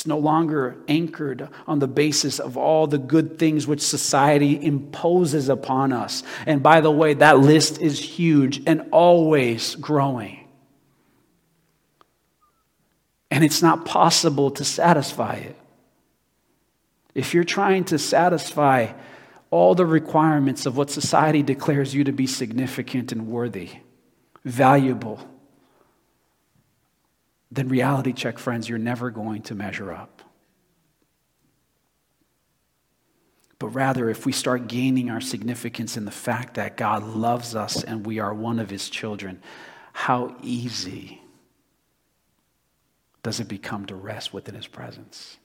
It's 0.02 0.06
no 0.08 0.18
longer 0.18 0.74
anchored 0.88 1.48
on 1.64 1.78
the 1.78 1.86
basis 1.86 2.40
of 2.40 2.56
all 2.56 2.88
the 2.88 2.98
good 2.98 3.38
things 3.38 3.68
which 3.68 3.80
society 3.80 4.60
imposes 4.60 5.48
upon 5.48 5.92
us. 5.92 6.24
And 6.44 6.60
by 6.60 6.80
the 6.80 6.90
way, 6.90 7.14
that 7.14 7.38
list 7.38 7.80
is 7.80 8.00
huge 8.00 8.64
and 8.66 8.88
always 8.90 9.76
growing. 9.76 10.48
And 13.30 13.44
it's 13.44 13.62
not 13.62 13.84
possible 13.84 14.50
to 14.50 14.64
satisfy 14.64 15.34
it. 15.34 15.56
If 17.14 17.32
you're 17.32 17.44
trying 17.44 17.84
to 17.84 17.98
satisfy 18.00 18.94
all 19.52 19.76
the 19.76 19.86
requirements 19.86 20.66
of 20.66 20.76
what 20.76 20.90
society 20.90 21.44
declares 21.44 21.94
you 21.94 22.02
to 22.02 22.12
be 22.12 22.26
significant 22.26 23.12
and 23.12 23.28
worthy, 23.28 23.70
valuable, 24.44 25.31
then 27.52 27.68
reality 27.68 28.14
check, 28.14 28.38
friends, 28.38 28.68
you're 28.68 28.78
never 28.78 29.10
going 29.10 29.42
to 29.42 29.54
measure 29.54 29.92
up. 29.92 30.22
But 33.58 33.68
rather, 33.68 34.08
if 34.08 34.24
we 34.26 34.32
start 34.32 34.68
gaining 34.68 35.10
our 35.10 35.20
significance 35.20 35.96
in 35.96 36.04
the 36.04 36.10
fact 36.10 36.54
that 36.54 36.76
God 36.76 37.04
loves 37.04 37.54
us 37.54 37.84
and 37.84 38.06
we 38.06 38.18
are 38.18 38.32
one 38.32 38.58
of 38.58 38.70
his 38.70 38.88
children, 38.88 39.40
how 39.92 40.34
easy 40.42 41.20
does 43.22 43.38
it 43.38 43.48
become 43.48 43.84
to 43.86 43.94
rest 43.94 44.32
within 44.32 44.54
his 44.54 44.66
presence? 44.66 45.36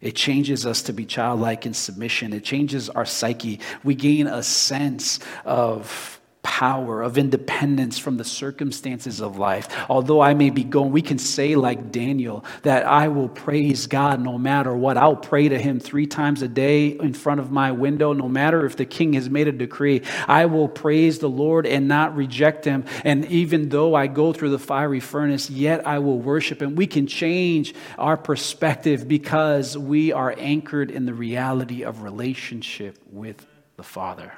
It 0.00 0.16
changes 0.16 0.66
us 0.66 0.82
to 0.82 0.92
be 0.92 1.06
childlike 1.06 1.66
in 1.66 1.72
submission. 1.72 2.32
It 2.32 2.42
changes 2.42 2.90
our 2.90 3.06
psyche. 3.06 3.60
We 3.84 3.94
gain 3.94 4.26
a 4.26 4.42
sense 4.42 5.20
of 5.44 6.19
power, 6.42 7.02
of 7.02 7.18
independence 7.18 7.98
from 7.98 8.16
the 8.16 8.24
circumstances 8.24 9.20
of 9.20 9.38
life. 9.38 9.68
Although 9.88 10.20
I 10.20 10.34
may 10.34 10.50
be 10.50 10.64
going, 10.64 10.90
we 10.90 11.02
can 11.02 11.18
say, 11.18 11.54
like 11.54 11.92
Daniel, 11.92 12.44
that 12.62 12.86
I 12.86 13.08
will 13.08 13.28
praise 13.28 13.86
God 13.86 14.20
no 14.20 14.38
matter 14.38 14.74
what. 14.74 14.96
I'll 14.96 15.16
pray 15.16 15.48
to 15.48 15.58
Him 15.58 15.80
three 15.80 16.06
times 16.06 16.42
a 16.42 16.48
day 16.48 16.88
in 16.88 17.14
front 17.14 17.40
of 17.40 17.50
my 17.50 17.72
window, 17.72 18.12
no 18.12 18.28
matter 18.28 18.64
if 18.64 18.76
the 18.76 18.84
king 18.84 19.14
has 19.14 19.28
made 19.28 19.48
a 19.48 19.52
decree. 19.52 20.02
I 20.26 20.46
will 20.46 20.68
praise 20.68 21.18
the 21.18 21.28
Lord 21.28 21.66
and 21.66 21.88
not 21.88 22.16
reject 22.16 22.64
Him. 22.64 22.84
And 23.04 23.26
even 23.26 23.68
though 23.68 23.94
I 23.94 24.06
go 24.06 24.32
through 24.32 24.50
the 24.50 24.58
fiery 24.58 25.00
furnace, 25.00 25.50
yet 25.50 25.86
I 25.86 25.98
will 25.98 26.18
worship 26.18 26.62
Him. 26.62 26.74
We 26.74 26.86
can 26.86 27.06
change 27.06 27.74
our 27.98 28.16
perspective 28.16 29.06
because 29.06 29.76
we 29.76 30.12
are 30.12 30.34
anchored 30.38 30.90
in 30.90 31.06
the 31.06 31.14
reality 31.14 31.84
of 31.84 32.02
relationship 32.02 32.98
with 33.10 33.46
the 33.76 33.82
Father. 33.82 34.32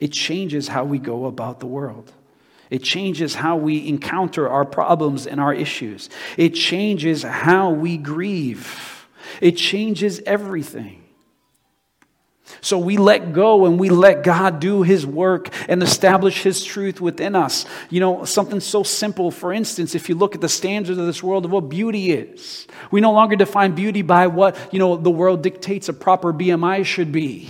It 0.00 0.12
changes 0.12 0.68
how 0.68 0.84
we 0.84 0.98
go 0.98 1.26
about 1.26 1.60
the 1.60 1.66
world. 1.66 2.12
It 2.70 2.82
changes 2.82 3.34
how 3.34 3.56
we 3.56 3.86
encounter 3.86 4.48
our 4.48 4.64
problems 4.64 5.26
and 5.26 5.40
our 5.40 5.54
issues. 5.54 6.10
It 6.36 6.50
changes 6.50 7.22
how 7.22 7.70
we 7.70 7.96
grieve. 7.96 9.06
It 9.40 9.52
changes 9.52 10.20
everything. 10.26 11.03
So 12.60 12.78
we 12.78 12.96
let 12.96 13.32
go 13.32 13.64
and 13.64 13.78
we 13.78 13.88
let 13.88 14.22
God 14.22 14.60
do 14.60 14.82
His 14.82 15.06
work 15.06 15.48
and 15.68 15.82
establish 15.82 16.42
His 16.42 16.62
truth 16.62 17.00
within 17.00 17.34
us. 17.34 17.64
You 17.88 18.00
know, 18.00 18.24
something 18.24 18.60
so 18.60 18.82
simple, 18.82 19.30
for 19.30 19.52
instance, 19.52 19.94
if 19.94 20.08
you 20.08 20.14
look 20.14 20.34
at 20.34 20.40
the 20.40 20.48
standards 20.48 20.98
of 20.98 21.06
this 21.06 21.22
world 21.22 21.44
of 21.44 21.50
what 21.50 21.68
beauty 21.68 22.12
is, 22.12 22.66
we 22.90 23.00
no 23.00 23.12
longer 23.12 23.36
define 23.36 23.74
beauty 23.74 24.02
by 24.02 24.26
what, 24.26 24.56
you 24.72 24.78
know, 24.78 24.96
the 24.96 25.10
world 25.10 25.42
dictates 25.42 25.88
a 25.88 25.92
proper 25.92 26.32
BMI 26.32 26.84
should 26.84 27.12
be. 27.12 27.48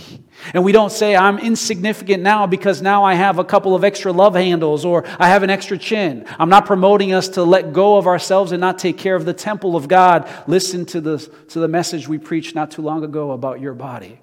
And 0.53 0.63
we 0.63 0.71
don't 0.71 0.91
say, 0.91 1.15
I'm 1.15 1.39
insignificant 1.39 2.21
now 2.21 2.45
because 2.45 2.81
now 2.81 3.03
I 3.03 3.13
have 3.15 3.39
a 3.39 3.45
couple 3.45 3.75
of 3.75 3.83
extra 3.83 4.11
love 4.11 4.35
handles 4.35 4.85
or 4.85 5.05
I 5.19 5.27
have 5.29 5.43
an 5.43 5.49
extra 5.49 5.77
chin. 5.77 6.25
I'm 6.39 6.49
not 6.49 6.65
promoting 6.65 7.13
us 7.13 7.29
to 7.29 7.43
let 7.43 7.73
go 7.73 7.97
of 7.97 8.07
ourselves 8.07 8.51
and 8.51 8.61
not 8.61 8.77
take 8.77 8.97
care 8.97 9.15
of 9.15 9.25
the 9.25 9.33
temple 9.33 9.75
of 9.75 9.87
God. 9.87 10.29
Listen 10.47 10.85
to 10.87 11.01
the, 11.01 11.17
to 11.49 11.59
the 11.59 11.67
message 11.67 12.07
we 12.07 12.17
preached 12.17 12.53
not 12.55 12.71
too 12.71 12.81
long 12.81 13.03
ago 13.03 13.31
about 13.31 13.59
your 13.61 13.73
body. 13.73 14.19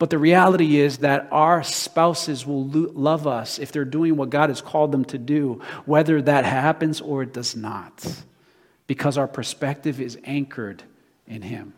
But 0.00 0.08
the 0.08 0.18
reality 0.18 0.78
is 0.78 0.98
that 0.98 1.28
our 1.30 1.62
spouses 1.62 2.46
will 2.46 2.66
lo- 2.66 2.90
love 2.94 3.26
us 3.26 3.58
if 3.58 3.70
they're 3.70 3.84
doing 3.84 4.16
what 4.16 4.30
God 4.30 4.48
has 4.48 4.62
called 4.62 4.92
them 4.92 5.04
to 5.04 5.18
do, 5.18 5.60
whether 5.84 6.22
that 6.22 6.46
happens 6.46 7.02
or 7.02 7.22
it 7.22 7.34
does 7.34 7.54
not, 7.54 8.02
because 8.86 9.18
our 9.18 9.28
perspective 9.28 10.00
is 10.00 10.16
anchored 10.24 10.82
in 11.26 11.42
Him 11.42 11.74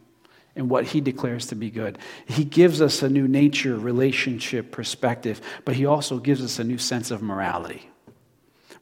and 0.54 0.70
what 0.70 0.84
He 0.84 1.00
declares 1.00 1.48
to 1.48 1.56
be 1.56 1.68
good. 1.68 1.98
He 2.26 2.44
gives 2.44 2.80
us 2.80 3.02
a 3.02 3.08
new 3.08 3.26
nature, 3.26 3.76
relationship, 3.76 4.70
perspective, 4.70 5.40
but 5.64 5.74
He 5.74 5.84
also 5.84 6.20
gives 6.20 6.42
us 6.42 6.60
a 6.60 6.64
new 6.64 6.78
sense 6.78 7.10
of 7.10 7.22
morality. 7.22 7.90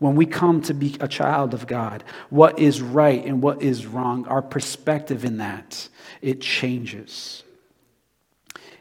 When 0.00 0.16
we 0.16 0.26
come 0.26 0.60
to 0.64 0.74
be 0.74 0.98
a 1.00 1.08
child 1.08 1.54
of 1.54 1.66
God, 1.66 2.04
what 2.28 2.58
is 2.58 2.82
right 2.82 3.24
and 3.24 3.40
what 3.40 3.62
is 3.62 3.86
wrong, 3.86 4.26
our 4.26 4.42
perspective 4.42 5.24
in 5.24 5.38
that, 5.38 5.88
it 6.20 6.42
changes 6.42 7.42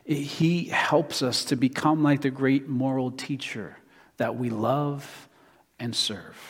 he 0.10 0.66
helps 0.66 1.22
us 1.22 1.46
to 1.46 1.56
become 1.56 2.02
like 2.02 2.22
the 2.22 2.32
great 2.32 2.68
moral 2.68 3.12
teacher 3.12 3.78
that 4.18 4.36
we 4.36 4.50
love 4.50 5.30
and 5.80 5.96
serve. 5.96 6.49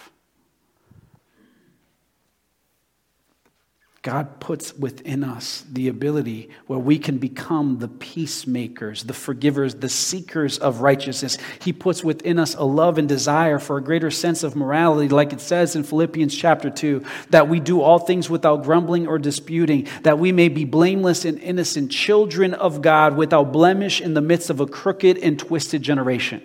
God 4.01 4.39
puts 4.39 4.73
within 4.77 5.25
us 5.25 5.65
the 5.69 5.89
ability 5.89 6.49
where 6.67 6.79
we 6.79 6.97
can 6.97 7.17
become 7.17 7.79
the 7.79 7.89
peacemakers, 7.89 9.03
the 9.03 9.13
forgivers, 9.13 9.75
the 9.75 9.89
seekers 9.89 10.57
of 10.57 10.79
righteousness. 10.79 11.37
He 11.61 11.73
puts 11.73 12.01
within 12.01 12.39
us 12.39 12.55
a 12.55 12.63
love 12.63 12.97
and 12.97 13.09
desire 13.09 13.59
for 13.59 13.77
a 13.77 13.83
greater 13.83 14.09
sense 14.09 14.41
of 14.43 14.55
morality, 14.55 15.09
like 15.09 15.33
it 15.33 15.41
says 15.41 15.75
in 15.75 15.83
Philippians 15.83 16.33
chapter 16.33 16.69
2, 16.69 17.03
that 17.31 17.49
we 17.49 17.59
do 17.59 17.81
all 17.81 17.99
things 17.99 18.29
without 18.29 18.63
grumbling 18.63 19.05
or 19.05 19.19
disputing, 19.19 19.85
that 20.03 20.17
we 20.17 20.31
may 20.31 20.47
be 20.47 20.63
blameless 20.63 21.25
and 21.25 21.37
innocent, 21.39 21.91
children 21.91 22.53
of 22.53 22.81
God 22.81 23.17
without 23.17 23.51
blemish 23.51 23.99
in 23.99 24.13
the 24.13 24.21
midst 24.21 24.49
of 24.49 24.61
a 24.61 24.65
crooked 24.65 25.17
and 25.17 25.37
twisted 25.37 25.81
generation. 25.81 26.41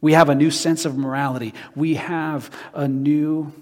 We 0.00 0.14
have 0.14 0.28
a 0.28 0.34
new 0.34 0.50
sense 0.50 0.84
of 0.84 0.98
morality. 0.98 1.54
We 1.76 1.94
have 1.94 2.50
a 2.74 2.88
new 2.88 3.52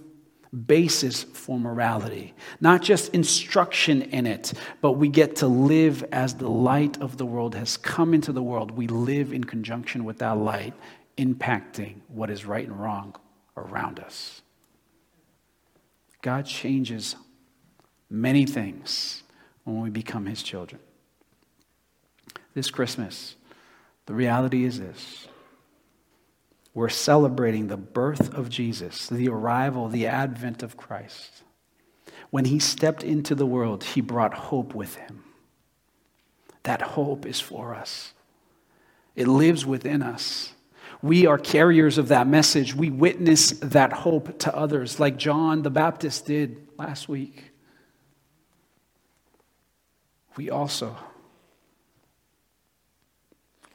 basis 0.67 1.25
for 1.25 1.59
morality. 1.59 2.35
Not 2.61 2.83
just 2.83 3.15
instruction 3.15 4.03
in 4.03 4.27
it, 4.27 4.53
but 4.81 4.93
we 4.93 5.09
get 5.09 5.37
to 5.37 5.47
live 5.47 6.05
as 6.13 6.35
the 6.35 6.49
light 6.49 7.01
of 7.01 7.17
the 7.19 7.27
world 7.27 7.55
has 7.55 7.77
come 7.77 8.15
into 8.15 8.33
the 8.33 8.43
world. 8.43 8.71
We 8.71 8.87
live 8.87 9.33
in 9.33 9.45
conjunction 9.45 10.05
with 10.05 10.19
that 10.19 10.39
light, 10.39 10.75
impacting 11.17 12.01
what 12.09 12.31
is 12.31 12.45
right 12.45 12.67
and 12.67 12.79
wrong 12.79 13.15
around 13.57 14.01
us. 14.01 14.43
God 16.23 16.47
changes 16.47 17.15
many 18.11 18.47
things 18.47 19.23
when 19.65 19.81
we 19.81 19.91
become 19.91 20.27
His 20.27 20.43
children. 20.43 20.81
This 22.55 22.71
Christmas, 22.71 23.37
the 24.07 24.15
reality 24.15 24.65
is 24.65 24.81
this 24.81 25.28
we're 26.79 26.89
celebrating 26.89 27.67
the 27.67 27.77
birth 27.77 28.33
of 28.35 28.49
Jesus, 28.49 29.09
the 29.09 29.29
arrival, 29.29 29.89
the 29.89 30.07
advent 30.07 30.63
of 30.63 30.77
Christ. 30.77 31.43
When 32.31 32.45
he 32.45 32.61
stepped 32.61 33.03
into 33.03 33.35
the 33.35 33.45
world, 33.45 33.83
he 33.83 34.01
brought 34.01 34.33
hope 34.33 34.77
with 34.77 34.95
him. 34.95 35.25
That 36.63 36.81
hope 36.81 37.27
is 37.27 37.41
for 37.41 37.75
us, 37.75 38.15
it 39.17 39.27
lives 39.27 39.67
within 39.67 40.03
us. 40.03 40.53
We 41.03 41.27
are 41.27 41.37
carriers 41.37 41.99
of 41.99 42.07
that 42.09 42.29
message. 42.29 42.77
We 42.77 42.91
witness 42.91 43.51
that 43.59 43.93
hope 43.93 44.39
to 44.39 44.57
others, 44.57 45.01
like 45.01 45.17
John 45.17 45.63
the 45.63 45.71
Baptist 45.71 46.27
did 46.27 46.69
last 46.79 47.09
week. 47.09 47.51
We 50.37 50.49
also 50.49 50.97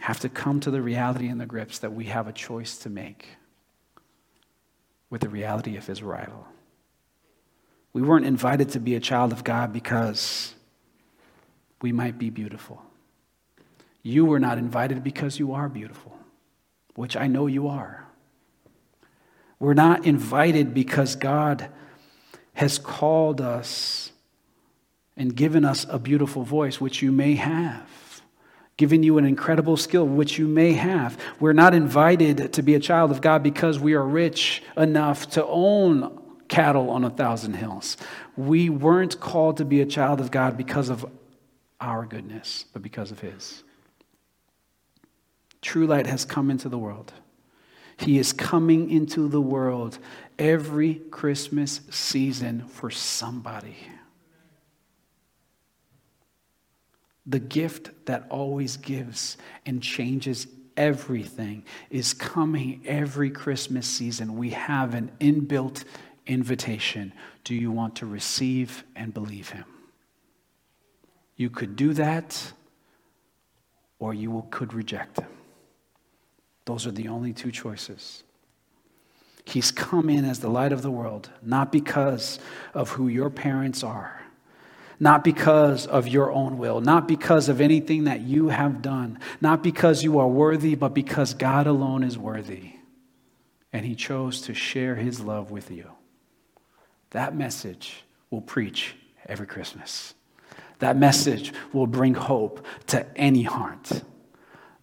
have 0.03 0.19
to 0.19 0.27
come 0.27 0.59
to 0.59 0.69
the 0.69 0.81
reality 0.81 1.29
and 1.29 1.39
the 1.39 1.45
grips 1.45 1.79
that 1.79 1.93
we 1.93 2.03
have 2.03 2.27
a 2.27 2.33
choice 2.33 2.75
to 2.77 2.89
make 2.89 3.25
with 5.09 5.21
the 5.21 5.29
reality 5.29 5.77
of 5.77 5.87
his 5.87 6.01
arrival. 6.01 6.45
We 7.93 8.01
weren't 8.01 8.25
invited 8.25 8.67
to 8.71 8.81
be 8.81 8.95
a 8.95 8.99
child 8.99 9.31
of 9.31 9.45
God 9.45 9.71
because 9.71 10.55
we 11.81 11.93
might 11.93 12.19
be 12.19 12.29
beautiful. 12.29 12.81
You 14.01 14.25
were 14.25 14.41
not 14.41 14.57
invited 14.57 15.05
because 15.05 15.39
you 15.39 15.53
are 15.53 15.69
beautiful, 15.69 16.17
which 16.95 17.15
I 17.15 17.27
know 17.27 17.47
you 17.47 17.69
are. 17.69 18.05
We're 19.57 19.73
not 19.73 20.05
invited 20.05 20.73
because 20.73 21.15
God 21.15 21.69
has 22.55 22.77
called 22.77 23.39
us 23.39 24.11
and 25.15 25.33
given 25.33 25.63
us 25.63 25.85
a 25.87 25.97
beautiful 25.97 26.43
voice, 26.43 26.81
which 26.81 27.01
you 27.01 27.13
may 27.13 27.35
have 27.35 28.12
giving 28.77 29.03
you 29.03 29.17
an 29.17 29.25
incredible 29.25 29.77
skill, 29.77 30.05
which 30.05 30.37
you 30.37 30.47
may 30.47 30.73
have. 30.73 31.19
We're 31.39 31.53
not 31.53 31.73
invited 31.73 32.53
to 32.53 32.61
be 32.63 32.75
a 32.75 32.79
child 32.79 33.11
of 33.11 33.21
God 33.21 33.43
because 33.43 33.79
we 33.79 33.93
are 33.93 34.05
rich 34.05 34.63
enough 34.75 35.29
to 35.31 35.45
own 35.45 36.19
cattle 36.47 36.89
on 36.89 37.03
a 37.03 37.09
thousand 37.09 37.53
hills. 37.53 37.97
We 38.35 38.69
weren't 38.69 39.19
called 39.19 39.57
to 39.57 39.65
be 39.65 39.81
a 39.81 39.85
child 39.85 40.19
of 40.19 40.31
God 40.31 40.57
because 40.57 40.89
of 40.89 41.05
our 41.79 42.05
goodness, 42.05 42.65
but 42.73 42.81
because 42.81 43.11
of 43.11 43.19
His. 43.19 43.63
True 45.61 45.87
light 45.87 46.07
has 46.07 46.25
come 46.25 46.49
into 46.49 46.69
the 46.69 46.77
world. 46.77 47.13
He 47.97 48.17
is 48.17 48.33
coming 48.33 48.89
into 48.89 49.27
the 49.27 49.41
world 49.41 49.99
every 50.37 50.95
Christmas 51.11 51.81
season 51.89 52.67
for 52.67 52.89
somebody. 52.89 53.77
The 57.25 57.39
gift 57.39 58.05
that 58.05 58.25
always 58.29 58.77
gives 58.77 59.37
and 59.65 59.81
changes 59.81 60.47
everything 60.75 61.63
is 61.89 62.13
coming 62.13 62.81
every 62.85 63.29
Christmas 63.29 63.87
season. 63.87 64.35
We 64.35 64.49
have 64.51 64.93
an 64.93 65.11
inbuilt 65.19 65.85
invitation. 66.27 67.13
Do 67.43 67.55
you 67.55 67.71
want 67.71 67.95
to 67.97 68.05
receive 68.05 68.83
and 68.95 69.13
believe 69.13 69.49
Him? 69.49 69.65
You 71.35 71.49
could 71.49 71.75
do 71.75 71.93
that, 71.93 72.53
or 73.99 74.13
you 74.13 74.45
could 74.49 74.73
reject 74.73 75.19
Him. 75.19 75.29
Those 76.65 76.85
are 76.87 76.91
the 76.91 77.07
only 77.07 77.33
two 77.33 77.51
choices. 77.51 78.23
He's 79.45 79.71
come 79.71 80.09
in 80.09 80.23
as 80.25 80.39
the 80.39 80.49
light 80.49 80.71
of 80.71 80.81
the 80.81 80.91
world, 80.91 81.29
not 81.41 81.71
because 81.71 82.39
of 82.73 82.89
who 82.91 83.07
your 83.07 83.29
parents 83.29 83.83
are 83.83 84.22
not 85.03 85.21
because 85.25 85.85
of 85.85 86.07
your 86.07 86.31
own 86.31 86.57
will, 86.57 86.79
not 86.79 87.09
because 87.09 87.49
of 87.49 87.59
anything 87.59 88.05
that 88.05 88.21
you 88.21 88.47
have 88.47 88.81
done, 88.81 89.19
not 89.41 89.61
because 89.61 90.01
you 90.01 90.17
are 90.17 90.29
worthy, 90.29 90.75
but 90.75 90.93
because 90.93 91.33
God 91.33 91.67
alone 91.67 92.03
is 92.03 92.17
worthy. 92.17 92.71
And 93.73 93.85
He 93.85 93.95
chose 93.95 94.43
to 94.43 94.53
share 94.53 94.95
His 94.95 95.19
love 95.19 95.51
with 95.51 95.69
you. 95.69 95.91
That 97.09 97.35
message 97.35 98.05
will 98.29 98.39
preach 98.39 98.95
every 99.25 99.45
Christmas. 99.45 100.13
That 100.79 100.95
message 100.95 101.51
will 101.73 101.85
bring 101.85 102.13
hope 102.13 102.65
to 102.87 103.05
any 103.17 103.43
heart. 103.43 104.03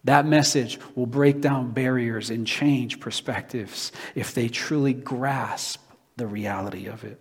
That 0.03 0.27
message 0.27 0.77
will 0.93 1.07
break 1.07 1.41
down 1.41 1.71
barriers 1.71 2.29
and 2.29 2.45
change 2.45 2.99
perspectives 2.99 3.91
if 4.13 4.35
they 4.35 4.49
truly 4.49 4.93
grasp 4.93 5.81
the 6.15 6.27
reality 6.27 6.85
of 6.85 7.03
it. 7.05 7.19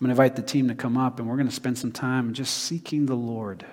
I'm 0.00 0.06
going 0.06 0.16
to 0.16 0.22
invite 0.22 0.36
the 0.36 0.42
team 0.42 0.68
to 0.68 0.74
come 0.74 0.96
up 0.96 1.18
and 1.18 1.28
we're 1.28 1.36
going 1.36 1.48
to 1.48 1.54
spend 1.54 1.76
some 1.76 1.92
time 1.92 2.32
just 2.32 2.64
seeking 2.64 3.04
the 3.04 3.14
Lord. 3.14 3.66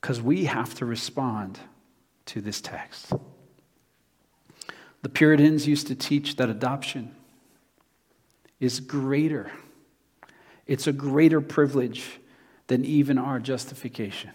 Because 0.00 0.20
we 0.20 0.46
have 0.46 0.74
to 0.76 0.84
respond 0.84 1.60
to 2.26 2.40
this 2.40 2.60
text. 2.60 3.12
The 5.02 5.08
Puritans 5.08 5.68
used 5.68 5.86
to 5.86 5.94
teach 5.94 6.34
that 6.36 6.50
adoption 6.50 7.14
is 8.58 8.80
greater, 8.80 9.52
it's 10.66 10.88
a 10.88 10.92
greater 10.92 11.40
privilege 11.40 12.18
than 12.66 12.84
even 12.84 13.18
our 13.18 13.38
justification. 13.38 14.32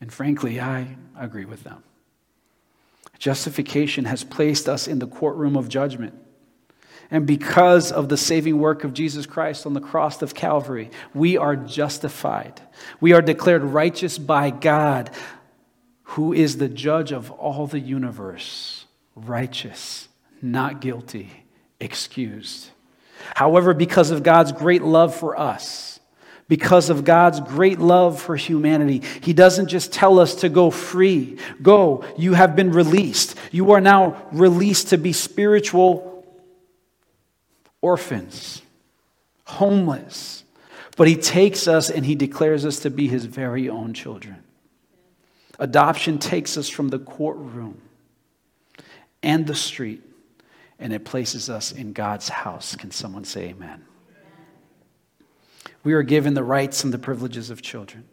And 0.00 0.12
frankly, 0.12 0.58
I 0.58 0.96
agree 1.16 1.44
with 1.44 1.62
them. 1.62 1.84
Justification 3.20 4.04
has 4.06 4.24
placed 4.24 4.68
us 4.68 4.88
in 4.88 4.98
the 4.98 5.06
courtroom 5.06 5.56
of 5.56 5.68
judgment. 5.68 6.14
And 7.10 7.26
because 7.26 7.90
of 7.90 8.08
the 8.08 8.16
saving 8.16 8.58
work 8.58 8.84
of 8.84 8.92
Jesus 8.92 9.24
Christ 9.24 9.64
on 9.64 9.72
the 9.72 9.80
cross 9.80 10.20
of 10.20 10.34
Calvary, 10.34 10.90
we 11.14 11.38
are 11.38 11.56
justified. 11.56 12.60
We 13.00 13.12
are 13.12 13.22
declared 13.22 13.64
righteous 13.64 14.18
by 14.18 14.50
God, 14.50 15.10
who 16.02 16.32
is 16.32 16.58
the 16.58 16.68
judge 16.68 17.12
of 17.12 17.30
all 17.30 17.66
the 17.66 17.80
universe, 17.80 18.84
righteous, 19.14 20.08
not 20.42 20.80
guilty, 20.80 21.30
excused. 21.80 22.68
However, 23.34 23.72
because 23.72 24.10
of 24.10 24.22
God's 24.22 24.52
great 24.52 24.82
love 24.82 25.14
for 25.14 25.38
us, 25.38 25.98
because 26.48 26.88
of 26.88 27.04
God's 27.04 27.40
great 27.40 27.78
love 27.78 28.20
for 28.20 28.34
humanity. 28.34 29.02
He 29.20 29.34
doesn't 29.34 29.68
just 29.68 29.92
tell 29.92 30.18
us 30.18 30.36
to 30.36 30.48
go 30.48 30.70
free. 30.70 31.38
Go, 31.60 32.04
you 32.16 32.32
have 32.32 32.56
been 32.56 32.72
released. 32.72 33.34
You 33.52 33.72
are 33.72 33.82
now 33.82 34.26
released 34.32 34.88
to 34.88 34.96
be 34.98 35.12
spiritual 35.12 36.07
orphans, 37.80 38.62
homeless. 39.44 40.44
But 40.96 41.08
He 41.08 41.16
takes 41.16 41.68
us 41.68 41.90
and 41.90 42.04
He 42.04 42.14
declares 42.14 42.64
us 42.64 42.80
to 42.80 42.90
be 42.90 43.08
His 43.08 43.24
very 43.24 43.68
own 43.68 43.94
children. 43.94 44.42
Adoption 45.58 46.18
takes 46.18 46.56
us 46.56 46.68
from 46.68 46.88
the 46.88 46.98
courtroom 46.98 47.80
and 49.22 49.46
the 49.46 49.54
street, 49.54 50.02
and 50.78 50.92
it 50.92 51.04
places 51.04 51.50
us 51.50 51.72
in 51.72 51.92
God's 51.92 52.28
house. 52.28 52.76
Can 52.76 52.90
someone 52.90 53.24
say 53.24 53.48
amen? 53.48 53.84
We 55.82 55.92
are 55.94 56.02
given 56.02 56.34
the 56.34 56.44
rights 56.44 56.84
and 56.84 56.92
the 56.92 56.98
privileges 56.98 57.50
of 57.50 57.62
children. 57.62 58.04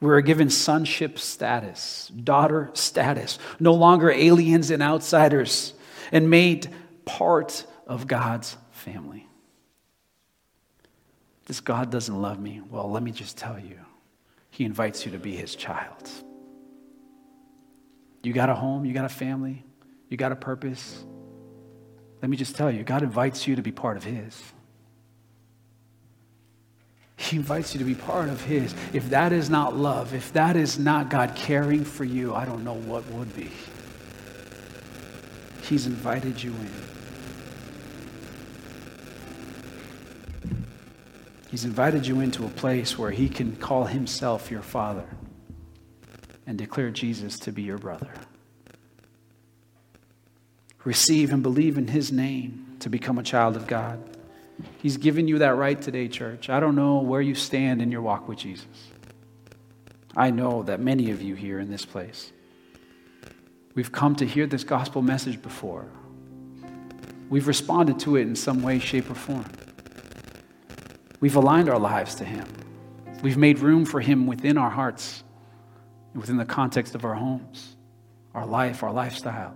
We 0.00 0.10
are 0.10 0.20
given 0.22 0.48
sonship 0.48 1.18
status, 1.18 2.08
daughter 2.08 2.70
status, 2.72 3.38
no 3.58 3.74
longer 3.74 4.10
aliens 4.10 4.70
and 4.70 4.82
outsiders, 4.82 5.74
and 6.10 6.30
made 6.30 6.68
part 7.04 7.66
of 7.86 8.06
God's 8.06 8.56
family. 8.80 9.28
This 11.46 11.60
God 11.60 11.90
doesn't 11.90 12.20
love 12.20 12.38
me. 12.38 12.60
Well, 12.70 12.90
let 12.90 13.02
me 13.02 13.10
just 13.10 13.36
tell 13.36 13.58
you, 13.58 13.78
He 14.50 14.64
invites 14.64 15.04
you 15.04 15.12
to 15.12 15.18
be 15.18 15.36
His 15.36 15.54
child. 15.54 16.08
You 18.22 18.32
got 18.32 18.50
a 18.50 18.54
home, 18.54 18.84
you 18.84 18.92
got 18.92 19.04
a 19.04 19.08
family, 19.08 19.64
you 20.08 20.16
got 20.16 20.32
a 20.32 20.36
purpose. 20.36 21.04
Let 22.22 22.30
me 22.30 22.36
just 22.36 22.54
tell 22.54 22.70
you, 22.70 22.82
God 22.84 23.02
invites 23.02 23.46
you 23.46 23.56
to 23.56 23.62
be 23.62 23.72
part 23.72 23.96
of 23.96 24.04
His. 24.04 24.42
He 27.16 27.36
invites 27.36 27.74
you 27.74 27.78
to 27.78 27.84
be 27.84 27.94
part 27.94 28.28
of 28.28 28.42
His. 28.44 28.74
If 28.92 29.10
that 29.10 29.32
is 29.32 29.50
not 29.50 29.76
love, 29.76 30.14
if 30.14 30.32
that 30.32 30.56
is 30.56 30.78
not 30.78 31.10
God 31.10 31.34
caring 31.34 31.84
for 31.84 32.04
you, 32.04 32.34
I 32.34 32.44
don't 32.44 32.64
know 32.64 32.74
what 32.74 33.06
would 33.10 33.34
be. 33.36 33.50
He's 35.62 35.86
invited 35.86 36.42
you 36.42 36.50
in. 36.50 36.99
He's 41.50 41.64
invited 41.64 42.06
you 42.06 42.20
into 42.20 42.46
a 42.46 42.48
place 42.48 42.96
where 42.96 43.10
He 43.10 43.28
can 43.28 43.56
call 43.56 43.86
Himself 43.86 44.52
your 44.52 44.62
Father 44.62 45.06
and 46.46 46.56
declare 46.56 46.90
Jesus 46.90 47.40
to 47.40 47.50
be 47.50 47.62
your 47.62 47.76
brother. 47.76 48.12
Receive 50.84 51.32
and 51.32 51.42
believe 51.42 51.76
in 51.76 51.88
His 51.88 52.12
name 52.12 52.76
to 52.78 52.88
become 52.88 53.18
a 53.18 53.24
child 53.24 53.56
of 53.56 53.66
God. 53.66 54.00
He's 54.78 54.96
given 54.96 55.26
you 55.26 55.38
that 55.38 55.56
right 55.56 55.80
today, 55.80 56.06
church. 56.06 56.48
I 56.48 56.60
don't 56.60 56.76
know 56.76 56.98
where 56.98 57.20
you 57.20 57.34
stand 57.34 57.82
in 57.82 57.90
your 57.90 58.02
walk 58.02 58.28
with 58.28 58.38
Jesus. 58.38 58.66
I 60.16 60.30
know 60.30 60.62
that 60.62 60.78
many 60.78 61.10
of 61.10 61.20
you 61.20 61.34
here 61.34 61.58
in 61.58 61.68
this 61.68 61.84
place, 61.84 62.30
we've 63.74 63.90
come 63.90 64.14
to 64.16 64.24
hear 64.24 64.46
this 64.46 64.62
gospel 64.62 65.02
message 65.02 65.42
before. 65.42 65.86
We've 67.28 67.48
responded 67.48 67.98
to 68.00 68.16
it 68.16 68.22
in 68.22 68.36
some 68.36 68.62
way, 68.62 68.78
shape, 68.78 69.10
or 69.10 69.14
form. 69.14 69.46
We've 71.20 71.36
aligned 71.36 71.68
our 71.68 71.78
lives 71.78 72.16
to 72.16 72.24
Him. 72.24 72.46
We've 73.22 73.36
made 73.36 73.58
room 73.58 73.84
for 73.84 74.00
Him 74.00 74.26
within 74.26 74.56
our 74.56 74.70
hearts, 74.70 75.22
within 76.14 76.36
the 76.36 76.44
context 76.44 76.94
of 76.94 77.04
our 77.04 77.14
homes, 77.14 77.76
our 78.34 78.46
life, 78.46 78.82
our 78.82 78.92
lifestyle. 78.92 79.54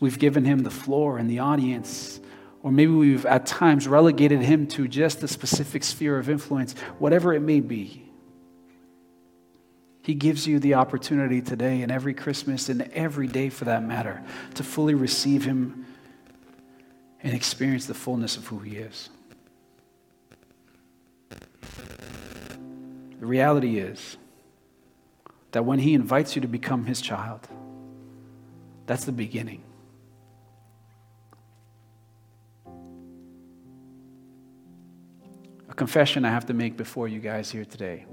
We've 0.00 0.18
given 0.18 0.44
Him 0.44 0.60
the 0.60 0.70
floor 0.70 1.18
and 1.18 1.28
the 1.28 1.40
audience 1.40 2.20
or 2.64 2.72
maybe 2.72 2.92
we've 2.92 3.26
at 3.26 3.44
times 3.44 3.86
relegated 3.86 4.40
him 4.40 4.66
to 4.66 4.88
just 4.88 5.22
a 5.22 5.28
specific 5.28 5.84
sphere 5.84 6.18
of 6.18 6.30
influence, 6.30 6.72
whatever 6.98 7.34
it 7.34 7.40
may 7.40 7.60
be. 7.60 8.10
He 10.00 10.14
gives 10.14 10.46
you 10.46 10.58
the 10.58 10.74
opportunity 10.74 11.42
today 11.42 11.82
and 11.82 11.92
every 11.92 12.14
Christmas 12.14 12.70
and 12.70 12.90
every 12.94 13.26
day 13.26 13.50
for 13.50 13.66
that 13.66 13.84
matter 13.84 14.22
to 14.54 14.62
fully 14.62 14.94
receive 14.94 15.44
him 15.44 15.84
and 17.22 17.34
experience 17.34 17.84
the 17.84 17.92
fullness 17.92 18.38
of 18.38 18.46
who 18.46 18.60
he 18.60 18.76
is. 18.76 19.10
The 23.24 23.28
reality 23.28 23.78
is 23.78 24.18
that 25.52 25.64
when 25.64 25.78
he 25.78 25.94
invites 25.94 26.36
you 26.36 26.42
to 26.42 26.46
become 26.46 26.84
his 26.84 27.00
child, 27.00 27.48
that's 28.84 29.06
the 29.06 29.12
beginning. 29.12 29.62
a 35.70 35.74
confession 35.74 36.26
I 36.26 36.28
have 36.32 36.44
to 36.48 36.52
make 36.52 36.76
before 36.76 37.08
you 37.08 37.18
guys 37.18 37.50
here 37.50 37.64
today. 37.64 38.04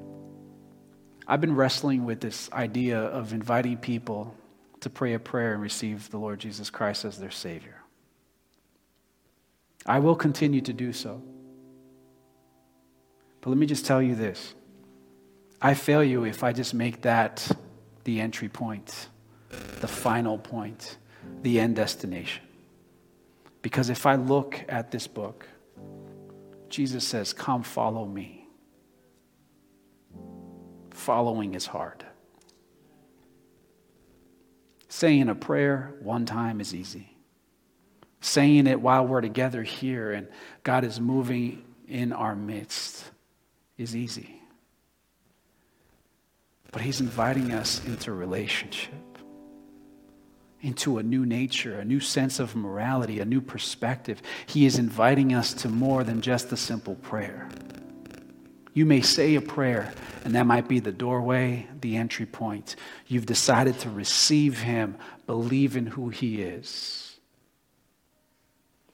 I've 1.27 1.41
been 1.41 1.57
wrestling 1.57 2.05
with 2.05 2.21
this 2.21 2.49
idea 2.53 2.97
of 2.97 3.33
inviting 3.33 3.75
people 3.79 4.33
to 4.79 4.89
pray 4.89 5.13
a 5.13 5.19
prayer 5.19 5.51
and 5.51 5.61
receive 5.61 6.09
the 6.09 6.19
Lord 6.19 6.39
Jesus 6.39 6.69
Christ 6.69 7.03
as 7.03 7.17
their 7.17 7.31
Savior. 7.31 7.81
I 9.85 9.99
will 9.99 10.15
continue 10.15 10.61
to 10.61 10.71
do 10.71 10.93
so. 10.93 11.21
But 13.41 13.49
let 13.49 13.59
me 13.59 13.65
just 13.65 13.85
tell 13.85 14.01
you 14.01 14.15
this 14.15 14.55
I 15.61 15.75
fail 15.75 16.03
you 16.03 16.23
if 16.23 16.43
I 16.43 16.53
just 16.53 16.73
make 16.73 17.01
that 17.03 17.49
the 18.03 18.19
entry 18.19 18.49
point, 18.49 19.09
the 19.79 19.87
final 19.87 20.37
point, 20.37 20.97
the 21.43 21.59
end 21.59 21.75
destination. 21.75 22.43
Because 23.61 23.89
if 23.89 24.07
I 24.07 24.15
look 24.15 24.63
at 24.67 24.89
this 24.89 25.05
book, 25.05 25.47
Jesus 26.69 27.07
says, 27.07 27.31
Come 27.31 27.61
follow 27.61 28.05
me. 28.05 28.47
Following 30.89 31.53
is 31.53 31.67
hard. 31.67 32.05
Saying 34.89 35.29
a 35.29 35.35
prayer 35.35 35.93
one 36.01 36.25
time 36.25 36.59
is 36.59 36.73
easy. 36.73 37.15
Saying 38.19 38.67
it 38.67 38.81
while 38.81 39.05
we're 39.05 39.21
together 39.21 39.63
here 39.63 40.11
and 40.11 40.27
God 40.63 40.83
is 40.83 40.99
moving 40.99 41.63
in 41.87 42.13
our 42.13 42.35
midst 42.35 43.11
is 43.77 43.95
easy. 43.95 44.40
But 46.71 46.81
He's 46.81 47.01
inviting 47.01 47.51
us 47.51 47.83
into 47.85 48.11
relationship 48.11 48.93
into 50.61 50.99
a 50.99 51.03
new 51.03 51.25
nature, 51.25 51.79
a 51.79 51.85
new 51.85 51.99
sense 51.99 52.39
of 52.39 52.55
morality, 52.55 53.19
a 53.19 53.25
new 53.25 53.41
perspective. 53.41 54.21
He 54.45 54.65
is 54.65 54.77
inviting 54.77 55.33
us 55.33 55.53
to 55.55 55.69
more 55.69 56.03
than 56.03 56.21
just 56.21 56.51
a 56.51 56.57
simple 56.57 56.95
prayer. 56.95 57.49
You 58.73 58.85
may 58.85 59.01
say 59.01 59.35
a 59.35 59.41
prayer, 59.41 59.93
and 60.23 60.35
that 60.35 60.45
might 60.45 60.67
be 60.67 60.79
the 60.79 60.91
doorway, 60.91 61.67
the 61.81 61.97
entry 61.97 62.25
point. 62.25 62.75
You've 63.07 63.25
decided 63.25 63.79
to 63.79 63.89
receive 63.89 64.61
Him, 64.61 64.97
believe 65.25 65.75
in 65.75 65.87
who 65.87 66.09
He 66.09 66.41
is. 66.41 67.19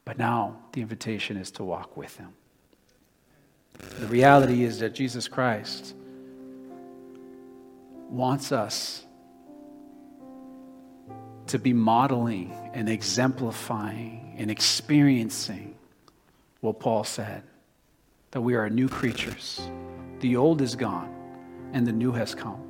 But 0.04 0.18
now 0.18 0.58
the 0.72 0.82
invitation 0.82 1.38
is 1.38 1.52
to 1.52 1.64
walk 1.64 1.96
with 1.98 2.16
Him. 2.18 2.34
The 4.00 4.08
reality 4.08 4.64
is 4.64 4.80
that 4.80 4.96
Jesus 4.96 5.28
Christ 5.28 5.94
wants 8.10 8.52
us 8.52 9.06
to 11.48 11.60
be 11.60 11.74
modeling 11.74 12.54
and 12.74 12.90
exemplifying 12.90 14.36
and 14.38 14.52
experiencing 14.52 15.76
what 16.62 16.80
Paul 16.80 17.04
said 17.04 17.44
that 18.32 18.42
we 18.42 18.56
are 18.56 18.70
new 18.70 18.90
creatures. 18.90 19.62
The 20.20 20.36
old 20.36 20.62
is 20.62 20.76
gone, 20.76 21.14
and 21.74 21.86
the 21.86 21.92
new 21.92 22.12
has 22.12 22.36
come. 22.36 22.64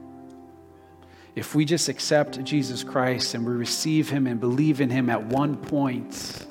If 1.36 1.54
we 1.54 1.66
just 1.66 1.88
accept 1.88 2.44
Jesus 2.44 2.84
Christ 2.84 3.36
and 3.36 3.46
we 3.46 3.54
receive 3.54 4.10
him 4.10 4.26
and 4.28 4.40
believe 4.40 4.82
in 4.82 4.90
him 4.90 5.10
at 5.10 5.24
one 5.24 5.56
point, 5.56 6.48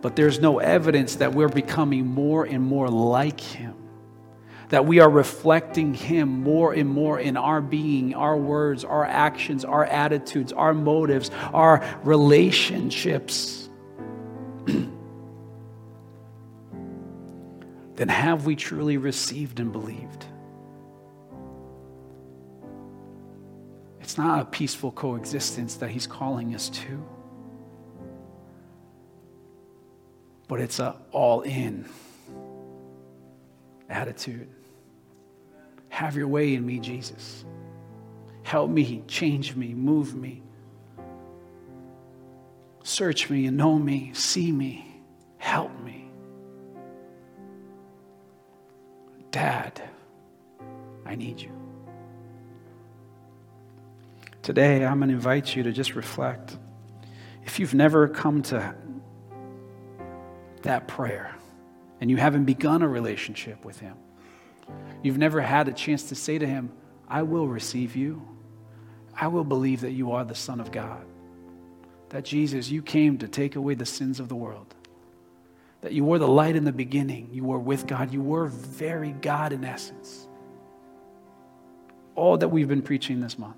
but 0.00 0.16
there's 0.16 0.38
no 0.38 0.58
evidence 0.58 1.16
that 1.16 1.34
we're 1.34 1.48
becoming 1.48 2.06
more 2.06 2.44
and 2.44 2.62
more 2.62 2.88
like 2.88 3.40
him, 3.40 3.74
that 4.68 4.84
we 4.86 5.00
are 5.00 5.08
reflecting 5.08 5.94
him 5.94 6.28
more 6.42 6.72
and 6.72 6.88
more 6.88 7.18
in 7.18 7.36
our 7.36 7.60
being, 7.60 8.14
our 8.14 8.36
words, 8.36 8.84
our 8.84 9.04
actions, 9.04 9.64
our 9.64 9.84
attitudes, 9.84 10.52
our 10.52 10.74
motives, 10.74 11.30
our 11.52 11.84
relationships. 12.04 13.68
then 14.66 14.88
have 18.08 18.44
we 18.44 18.56
truly 18.56 18.98
received 18.98 19.60
and 19.60 19.72
believed? 19.72 20.26
It's 24.00 24.18
not 24.18 24.40
a 24.40 24.44
peaceful 24.44 24.92
coexistence 24.92 25.76
that 25.76 25.90
he's 25.90 26.06
calling 26.06 26.54
us 26.54 26.68
to, 26.70 27.06
but 30.46 30.60
it's 30.60 30.78
a 30.78 30.96
all 31.10 31.42
in 31.42 31.86
attitude. 33.88 34.48
Have 35.98 36.14
your 36.14 36.28
way 36.28 36.54
in 36.54 36.64
me, 36.64 36.78
Jesus. 36.78 37.44
Help 38.44 38.70
me, 38.70 39.02
change 39.08 39.56
me, 39.56 39.74
move 39.74 40.14
me. 40.14 40.44
Search 42.84 43.28
me 43.28 43.46
and 43.46 43.56
know 43.56 43.76
me, 43.76 44.12
see 44.14 44.52
me, 44.52 45.02
help 45.38 45.76
me. 45.80 46.08
Dad, 49.32 49.82
I 51.04 51.16
need 51.16 51.40
you. 51.40 51.50
Today, 54.42 54.86
I'm 54.86 54.98
going 54.98 55.08
to 55.08 55.16
invite 55.16 55.56
you 55.56 55.64
to 55.64 55.72
just 55.72 55.96
reflect. 55.96 56.56
If 57.44 57.58
you've 57.58 57.74
never 57.74 58.06
come 58.06 58.42
to 58.42 58.72
that 60.62 60.86
prayer 60.86 61.34
and 62.00 62.08
you 62.08 62.18
haven't 62.18 62.44
begun 62.44 62.82
a 62.82 62.88
relationship 62.88 63.64
with 63.64 63.80
Him, 63.80 63.96
you've 65.02 65.18
never 65.18 65.40
had 65.40 65.68
a 65.68 65.72
chance 65.72 66.04
to 66.04 66.14
say 66.14 66.38
to 66.38 66.46
Him, 66.46 66.70
I 67.08 67.22
will 67.22 67.48
receive 67.48 67.96
you. 67.96 68.26
I 69.14 69.28
will 69.28 69.44
believe 69.44 69.80
that 69.80 69.92
you 69.92 70.12
are 70.12 70.24
the 70.24 70.34
Son 70.34 70.60
of 70.60 70.70
God. 70.70 71.04
That 72.10 72.24
Jesus, 72.24 72.70
you 72.70 72.82
came 72.82 73.18
to 73.18 73.28
take 73.28 73.56
away 73.56 73.74
the 73.74 73.86
sins 73.86 74.20
of 74.20 74.28
the 74.28 74.36
world 74.36 74.74
that 75.80 75.92
you 75.92 76.04
were 76.04 76.18
the 76.18 76.28
light 76.28 76.56
in 76.56 76.64
the 76.64 76.72
beginning. 76.72 77.28
You 77.32 77.44
were 77.44 77.58
with 77.58 77.86
God. 77.86 78.12
You 78.12 78.20
were 78.20 78.46
very 78.46 79.12
God 79.12 79.52
in 79.52 79.64
essence. 79.64 80.26
All 82.14 82.36
that 82.38 82.48
we've 82.48 82.68
been 82.68 82.82
preaching 82.82 83.20
this 83.20 83.38
month. 83.38 83.56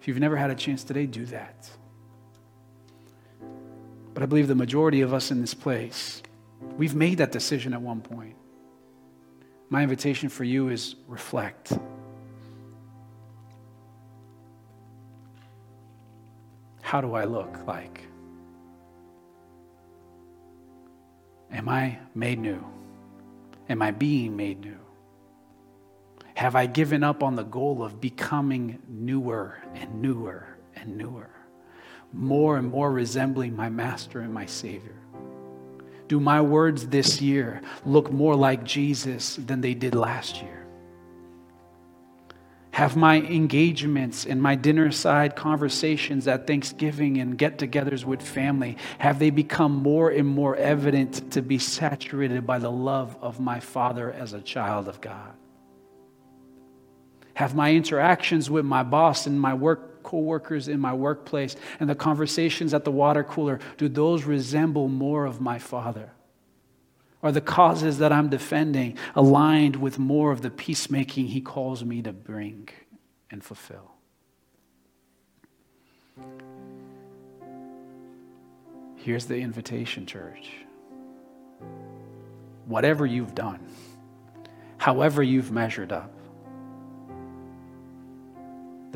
If 0.00 0.06
you've 0.06 0.18
never 0.18 0.36
had 0.36 0.50
a 0.50 0.54
chance 0.54 0.84
today, 0.84 1.06
do 1.06 1.24
that. 1.26 1.70
But 4.12 4.22
I 4.22 4.26
believe 4.26 4.48
the 4.48 4.54
majority 4.54 5.00
of 5.00 5.14
us 5.14 5.30
in 5.30 5.40
this 5.40 5.54
place, 5.54 6.22
we've 6.76 6.94
made 6.94 7.18
that 7.18 7.32
decision 7.32 7.72
at 7.72 7.80
one 7.80 8.00
point. 8.00 8.36
My 9.70 9.82
invitation 9.82 10.28
for 10.28 10.44
you 10.44 10.68
is 10.68 10.96
reflect. 11.06 11.78
How 16.80 17.02
do 17.02 17.14
I 17.14 17.24
look 17.24 17.66
like? 17.66 18.02
Am 21.52 21.68
I 21.68 21.98
made 22.14 22.38
new? 22.38 22.64
Am 23.68 23.82
I 23.82 23.90
being 23.90 24.36
made 24.36 24.60
new? 24.60 24.78
Have 26.34 26.54
I 26.54 26.66
given 26.66 27.04
up 27.04 27.22
on 27.22 27.34
the 27.34 27.42
goal 27.42 27.82
of 27.82 28.00
becoming 28.00 28.78
newer 28.88 29.58
and 29.74 30.00
newer 30.00 30.56
and 30.76 30.96
newer? 30.96 31.28
More 32.12 32.56
and 32.56 32.70
more 32.70 32.90
resembling 32.90 33.54
my 33.54 33.68
Master 33.68 34.20
and 34.20 34.32
my 34.32 34.46
Savior? 34.46 34.94
Do 36.08 36.18
my 36.18 36.40
words 36.40 36.88
this 36.88 37.20
year 37.20 37.60
look 37.84 38.10
more 38.10 38.34
like 38.34 38.64
Jesus 38.64 39.36
than 39.36 39.60
they 39.60 39.74
did 39.74 39.94
last 39.94 40.42
year? 40.42 40.66
Have 42.70 42.96
my 42.96 43.16
engagements 43.16 44.24
and 44.24 44.40
my 44.40 44.54
dinner 44.54 44.92
side 44.92 45.34
conversations 45.34 46.28
at 46.28 46.46
Thanksgiving 46.46 47.18
and 47.18 47.36
get 47.36 47.58
togethers 47.58 48.04
with 48.04 48.22
family, 48.22 48.76
have 48.98 49.18
they 49.18 49.30
become 49.30 49.74
more 49.74 50.10
and 50.10 50.28
more 50.28 50.54
evident 50.54 51.32
to 51.32 51.42
be 51.42 51.58
saturated 51.58 52.46
by 52.46 52.60
the 52.60 52.70
love 52.70 53.16
of 53.20 53.40
my 53.40 53.58
Father 53.58 54.12
as 54.12 54.32
a 54.32 54.40
child 54.40 54.86
of 54.86 55.00
God? 55.00 55.32
Have 57.34 57.54
my 57.54 57.72
interactions 57.72 58.48
with 58.48 58.64
my 58.64 58.84
boss 58.84 59.26
and 59.26 59.40
my 59.40 59.54
work 59.54 59.97
co-workers 60.08 60.68
in 60.68 60.80
my 60.80 60.94
workplace 60.94 61.54
and 61.78 61.90
the 61.90 61.94
conversations 61.94 62.72
at 62.72 62.84
the 62.84 62.90
water 62.90 63.22
cooler, 63.22 63.60
do 63.76 63.90
those 63.90 64.24
resemble 64.24 64.88
more 64.88 65.26
of 65.26 65.38
my 65.38 65.58
Father? 65.58 66.12
Are 67.22 67.30
the 67.30 67.42
causes 67.42 67.98
that 67.98 68.10
I'm 68.10 68.30
defending 68.30 68.96
aligned 69.14 69.76
with 69.76 69.98
more 69.98 70.32
of 70.32 70.40
the 70.40 70.50
peacemaking 70.50 71.26
He 71.26 71.42
calls 71.42 71.84
me 71.84 72.00
to 72.00 72.12
bring 72.14 72.70
and 73.30 73.44
fulfill? 73.44 73.92
Here's 78.96 79.26
the 79.26 79.36
invitation, 79.36 80.06
church. 80.06 80.52
Whatever 82.64 83.04
you've 83.04 83.34
done, 83.34 83.60
however 84.78 85.22
you've 85.22 85.52
measured 85.52 85.92
up, 85.92 86.17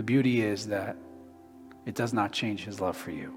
the 0.03 0.07
beauty 0.07 0.43
is 0.43 0.67
that 0.67 0.97
it 1.87 1.95
does 1.95 2.13
not 2.13 2.33
change 2.33 2.65
His 2.65 2.81
love 2.81 2.97
for 2.97 3.13
you. 3.13 3.33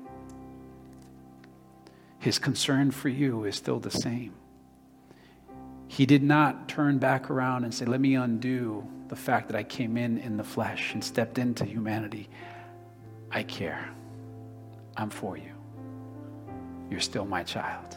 His 2.18 2.40
concern 2.40 2.90
for 2.90 3.08
you 3.08 3.44
is 3.44 3.56
still 3.56 3.80
the 3.80 3.92
same. 3.92 4.34
He 5.88 6.08
did 6.08 6.24
not 6.24 6.68
turn 6.68 6.98
back 6.98 7.30
around 7.30 7.66
and 7.66 7.72
say, 7.72 7.86
Let 7.86 8.02
me 8.02 8.16
undo 8.16 8.84
the 9.10 9.16
fact 9.16 9.48
that 9.50 9.56
I 9.56 9.62
came 9.62 9.96
in 9.96 10.18
in 10.18 10.38
the 10.38 10.44
flesh 10.44 10.94
and 10.96 11.04
stepped 11.04 11.38
into 11.38 11.66
humanity. 11.66 12.30
I 13.30 13.44
care. 13.44 13.88
I'm 14.98 15.12
for 15.12 15.38
you. 15.38 15.54
You're 16.90 17.00
still 17.00 17.26
my 17.26 17.44
child. 17.44 17.96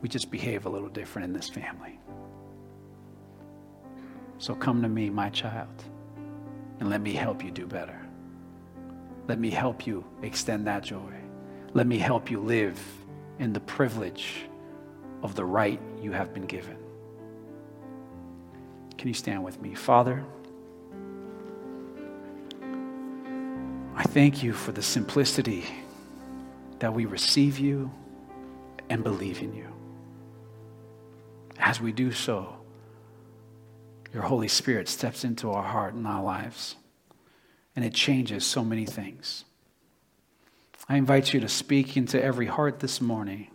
We 0.00 0.08
just 0.08 0.30
behave 0.30 0.64
a 0.64 0.68
little 0.68 0.88
different 0.88 1.26
in 1.26 1.32
this 1.32 1.48
family. 1.48 1.98
So 4.38 4.54
come 4.54 4.80
to 4.82 4.88
me, 4.88 5.10
my 5.10 5.28
child, 5.30 5.89
and 6.80 6.90
let 6.90 7.00
me 7.00 7.12
help 7.12 7.44
you 7.44 7.50
do 7.50 7.66
better. 7.66 8.00
Let 9.28 9.38
me 9.38 9.50
help 9.50 9.86
you 9.86 10.04
extend 10.22 10.66
that 10.66 10.82
joy. 10.82 11.14
Let 11.72 11.86
me 11.86 11.98
help 11.98 12.30
you 12.30 12.40
live 12.40 12.80
in 13.38 13.52
the 13.52 13.60
privilege 13.60 14.46
of 15.22 15.34
the 15.34 15.44
right 15.44 15.80
you 16.00 16.12
have 16.12 16.34
been 16.34 16.46
given. 16.46 16.76
Can 18.98 19.08
you 19.08 19.14
stand 19.14 19.44
with 19.44 19.60
me? 19.62 19.74
Father, 19.74 20.24
I 23.94 24.02
thank 24.04 24.42
you 24.42 24.52
for 24.52 24.72
the 24.72 24.82
simplicity 24.82 25.64
that 26.80 26.92
we 26.92 27.04
receive 27.04 27.58
you 27.58 27.90
and 28.88 29.04
believe 29.04 29.42
in 29.42 29.54
you. 29.54 29.68
As 31.58 31.80
we 31.80 31.92
do 31.92 32.10
so, 32.10 32.59
your 34.12 34.22
Holy 34.24 34.48
Spirit 34.48 34.88
steps 34.88 35.24
into 35.24 35.50
our 35.50 35.62
heart 35.62 35.94
and 35.94 36.06
our 36.06 36.22
lives, 36.22 36.76
and 37.76 37.84
it 37.84 37.94
changes 37.94 38.44
so 38.44 38.64
many 38.64 38.84
things. 38.84 39.44
I 40.88 40.96
invite 40.96 41.32
you 41.32 41.40
to 41.40 41.48
speak 41.48 41.96
into 41.96 42.22
every 42.22 42.46
heart 42.46 42.80
this 42.80 43.00
morning 43.00 43.48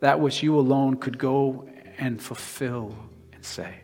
that 0.00 0.20
which 0.20 0.42
you 0.42 0.58
alone 0.58 0.96
could 0.96 1.16
go 1.16 1.68
and 1.96 2.20
fulfill 2.20 2.94
and 3.32 3.44
say. 3.44 3.80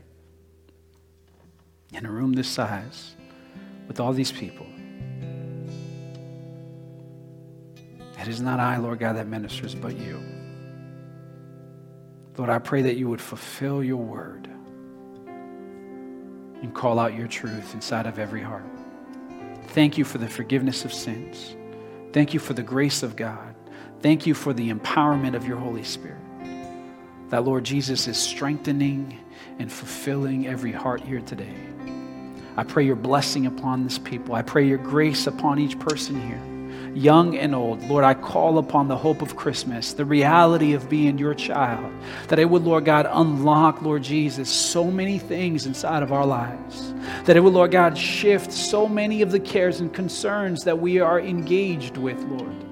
In 1.95 2.05
a 2.05 2.11
room 2.11 2.35
this 2.35 2.49
size, 2.49 3.15
with 3.87 3.99
all 3.99 4.13
these 4.13 4.33
people, 4.33 4.67
it 8.21 8.29
is 8.29 8.43
not 8.43 8.61
I, 8.61 8.77
Lord 8.77 8.99
God, 8.99 9.17
that 9.17 9.27
ministers, 9.27 9.75
but 9.75 9.97
you. 9.97 10.21
Lord, 12.37 12.51
I 12.51 12.59
pray 12.59 12.83
that 12.83 12.97
you 12.97 13.09
would 13.09 13.23
fulfill 13.23 13.83
your 13.83 13.97
word 13.97 14.51
and 16.63 16.75
call 16.75 16.99
out 16.99 17.15
your 17.15 17.29
truth 17.29 17.75
inside 17.75 18.07
of 18.07 18.19
every 18.19 18.43
heart. 18.43 18.65
Thank 19.69 19.99
you 19.99 20.05
for 20.05 20.19
the 20.19 20.29
forgiveness 20.29 20.85
of 20.85 20.93
sins. 20.93 21.57
Thank 22.13 22.35
you 22.35 22.41
for 22.41 22.55
the 22.55 22.63
grace 22.63 23.03
of 23.03 23.17
God. 23.17 23.55
Thank 24.01 24.27
you 24.27 24.35
for 24.35 24.53
the 24.53 24.73
empowerment 24.73 25.35
of 25.35 25.47
your 25.47 25.57
Holy 25.57 25.85
Spirit. 25.85 26.19
That, 27.29 27.45
Lord 27.45 27.65
Jesus, 27.65 28.09
is 28.09 28.17
strengthening 28.17 29.19
and 29.59 29.71
fulfilling 29.71 30.47
every 30.47 30.73
heart 30.73 31.01
here 31.01 31.21
today. 31.21 31.55
I 32.57 32.65
pray 32.65 32.85
your 32.85 32.97
blessing 32.97 33.47
upon 33.47 33.85
this 33.85 33.99
people. 33.99 34.35
I 34.35 34.43
pray 34.43 34.67
your 34.67 34.79
grace 34.79 35.27
upon 35.27 35.59
each 35.59 35.79
person 35.79 36.21
here. 36.21 36.58
Young 36.99 37.37
and 37.37 37.55
old. 37.55 37.83
Lord, 37.85 38.05
I 38.05 38.15
call 38.15 38.59
upon 38.59 38.89
the 38.89 38.97
hope 38.97 39.23
of 39.23 39.37
Christmas, 39.37 39.93
the 39.93 40.05
reality 40.05 40.73
of 40.73 40.89
being 40.91 41.17
your 41.19 41.35
child, 41.35 41.93
that 42.29 42.39
it 42.39 42.51
would, 42.51 42.65
Lord 42.65 42.85
God, 42.85 43.09
unlock, 43.11 43.83
Lord 43.83 44.03
Jesus, 44.03 44.51
so 44.51 44.91
many 44.91 45.19
things 45.19 45.67
inside 45.67 46.03
of 46.03 46.13
our 46.13 46.27
lives. 46.27 46.93
That 47.25 47.37
it 47.37 47.41
would, 47.41 47.55
Lord 47.55 47.71
God, 47.71 47.97
shift 47.97 48.53
so 48.53 48.89
many 48.89 49.23
of 49.23 49.31
the 49.31 49.41
cares 49.41 49.81
and 49.81 49.93
concerns 49.93 50.65
that 50.65 50.79
we 50.79 51.01
are 51.01 51.21
engaged 51.21 51.97
with, 51.97 52.19
Lord. 52.25 52.65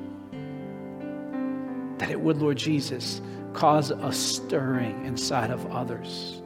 That 1.99 2.11
it 2.11 2.21
would, 2.21 2.39
Lord 2.39 2.59
Jesus, 2.59 3.23
cause 3.53 3.91
a 3.91 4.13
stirring 4.13 5.07
inside 5.07 5.51
of 5.51 5.65
others, 5.73 6.43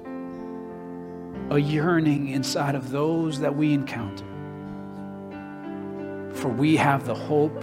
a 1.50 1.58
yearning 1.58 2.28
inside 2.28 2.74
of 2.74 2.90
those 2.90 3.40
that 3.40 3.56
we 3.56 3.72
encounter. 3.72 4.24
For 6.34 6.48
we 6.48 6.76
have 6.76 7.06
the 7.06 7.14
hope 7.14 7.62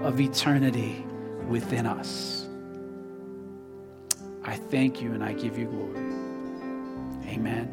of 0.00 0.20
eternity 0.20 1.04
within 1.48 1.86
us. 1.86 2.48
I 4.44 4.56
thank 4.56 5.00
you 5.00 5.12
and 5.12 5.22
I 5.22 5.32
give 5.32 5.58
you 5.58 5.66
glory. 5.66 5.98
Amen. 7.28 7.72